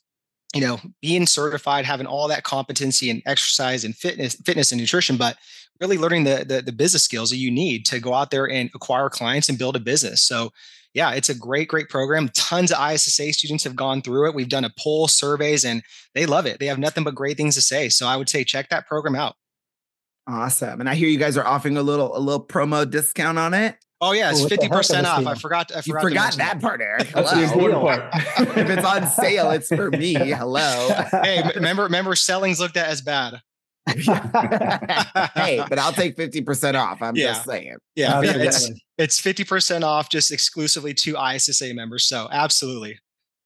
you 0.54 0.62
know, 0.62 0.80
being 1.02 1.26
certified, 1.26 1.86
having 1.86 2.06
all 2.06 2.28
that 2.28 2.44
competency 2.44 3.10
and 3.10 3.24
exercise 3.26 3.84
and 3.84 3.96
fitness, 3.96 4.36
fitness 4.46 4.72
and 4.72 4.80
nutrition, 4.80 5.18
but 5.18 5.38
really 5.82 5.98
learning 5.98 6.24
the, 6.24 6.46
the, 6.48 6.62
the 6.62 6.72
business 6.72 7.04
skills 7.04 7.32
that 7.32 7.38
you 7.38 7.50
need 7.50 7.84
to 7.88 8.00
go 8.00 8.14
out 8.14 8.30
there 8.30 8.48
and 8.48 8.70
acquire 8.76 9.10
clients 9.10 9.50
and 9.50 9.58
build 9.58 9.76
a 9.76 9.80
business. 9.80 10.22
So 10.22 10.52
yeah, 10.94 11.14
it's 11.14 11.30
a 11.30 11.36
great, 11.36 11.68
great 11.68 11.90
program. 11.90 12.30
Tons 12.36 12.72
of 12.72 12.78
ISSA 12.80 13.34
students 13.34 13.64
have 13.64 13.76
gone 13.76 14.04
through 14.04 14.30
it. 14.30 14.36
We've 14.36 14.48
done 14.48 14.66
a 14.66 14.74
poll 14.78 15.08
surveys 15.08 15.66
and 15.66 15.82
they 16.14 16.28
love 16.28 16.46
it. 16.46 16.60
They 16.60 16.68
have 16.68 16.78
nothing 16.78 17.04
but 17.04 17.16
great 17.16 17.38
things 17.38 17.56
to 17.56 17.62
say. 17.62 17.90
So 17.90 18.06
I 18.06 18.18
would 18.18 18.30
say 18.30 18.44
check 18.44 18.70
that 18.70 18.86
program 18.86 19.16
out. 19.16 19.36
Awesome. 20.28 20.80
And 20.80 20.88
I 20.88 20.94
hear 20.94 21.10
you 21.10 21.18
guys 21.18 21.36
are 21.38 21.46
offering 21.46 21.76
a 21.76 21.82
little 21.82 22.16
a 22.16 22.20
little 22.20 22.46
promo 22.46 22.90
discount 22.90 23.40
on 23.40 23.56
it. 23.56 23.78
Oh 24.06 24.12
yeah, 24.12 24.32
it's 24.32 24.44
fifty 24.44 24.68
percent 24.68 25.08
off. 25.08 25.26
I 25.26 25.36
forgot. 25.36 25.72
I 25.74 25.80
forgot. 25.80 26.04
You 26.04 26.10
forgot 26.10 26.34
that 26.34 26.60
part, 26.60 26.82
Eric. 26.82 27.08
Hello. 27.08 27.24
That's 27.24 27.34
the 27.34 27.44
important 27.44 27.82
part. 27.82 28.10
if 28.58 28.70
it's 28.70 28.86
on 28.86 29.08
sale, 29.08 29.52
it's 29.52 29.70
for 29.70 29.90
me. 29.92 30.14
Hello. 30.14 30.90
Hey, 31.24 31.42
remember, 31.56 31.84
remember, 31.84 32.16
selling's 32.16 32.60
looked 32.60 32.76
at 32.76 32.88
as 32.88 33.02
bad. 33.02 33.36
hey, 33.88 35.64
but 35.70 35.80
I'll 35.80 35.94
take 35.94 36.18
fifty 36.18 36.42
percent 36.42 36.76
off. 36.76 37.02
I'm 37.02 37.16
yeah. 37.16 37.28
just 37.28 37.46
saying. 37.46 37.78
Yeah, 37.96 38.18
oh, 38.18 38.22
yeah 38.22 38.34
it's 38.36 38.70
it's 38.98 39.20
fifty 39.20 39.46
percent 39.46 39.86
off, 39.86 40.10
just 40.10 40.32
exclusively 40.32 40.94
to 40.96 41.16
ISSA 41.16 41.74
members. 41.74 42.04
So 42.04 42.28
absolutely. 42.30 43.00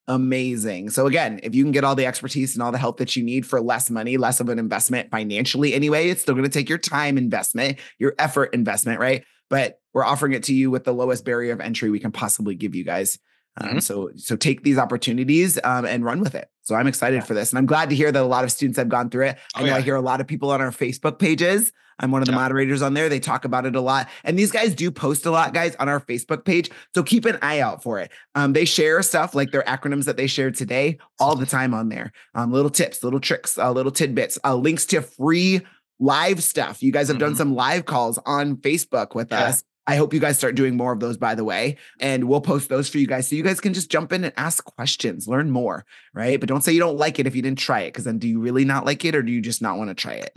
Amazing. 0.07 0.89
So 0.89 1.05
again, 1.05 1.39
if 1.43 1.53
you 1.53 1.63
can 1.63 1.71
get 1.71 1.83
all 1.83 1.93
the 1.93 2.05
expertise 2.05 2.55
and 2.55 2.63
all 2.63 2.71
the 2.71 2.77
help 2.77 2.97
that 2.97 3.15
you 3.15 3.23
need 3.23 3.45
for 3.45 3.59
less 3.61 3.89
money, 3.89 4.17
less 4.17 4.39
of 4.39 4.49
an 4.49 4.57
investment 4.57 5.11
financially 5.11 5.73
anyway, 5.73 6.09
it's 6.09 6.21
still 6.21 6.33
going 6.33 6.45
to 6.45 6.49
take 6.49 6.69
your 6.69 6.77
time 6.77 7.17
investment, 7.17 7.77
your 7.99 8.15
effort 8.17 8.53
investment, 8.53 8.99
right? 8.99 9.23
But 9.49 9.79
we're 9.93 10.05
offering 10.05 10.33
it 10.33 10.43
to 10.43 10.53
you 10.53 10.69
with 10.69 10.83
the 10.83 10.93
lowest 10.93 11.25
barrier 11.25 11.53
of 11.53 11.59
entry 11.59 11.89
we 11.89 11.99
can 11.99 12.11
possibly 12.11 12.55
give 12.55 12.75
you 12.75 12.83
guys. 12.83 13.19
Um, 13.59 13.69
mm-hmm. 13.69 13.79
So 13.79 14.11
so 14.15 14.35
take 14.35 14.63
these 14.63 14.77
opportunities 14.77 15.59
um, 15.63 15.85
and 15.85 16.05
run 16.05 16.19
with 16.19 16.35
it. 16.35 16.49
So 16.61 16.75
I'm 16.75 16.87
excited 16.87 17.23
for 17.23 17.33
this, 17.33 17.51
and 17.51 17.57
I'm 17.57 17.65
glad 17.65 17.89
to 17.89 17.95
hear 17.95 18.11
that 18.11 18.21
a 18.21 18.25
lot 18.25 18.43
of 18.43 18.51
students 18.51 18.77
have 18.77 18.89
gone 18.89 19.09
through 19.09 19.27
it. 19.27 19.37
I 19.55 19.61
oh, 19.61 19.65
know 19.65 19.71
yeah. 19.71 19.77
I 19.77 19.81
hear 19.81 19.95
a 19.95 20.01
lot 20.01 20.21
of 20.21 20.27
people 20.27 20.51
on 20.51 20.61
our 20.61 20.71
Facebook 20.71 21.17
pages. 21.17 21.71
I'm 21.99 22.11
one 22.11 22.21
of 22.21 22.27
the 22.27 22.33
yeah. 22.33 22.39
moderators 22.39 22.83
on 22.83 22.93
there. 22.93 23.09
They 23.09 23.19
talk 23.19 23.43
about 23.43 23.65
it 23.65 23.75
a 23.75 23.81
lot, 23.81 24.07
and 24.23 24.37
these 24.37 24.51
guys 24.51 24.75
do 24.75 24.91
post 24.91 25.25
a 25.25 25.31
lot, 25.31 25.53
guys, 25.53 25.75
on 25.77 25.89
our 25.89 25.99
Facebook 25.99 26.45
page. 26.45 26.69
So 26.93 27.01
keep 27.01 27.25
an 27.25 27.39
eye 27.41 27.59
out 27.59 27.81
for 27.81 27.99
it. 27.99 28.11
Um, 28.35 28.53
they 28.53 28.65
share 28.65 29.01
stuff 29.01 29.33
like 29.33 29.51
their 29.51 29.63
acronyms 29.63 30.05
that 30.05 30.17
they 30.17 30.27
shared 30.27 30.55
today 30.55 30.99
all 31.19 31.35
the 31.35 31.47
time 31.47 31.73
on 31.73 31.89
there. 31.89 32.11
Um, 32.35 32.51
little 32.51 32.69
tips, 32.69 33.03
little 33.03 33.19
tricks, 33.19 33.57
uh, 33.57 33.71
little 33.71 33.91
tidbits, 33.91 34.37
uh, 34.43 34.55
links 34.55 34.85
to 34.87 35.01
free 35.01 35.61
live 35.99 36.43
stuff. 36.43 36.81
You 36.83 36.91
guys 36.91 37.07
have 37.07 37.17
mm-hmm. 37.17 37.25
done 37.25 37.35
some 37.35 37.55
live 37.55 37.85
calls 37.85 38.17
on 38.25 38.57
Facebook 38.57 39.15
with 39.15 39.31
yeah. 39.31 39.45
us. 39.45 39.63
I 39.89 39.95
hope 39.95 40.13
you 40.13 40.19
guys 40.19 40.37
start 40.37 40.55
doing 40.55 40.75
more 40.75 40.91
of 40.91 40.99
those, 40.99 41.15
by 41.15 41.33
the 41.33 41.45
way. 41.45 41.77
And 42.01 42.25
we'll 42.25 42.41
post 42.41 42.67
those 42.67 42.89
for 42.89 42.97
you 42.97 43.07
guys. 43.07 43.29
So 43.29 43.37
you 43.37 43.43
guys 43.43 43.61
can 43.61 43.73
just 43.73 43.89
jump 43.89 44.11
in 44.11 44.25
and 44.25 44.33
ask 44.35 44.63
questions, 44.65 45.29
learn 45.29 45.49
more, 45.49 45.85
right? 46.13 46.37
But 46.37 46.49
don't 46.49 46.61
say 46.61 46.73
you 46.73 46.81
don't 46.81 46.97
like 46.97 47.19
it 47.19 47.25
if 47.25 47.37
you 47.37 47.41
didn't 47.41 47.59
try 47.59 47.81
it. 47.81 47.93
Cause 47.93 48.03
then 48.03 48.17
do 48.17 48.27
you 48.27 48.41
really 48.41 48.65
not 48.65 48.85
like 48.85 49.05
it 49.05 49.15
or 49.15 49.23
do 49.23 49.31
you 49.31 49.39
just 49.39 49.61
not 49.61 49.77
want 49.77 49.89
to 49.89 49.95
try 49.95 50.13
it? 50.13 50.31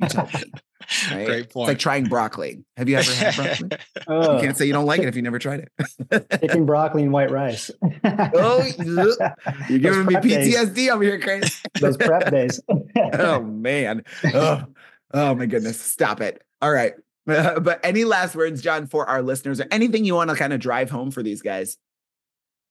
You 0.00 0.08
tell 0.08 0.26
me. 0.32 0.44
Right? 1.12 1.26
Great 1.26 1.50
point. 1.50 1.68
It's 1.70 1.74
like 1.74 1.78
trying 1.78 2.04
broccoli. 2.04 2.64
Have 2.76 2.88
you 2.88 2.96
ever 2.96 3.12
had 3.12 3.36
broccoli? 3.36 3.70
oh. 4.08 4.34
You 4.34 4.42
can't 4.42 4.56
say 4.56 4.66
you 4.66 4.72
don't 4.72 4.84
like 4.84 5.00
it 5.00 5.06
if 5.06 5.14
you 5.14 5.22
never 5.22 5.38
tried 5.38 5.68
it. 6.10 6.28
Picking 6.40 6.66
broccoli 6.66 7.04
and 7.04 7.12
white 7.12 7.30
rice. 7.30 7.70
oh, 8.04 8.66
you're 9.68 9.78
giving 9.78 10.06
me 10.06 10.14
PTSD 10.16 10.74
days. 10.74 10.90
over 10.90 11.04
here, 11.04 11.20
Chris. 11.20 11.62
Those 11.80 11.96
prep 11.96 12.32
days. 12.32 12.60
oh 13.12 13.42
man. 13.42 14.02
Oh, 14.34 14.64
oh 15.12 15.34
my 15.34 15.46
goodness. 15.46 15.80
Stop 15.80 16.20
it. 16.20 16.42
All 16.60 16.72
right. 16.72 16.94
but 17.26 17.80
any 17.84 18.04
last 18.04 18.34
words, 18.34 18.62
John, 18.62 18.86
for 18.86 19.08
our 19.08 19.22
listeners, 19.22 19.60
or 19.60 19.66
anything 19.70 20.04
you 20.04 20.14
want 20.14 20.30
to 20.30 20.36
kind 20.36 20.52
of 20.52 20.60
drive 20.60 20.90
home 20.90 21.10
for 21.10 21.22
these 21.22 21.40
guys? 21.40 21.78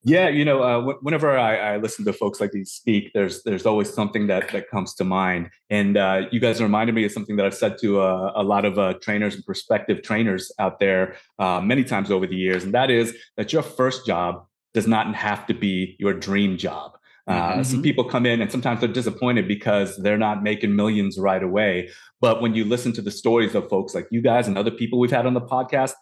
Yeah, 0.03 0.29
you 0.29 0.43
know, 0.43 0.63
uh, 0.63 0.95
whenever 1.01 1.37
I, 1.37 1.73
I, 1.73 1.77
listen 1.77 2.05
to 2.05 2.13
folks 2.13 2.41
like 2.41 2.51
these 2.51 2.71
speak, 2.71 3.11
there's 3.13 3.43
there's 3.43 3.67
always 3.67 3.93
something 3.93 4.25
that 4.27 4.51
that 4.51 4.67
comes 4.67 4.95
to 4.95 5.03
mind, 5.03 5.51
and 5.69 5.95
uh, 5.95 6.23
you 6.31 6.39
guys 6.39 6.59
reminded 6.59 6.95
me 6.95 7.05
of 7.05 7.11
something 7.11 7.35
that 7.35 7.45
I've 7.45 7.53
said 7.53 7.77
to 7.81 8.01
uh, 8.01 8.31
a 8.35 8.41
lot 8.41 8.65
of 8.65 8.79
uh, 8.79 8.95
trainers 8.95 9.35
and 9.35 9.45
prospective 9.45 10.01
trainers 10.01 10.51
out 10.57 10.79
there 10.79 11.17
uh, 11.37 11.61
many 11.61 11.83
times 11.83 12.09
over 12.09 12.25
the 12.25 12.35
years, 12.35 12.63
and 12.63 12.73
that 12.73 12.89
is 12.89 13.15
that 13.37 13.53
your 13.53 13.61
first 13.61 14.07
job 14.07 14.47
does 14.73 14.87
not 14.87 15.13
have 15.13 15.45
to 15.47 15.53
be 15.53 15.95
your 15.99 16.13
dream 16.13 16.57
job. 16.57 16.93
Uh, 17.27 17.53
mm-hmm. 17.53 17.63
Some 17.63 17.81
people 17.81 18.03
come 18.03 18.25
in 18.25 18.41
and 18.41 18.51
sometimes 18.51 18.79
they're 18.79 18.89
disappointed 18.89 19.47
because 19.47 19.97
they're 19.97 20.17
not 20.17 20.43
making 20.43 20.75
millions 20.75 21.17
right 21.17 21.41
away. 21.41 21.89
But 22.19 22.41
when 22.41 22.55
you 22.55 22.65
listen 22.65 22.93
to 22.93 23.01
the 23.01 23.11
stories 23.11 23.55
of 23.55 23.69
folks 23.69 23.93
like 23.93 24.07
you 24.11 24.21
guys 24.21 24.47
and 24.47 24.57
other 24.57 24.71
people 24.71 24.99
we've 24.99 25.11
had 25.11 25.25
on 25.25 25.33
the 25.33 25.41
podcast, 25.41 25.93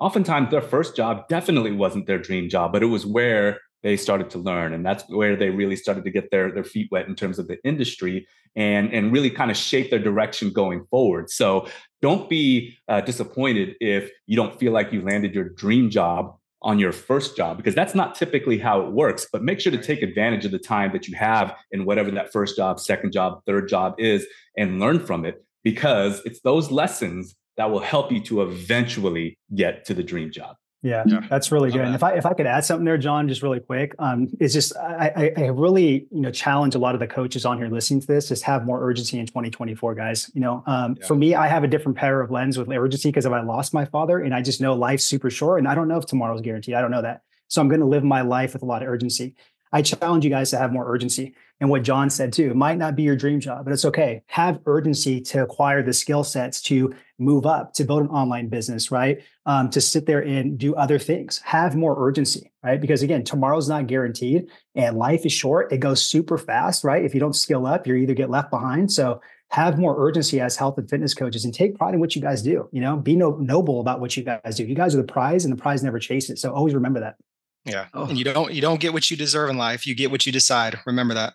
oftentimes 0.00 0.50
their 0.50 0.62
first 0.62 0.96
job 0.96 1.28
definitely 1.28 1.72
wasn't 1.72 2.06
their 2.06 2.18
dream 2.18 2.48
job, 2.48 2.72
but 2.72 2.82
it 2.82 2.86
was 2.86 3.04
where 3.04 3.60
they 3.82 3.96
started 3.96 4.30
to 4.30 4.38
learn. 4.38 4.72
And 4.72 4.84
that's 4.84 5.04
where 5.08 5.36
they 5.36 5.50
really 5.50 5.76
started 5.76 6.04
to 6.04 6.10
get 6.10 6.30
their, 6.30 6.50
their 6.50 6.64
feet 6.64 6.88
wet 6.90 7.06
in 7.06 7.14
terms 7.14 7.38
of 7.38 7.46
the 7.46 7.58
industry 7.64 8.26
and, 8.56 8.92
and 8.92 9.12
really 9.12 9.30
kind 9.30 9.50
of 9.50 9.56
shape 9.56 9.90
their 9.90 10.00
direction 10.00 10.50
going 10.50 10.84
forward. 10.90 11.30
So 11.30 11.68
don't 12.02 12.28
be 12.28 12.76
uh, 12.88 13.02
disappointed 13.02 13.76
if 13.80 14.10
you 14.26 14.36
don't 14.36 14.58
feel 14.58 14.72
like 14.72 14.92
you 14.92 15.02
landed 15.02 15.34
your 15.34 15.48
dream 15.48 15.90
job 15.90 16.37
on 16.62 16.78
your 16.78 16.92
first 16.92 17.36
job 17.36 17.56
because 17.56 17.74
that's 17.74 17.94
not 17.94 18.14
typically 18.14 18.58
how 18.58 18.80
it 18.80 18.92
works 18.92 19.26
but 19.32 19.42
make 19.42 19.60
sure 19.60 19.70
to 19.70 19.80
take 19.80 20.02
advantage 20.02 20.44
of 20.44 20.50
the 20.50 20.58
time 20.58 20.92
that 20.92 21.06
you 21.06 21.16
have 21.16 21.54
in 21.70 21.84
whatever 21.84 22.10
that 22.10 22.32
first 22.32 22.56
job 22.56 22.80
second 22.80 23.12
job 23.12 23.40
third 23.46 23.68
job 23.68 23.94
is 23.98 24.26
and 24.56 24.80
learn 24.80 24.98
from 24.98 25.24
it 25.24 25.44
because 25.62 26.20
it's 26.24 26.40
those 26.40 26.70
lessons 26.70 27.36
that 27.56 27.70
will 27.70 27.80
help 27.80 28.10
you 28.10 28.20
to 28.20 28.42
eventually 28.42 29.38
get 29.54 29.84
to 29.84 29.94
the 29.94 30.02
dream 30.02 30.32
job 30.32 30.56
yeah, 30.82 31.02
yeah, 31.06 31.26
that's 31.28 31.50
really 31.50 31.72
good. 31.72 31.80
And 31.80 31.94
if 31.94 32.04
I 32.04 32.12
if 32.12 32.24
I 32.24 32.34
could 32.34 32.46
add 32.46 32.64
something 32.64 32.84
there, 32.84 32.98
John, 32.98 33.28
just 33.28 33.42
really 33.42 33.58
quick, 33.58 33.96
um, 33.98 34.28
it's 34.38 34.54
just 34.54 34.76
I, 34.76 35.32
I 35.36 35.46
really 35.46 36.06
you 36.12 36.20
know 36.20 36.30
challenge 36.30 36.76
a 36.76 36.78
lot 36.78 36.94
of 36.94 37.00
the 37.00 37.06
coaches 37.08 37.44
on 37.44 37.58
here 37.58 37.66
listening 37.66 38.00
to 38.00 38.06
this. 38.06 38.28
Just 38.28 38.44
have 38.44 38.64
more 38.64 38.80
urgency 38.88 39.18
in 39.18 39.26
2024, 39.26 39.96
guys. 39.96 40.30
You 40.34 40.40
know, 40.40 40.62
um, 40.66 40.96
yeah. 40.98 41.06
for 41.06 41.16
me, 41.16 41.34
I 41.34 41.48
have 41.48 41.64
a 41.64 41.68
different 41.68 41.98
pair 41.98 42.20
of 42.20 42.30
lens 42.30 42.56
with 42.56 42.68
urgency 42.68 43.08
because 43.08 43.26
if 43.26 43.32
I 43.32 43.42
lost 43.42 43.74
my 43.74 43.86
father, 43.86 44.20
and 44.20 44.32
I 44.32 44.40
just 44.40 44.60
know 44.60 44.74
life's 44.74 45.04
super 45.04 45.30
short, 45.30 45.58
and 45.58 45.66
I 45.66 45.74
don't 45.74 45.88
know 45.88 45.98
if 45.98 46.06
tomorrow's 46.06 46.42
guaranteed. 46.42 46.74
I 46.74 46.80
don't 46.80 46.92
know 46.92 47.02
that, 47.02 47.22
so 47.48 47.60
I'm 47.60 47.68
going 47.68 47.80
to 47.80 47.86
live 47.86 48.04
my 48.04 48.20
life 48.20 48.52
with 48.52 48.62
a 48.62 48.66
lot 48.66 48.82
of 48.82 48.88
urgency. 48.88 49.34
I 49.72 49.82
challenge 49.82 50.24
you 50.24 50.30
guys 50.30 50.50
to 50.50 50.58
have 50.58 50.72
more 50.72 50.90
urgency. 50.90 51.34
And 51.60 51.70
what 51.70 51.82
John 51.82 52.08
said 52.08 52.32
too, 52.32 52.50
it 52.50 52.56
might 52.56 52.78
not 52.78 52.94
be 52.94 53.02
your 53.02 53.16
dream 53.16 53.40
job, 53.40 53.64
but 53.64 53.72
it's 53.72 53.84
okay. 53.84 54.22
Have 54.28 54.60
urgency 54.66 55.20
to 55.22 55.42
acquire 55.42 55.82
the 55.82 55.92
skill 55.92 56.22
sets 56.22 56.62
to 56.62 56.94
move 57.18 57.46
up, 57.46 57.74
to 57.74 57.84
build 57.84 58.02
an 58.02 58.08
online 58.08 58.48
business, 58.48 58.92
right? 58.92 59.20
Um, 59.44 59.68
to 59.70 59.80
sit 59.80 60.06
there 60.06 60.20
and 60.20 60.56
do 60.56 60.74
other 60.76 60.98
things. 61.00 61.38
Have 61.38 61.74
more 61.74 61.96
urgency, 61.98 62.52
right? 62.62 62.80
Because 62.80 63.02
again, 63.02 63.24
tomorrow's 63.24 63.68
not 63.68 63.88
guaranteed 63.88 64.48
and 64.76 64.96
life 64.96 65.26
is 65.26 65.32
short. 65.32 65.72
It 65.72 65.78
goes 65.78 66.00
super 66.00 66.38
fast, 66.38 66.84
right? 66.84 67.04
If 67.04 67.12
you 67.12 67.20
don't 67.20 67.34
skill 67.34 67.66
up, 67.66 67.86
you 67.86 67.94
either 67.96 68.14
get 68.14 68.30
left 68.30 68.50
behind. 68.50 68.92
So 68.92 69.20
have 69.50 69.78
more 69.78 69.96
urgency 69.98 70.40
as 70.40 70.56
health 70.56 70.78
and 70.78 70.88
fitness 70.88 71.14
coaches 71.14 71.44
and 71.44 71.54
take 71.54 71.76
pride 71.76 71.94
in 71.94 72.00
what 72.00 72.14
you 72.14 72.22
guys 72.22 72.42
do. 72.42 72.68
You 72.70 72.80
know, 72.80 72.96
be 72.96 73.16
no, 73.16 73.36
noble 73.36 73.80
about 73.80 74.00
what 74.00 74.16
you 74.16 74.22
guys 74.22 74.56
do. 74.56 74.64
You 74.64 74.74
guys 74.74 74.94
are 74.94 74.98
the 74.98 75.04
prize 75.04 75.44
and 75.44 75.52
the 75.52 75.60
prize 75.60 75.82
never 75.82 75.98
chases. 75.98 76.40
So 76.40 76.52
always 76.52 76.74
remember 76.74 77.00
that. 77.00 77.16
Yeah. 77.64 77.86
Oh. 77.94 78.04
And 78.04 78.18
you 78.18 78.24
don't 78.24 78.52
you 78.52 78.62
don't 78.62 78.80
get 78.80 78.92
what 78.92 79.10
you 79.10 79.16
deserve 79.16 79.50
in 79.50 79.56
life. 79.56 79.86
You 79.86 79.94
get 79.94 80.10
what 80.10 80.26
you 80.26 80.32
decide. 80.32 80.78
Remember 80.86 81.14
that. 81.14 81.34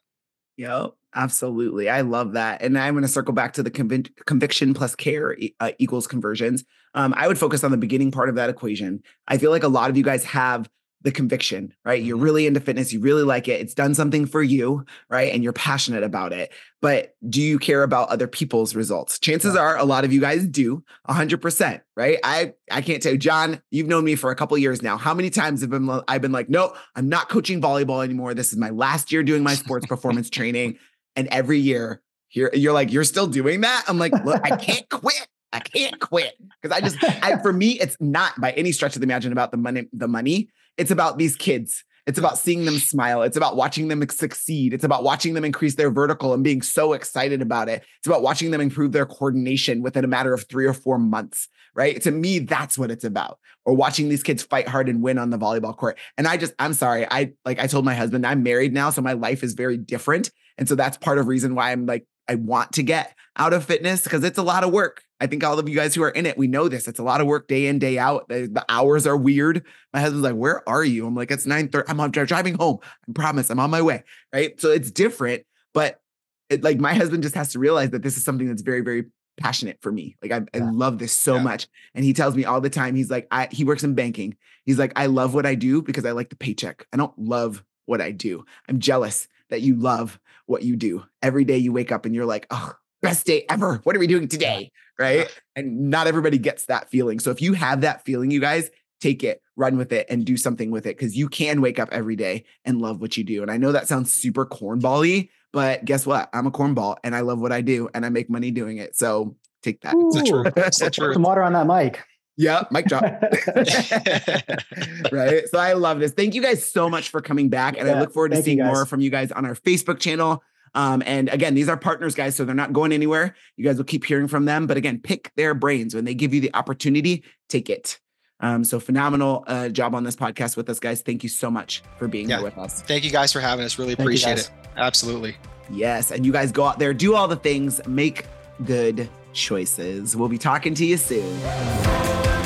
Yep, 0.57 0.91
absolutely. 1.15 1.89
I 1.89 2.01
love 2.01 2.33
that. 2.33 2.61
And 2.61 2.77
I'm 2.77 2.93
going 2.93 3.01
to 3.03 3.07
circle 3.07 3.33
back 3.33 3.53
to 3.53 3.63
the 3.63 3.71
conv- 3.71 4.09
conviction 4.25 4.73
plus 4.73 4.95
care 4.95 5.35
uh, 5.59 5.71
equals 5.79 6.05
conversions. 6.07 6.63
Um, 6.93 7.13
I 7.17 7.27
would 7.27 7.39
focus 7.39 7.63
on 7.63 7.71
the 7.71 7.77
beginning 7.77 8.11
part 8.11 8.29
of 8.29 8.35
that 8.35 8.49
equation. 8.49 9.01
I 9.27 9.37
feel 9.37 9.49
like 9.49 9.63
a 9.63 9.67
lot 9.67 9.89
of 9.89 9.97
you 9.97 10.03
guys 10.03 10.23
have 10.25 10.69
the 11.03 11.11
conviction, 11.11 11.73
right? 11.85 12.01
You're 12.01 12.15
mm-hmm. 12.15 12.23
really 12.23 12.47
into 12.47 12.59
fitness, 12.59 12.91
you 12.91 12.99
really 12.99 13.23
like 13.23 13.47
it, 13.47 13.61
it's 13.61 13.73
done 13.73 13.93
something 13.93 14.25
for 14.25 14.41
you, 14.41 14.85
right? 15.09 15.33
And 15.33 15.43
you're 15.43 15.53
passionate 15.53 16.03
about 16.03 16.33
it. 16.33 16.51
But 16.81 17.15
do 17.29 17.41
you 17.41 17.59
care 17.59 17.83
about 17.83 18.09
other 18.09 18.27
people's 18.27 18.75
results? 18.75 19.19
Chances 19.19 19.55
are 19.55 19.77
a 19.77 19.83
lot 19.83 20.05
of 20.05 20.13
you 20.13 20.21
guys 20.21 20.47
do 20.47 20.83
100%, 21.09 21.81
right? 21.95 22.19
I 22.23 22.53
I 22.71 22.81
can't 22.81 23.03
tell 23.03 23.13
you, 23.13 23.17
John, 23.17 23.61
you've 23.69 23.87
known 23.87 24.03
me 24.03 24.15
for 24.15 24.31
a 24.31 24.35
couple 24.35 24.57
years 24.57 24.81
now. 24.81 24.97
How 24.97 25.13
many 25.13 25.29
times 25.29 25.61
have 25.61 25.69
been 25.69 25.89
I've 26.07 26.21
been 26.21 26.31
like, 26.31 26.49
"No, 26.49 26.73
I'm 26.95 27.09
not 27.09 27.29
coaching 27.29 27.61
volleyball 27.61 28.03
anymore. 28.03 28.33
This 28.33 28.51
is 28.51 28.57
my 28.57 28.69
last 28.69 29.11
year 29.11 29.23
doing 29.23 29.43
my 29.43 29.55
sports 29.55 29.85
performance 29.85 30.29
training." 30.29 30.77
And 31.15 31.27
every 31.27 31.59
year, 31.59 32.01
you're 32.31 32.49
you're 32.53 32.73
like, 32.73 32.91
"You're 32.91 33.03
still 33.03 33.27
doing 33.27 33.61
that?" 33.61 33.83
I'm 33.87 33.99
like, 33.99 34.13
"Look, 34.25 34.41
I 34.43 34.55
can't 34.55 34.87
quit." 34.89 35.27
I 35.53 35.59
can't 35.59 35.99
quit 35.99 36.33
because 36.59 36.75
I 36.75 36.81
just, 36.81 36.97
I, 37.23 37.37
for 37.37 37.53
me, 37.53 37.79
it's 37.79 37.95
not 37.99 38.41
by 38.41 38.51
any 38.53 38.71
stretch 38.71 38.95
of 38.95 39.01
the 39.01 39.05
imagination 39.05 39.31
about 39.31 39.51
the 39.51 39.57
money, 39.57 39.87
the 39.93 40.07
money. 40.07 40.49
It's 40.77 40.91
about 40.91 41.17
these 41.17 41.36
kids 41.36 41.83
It's 42.05 42.19
about 42.19 42.38
seeing 42.38 42.65
them 42.65 42.79
smile. 42.79 43.21
It's 43.21 43.38
about 43.38 43.55
watching 43.55 43.88
them 43.88 44.05
succeed. 44.09 44.73
It's 44.73 44.83
about 44.83 45.03
watching 45.03 45.33
them 45.33 45.45
increase 45.45 45.75
their 45.75 45.89
vertical 45.89 46.33
and 46.33 46.43
being 46.43 46.62
so 46.62 46.93
excited 46.93 47.41
about 47.41 47.69
it. 47.69 47.83
It's 47.99 48.07
about 48.07 48.21
watching 48.21 48.51
them 48.51 48.59
improve 48.59 48.91
their 48.91 49.05
coordination 49.05 49.81
within 49.81 50.03
a 50.03 50.07
matter 50.07 50.33
of 50.33 50.43
three 50.49 50.65
or 50.65 50.73
four 50.73 50.97
months, 50.97 51.47
right? 51.75 52.01
To 52.01 52.12
me, 52.12 52.39
that's 52.39 52.77
what 52.77 52.91
it's 52.91 53.05
about. 53.05 53.39
Or 53.63 53.73
watching 53.73 54.09
these 54.09 54.23
kids 54.23 54.43
fight 54.43 54.67
hard 54.67 54.89
and 54.89 55.01
win 55.01 55.17
on 55.17 55.29
the 55.29 55.38
volleyball 55.38 55.75
court. 55.75 55.97
And 56.17 56.27
I 56.27 56.36
just, 56.36 56.53
I'm 56.59 56.73
sorry. 56.73 57.07
I 57.09 57.33
like 57.45 57.59
I 57.59 57.67
told 57.67 57.86
my 57.86 57.95
husband, 57.95 58.25
I'm 58.27 58.43
married 58.43 58.73
now, 58.73 58.89
so 58.89 59.01
my 59.01 59.13
life 59.13 59.41
is 59.41 59.53
very 59.53 59.77
different. 59.77 60.29
And 60.57 60.67
so 60.67 60.75
that's 60.75 60.97
part 60.97 61.17
of 61.19 61.27
reason 61.27 61.55
why 61.55 61.71
I'm 61.71 61.86
like, 61.86 62.05
I 62.27 62.36
want 62.36 62.73
to 62.73 62.83
get 62.83 63.15
out 63.38 63.53
of 63.53 63.63
fitness 63.63 64.03
because 64.03 64.23
it's 64.23 64.38
a 64.38 64.43
lot 64.43 64.63
of 64.65 64.71
work. 64.71 65.03
I 65.23 65.27
think 65.27 65.41
all 65.41 65.57
of 65.57 65.69
you 65.69 65.75
guys 65.75 65.95
who 65.95 66.03
are 66.03 66.09
in 66.09 66.25
it, 66.25 66.38
we 66.38 66.47
know 66.47 66.67
this. 66.67 66.86
It's 66.86 66.99
a 66.99 67.03
lot 67.03 67.21
of 67.21 67.27
work 67.27 67.47
day 67.47 67.67
in, 67.67 67.79
day 67.79 67.97
out. 67.97 68.27
The, 68.27 68.49
the 68.51 68.65
hours 68.67 69.07
are 69.07 69.15
weird. 69.15 69.65
My 69.93 70.01
husband's 70.01 70.25
like, 70.25 70.36
Where 70.36 70.67
are 70.67 70.83
you? 70.83 71.07
I'm 71.07 71.15
like, 71.15 71.31
It's 71.31 71.45
9 71.45 71.69
30. 71.69 71.89
I'm, 71.89 72.01
I'm 72.01 72.12
driving 72.12 72.55
home. 72.55 72.79
I 73.07 73.13
promise 73.13 73.49
I'm 73.49 73.57
on 73.57 73.69
my 73.69 73.81
way. 73.81 74.03
Right. 74.33 74.59
So 74.59 74.69
it's 74.69 74.91
different. 74.91 75.45
But 75.73 76.01
it, 76.49 76.62
like 76.62 76.77
my 76.77 76.93
husband 76.93 77.23
just 77.23 77.36
has 77.36 77.53
to 77.53 77.59
realize 77.59 77.91
that 77.91 78.03
this 78.03 78.17
is 78.17 78.25
something 78.25 78.49
that's 78.49 78.63
very, 78.63 78.81
very 78.81 79.05
passionate 79.38 79.77
for 79.81 79.93
me. 79.93 80.17
Like 80.21 80.33
I, 80.33 80.41
yeah. 80.53 80.65
I 80.67 80.71
love 80.71 80.99
this 80.99 81.13
so 81.13 81.36
yeah. 81.36 81.43
much. 81.43 81.67
And 81.95 82.03
he 82.03 82.12
tells 82.12 82.36
me 82.36 82.43
all 82.43 82.59
the 82.59 82.69
time, 82.69 82.93
he's 82.93 83.09
like, 83.09 83.29
I 83.31 83.47
he 83.49 83.63
works 83.63 83.86
in 83.86 83.95
banking. 83.95 84.36
He's 84.65 84.77
like, 84.77 84.91
I 84.97 85.05
love 85.05 85.33
what 85.33 85.45
I 85.45 85.55
do 85.55 85.81
because 85.81 86.05
I 86.05 86.12
like 86.12 86.31
the 86.31 86.36
paycheck. 86.36 86.86
I 86.91 86.97
don't 86.97 87.17
love 87.17 87.63
what 87.86 88.01
I 88.01 88.12
do. 88.12 88.43
I'm 88.67 88.79
jealous 88.79 89.29
that 89.49 89.62
you 89.62 89.75
love 89.75 90.19
what 90.47 90.63
you 90.63 90.75
do. 90.75 91.05
Every 91.21 91.45
day 91.45 91.59
you 91.59 91.71
wake 91.71 91.93
up 91.93 92.05
and 92.05 92.13
you're 92.13 92.25
like, 92.25 92.45
oh, 92.49 92.73
best 93.03 93.27
day 93.27 93.45
ever. 93.49 93.75
What 93.83 93.95
are 93.95 93.99
we 93.99 94.07
doing 94.07 94.27
today? 94.27 94.71
Right. 94.97 95.27
And 95.55 95.89
not 95.89 96.07
everybody 96.07 96.37
gets 96.37 96.65
that 96.65 96.89
feeling. 96.89 97.19
So 97.19 97.29
if 97.29 97.41
you 97.41 97.53
have 97.53 97.81
that 97.81 98.03
feeling, 98.05 98.31
you 98.31 98.39
guys 98.39 98.71
take 99.01 99.23
it, 99.23 99.41
run 99.55 99.77
with 99.77 99.91
it, 99.91 100.07
and 100.09 100.25
do 100.25 100.37
something 100.37 100.71
with 100.71 100.85
it 100.85 100.97
because 100.97 101.15
you 101.15 101.27
can 101.27 101.61
wake 101.61 101.77
up 101.77 101.89
every 101.91 102.15
day 102.15 102.45
and 102.65 102.81
love 102.81 103.01
what 103.01 103.17
you 103.17 103.23
do. 103.23 103.41
And 103.41 103.51
I 103.51 103.57
know 103.57 103.71
that 103.71 103.87
sounds 103.87 104.11
super 104.11 104.45
cornbally, 104.45 105.29
but 105.51 105.85
guess 105.85 106.05
what? 106.05 106.29
I'm 106.33 106.47
a 106.47 106.51
cornball 106.51 106.95
and 107.03 107.15
I 107.15 107.19
love 107.19 107.39
what 107.39 107.51
I 107.51 107.61
do 107.61 107.89
and 107.93 108.05
I 108.05 108.09
make 108.09 108.29
money 108.29 108.51
doing 108.51 108.77
it. 108.77 108.95
So 108.95 109.35
take 109.61 109.81
that. 109.81 109.93
Ooh, 109.93 110.11
true. 110.25 110.43
true. 110.91 111.13
Some 111.13 111.23
water 111.23 111.43
on 111.43 111.53
that 111.53 111.67
mic. 111.67 112.03
Yeah, 112.35 112.63
mic 112.71 112.87
drop. 112.87 113.03
right. 115.11 115.47
So 115.49 115.59
I 115.59 115.73
love 115.73 115.99
this. 115.99 116.13
Thank 116.13 116.33
you 116.33 116.41
guys 116.41 116.67
so 116.67 116.89
much 116.89 117.09
for 117.09 117.21
coming 117.21 117.49
back. 117.49 117.77
And 117.77 117.87
yeah, 117.87 117.95
I 117.95 117.99
look 117.99 118.11
forward 118.11 118.31
to 118.31 118.41
seeing 118.41 118.57
more 118.57 118.87
from 118.87 119.01
you 119.01 119.11
guys 119.11 119.31
on 119.31 119.45
our 119.45 119.53
Facebook 119.53 119.99
channel. 119.99 120.41
Um, 120.75 121.03
and 121.05 121.29
again, 121.29 121.53
these 121.53 121.69
are 121.69 121.77
partners, 121.77 122.15
guys, 122.15 122.36
so 122.36 122.45
they're 122.45 122.55
not 122.55 122.73
going 122.73 122.91
anywhere. 122.91 123.36
You 123.57 123.63
guys 123.63 123.77
will 123.77 123.83
keep 123.83 124.05
hearing 124.05 124.27
from 124.27 124.45
them. 124.45 124.67
But 124.67 124.77
again, 124.77 124.99
pick 124.99 125.31
their 125.36 125.53
brains 125.53 125.93
when 125.93 126.05
they 126.05 126.13
give 126.15 126.33
you 126.33 126.41
the 126.41 126.53
opportunity, 126.53 127.23
take 127.49 127.69
it. 127.69 127.99
Um, 128.39 128.63
so 128.63 128.79
phenomenal 128.79 129.43
uh, 129.47 129.69
job 129.69 129.95
on 129.95 130.03
this 130.03 130.15
podcast 130.15 130.57
with 130.57 130.69
us, 130.69 130.79
guys. 130.79 131.01
Thank 131.01 131.23
you 131.23 131.29
so 131.29 131.49
much 131.49 131.81
for 131.97 132.07
being 132.07 132.29
yeah. 132.29 132.38
here 132.38 132.45
with 132.45 132.57
us. 132.57 132.81
Thank 132.81 133.05
you 133.05 133.12
guys 133.12 133.31
for 133.31 133.39
having 133.39 133.63
us. 133.63 133.79
Really 133.79 133.93
appreciate 133.93 134.39
it. 134.39 134.51
Absolutely. 134.75 135.38
Yes. 135.69 136.12
And 136.12 136.25
you 136.25 136.31
guys 136.31 136.51
go 136.51 136.65
out 136.65 136.77
there, 136.77 136.93
do 136.93 137.15
all 137.15 137.27
the 137.27 137.38
things, 137.38 137.79
make 137.88 138.25
good 138.65 139.09
choices. 139.31 140.15
We'll 140.15 140.29
be 140.29 140.38
talking 140.38 140.73
to 140.75 140.86
you 140.86 140.97
soon. 140.97 142.42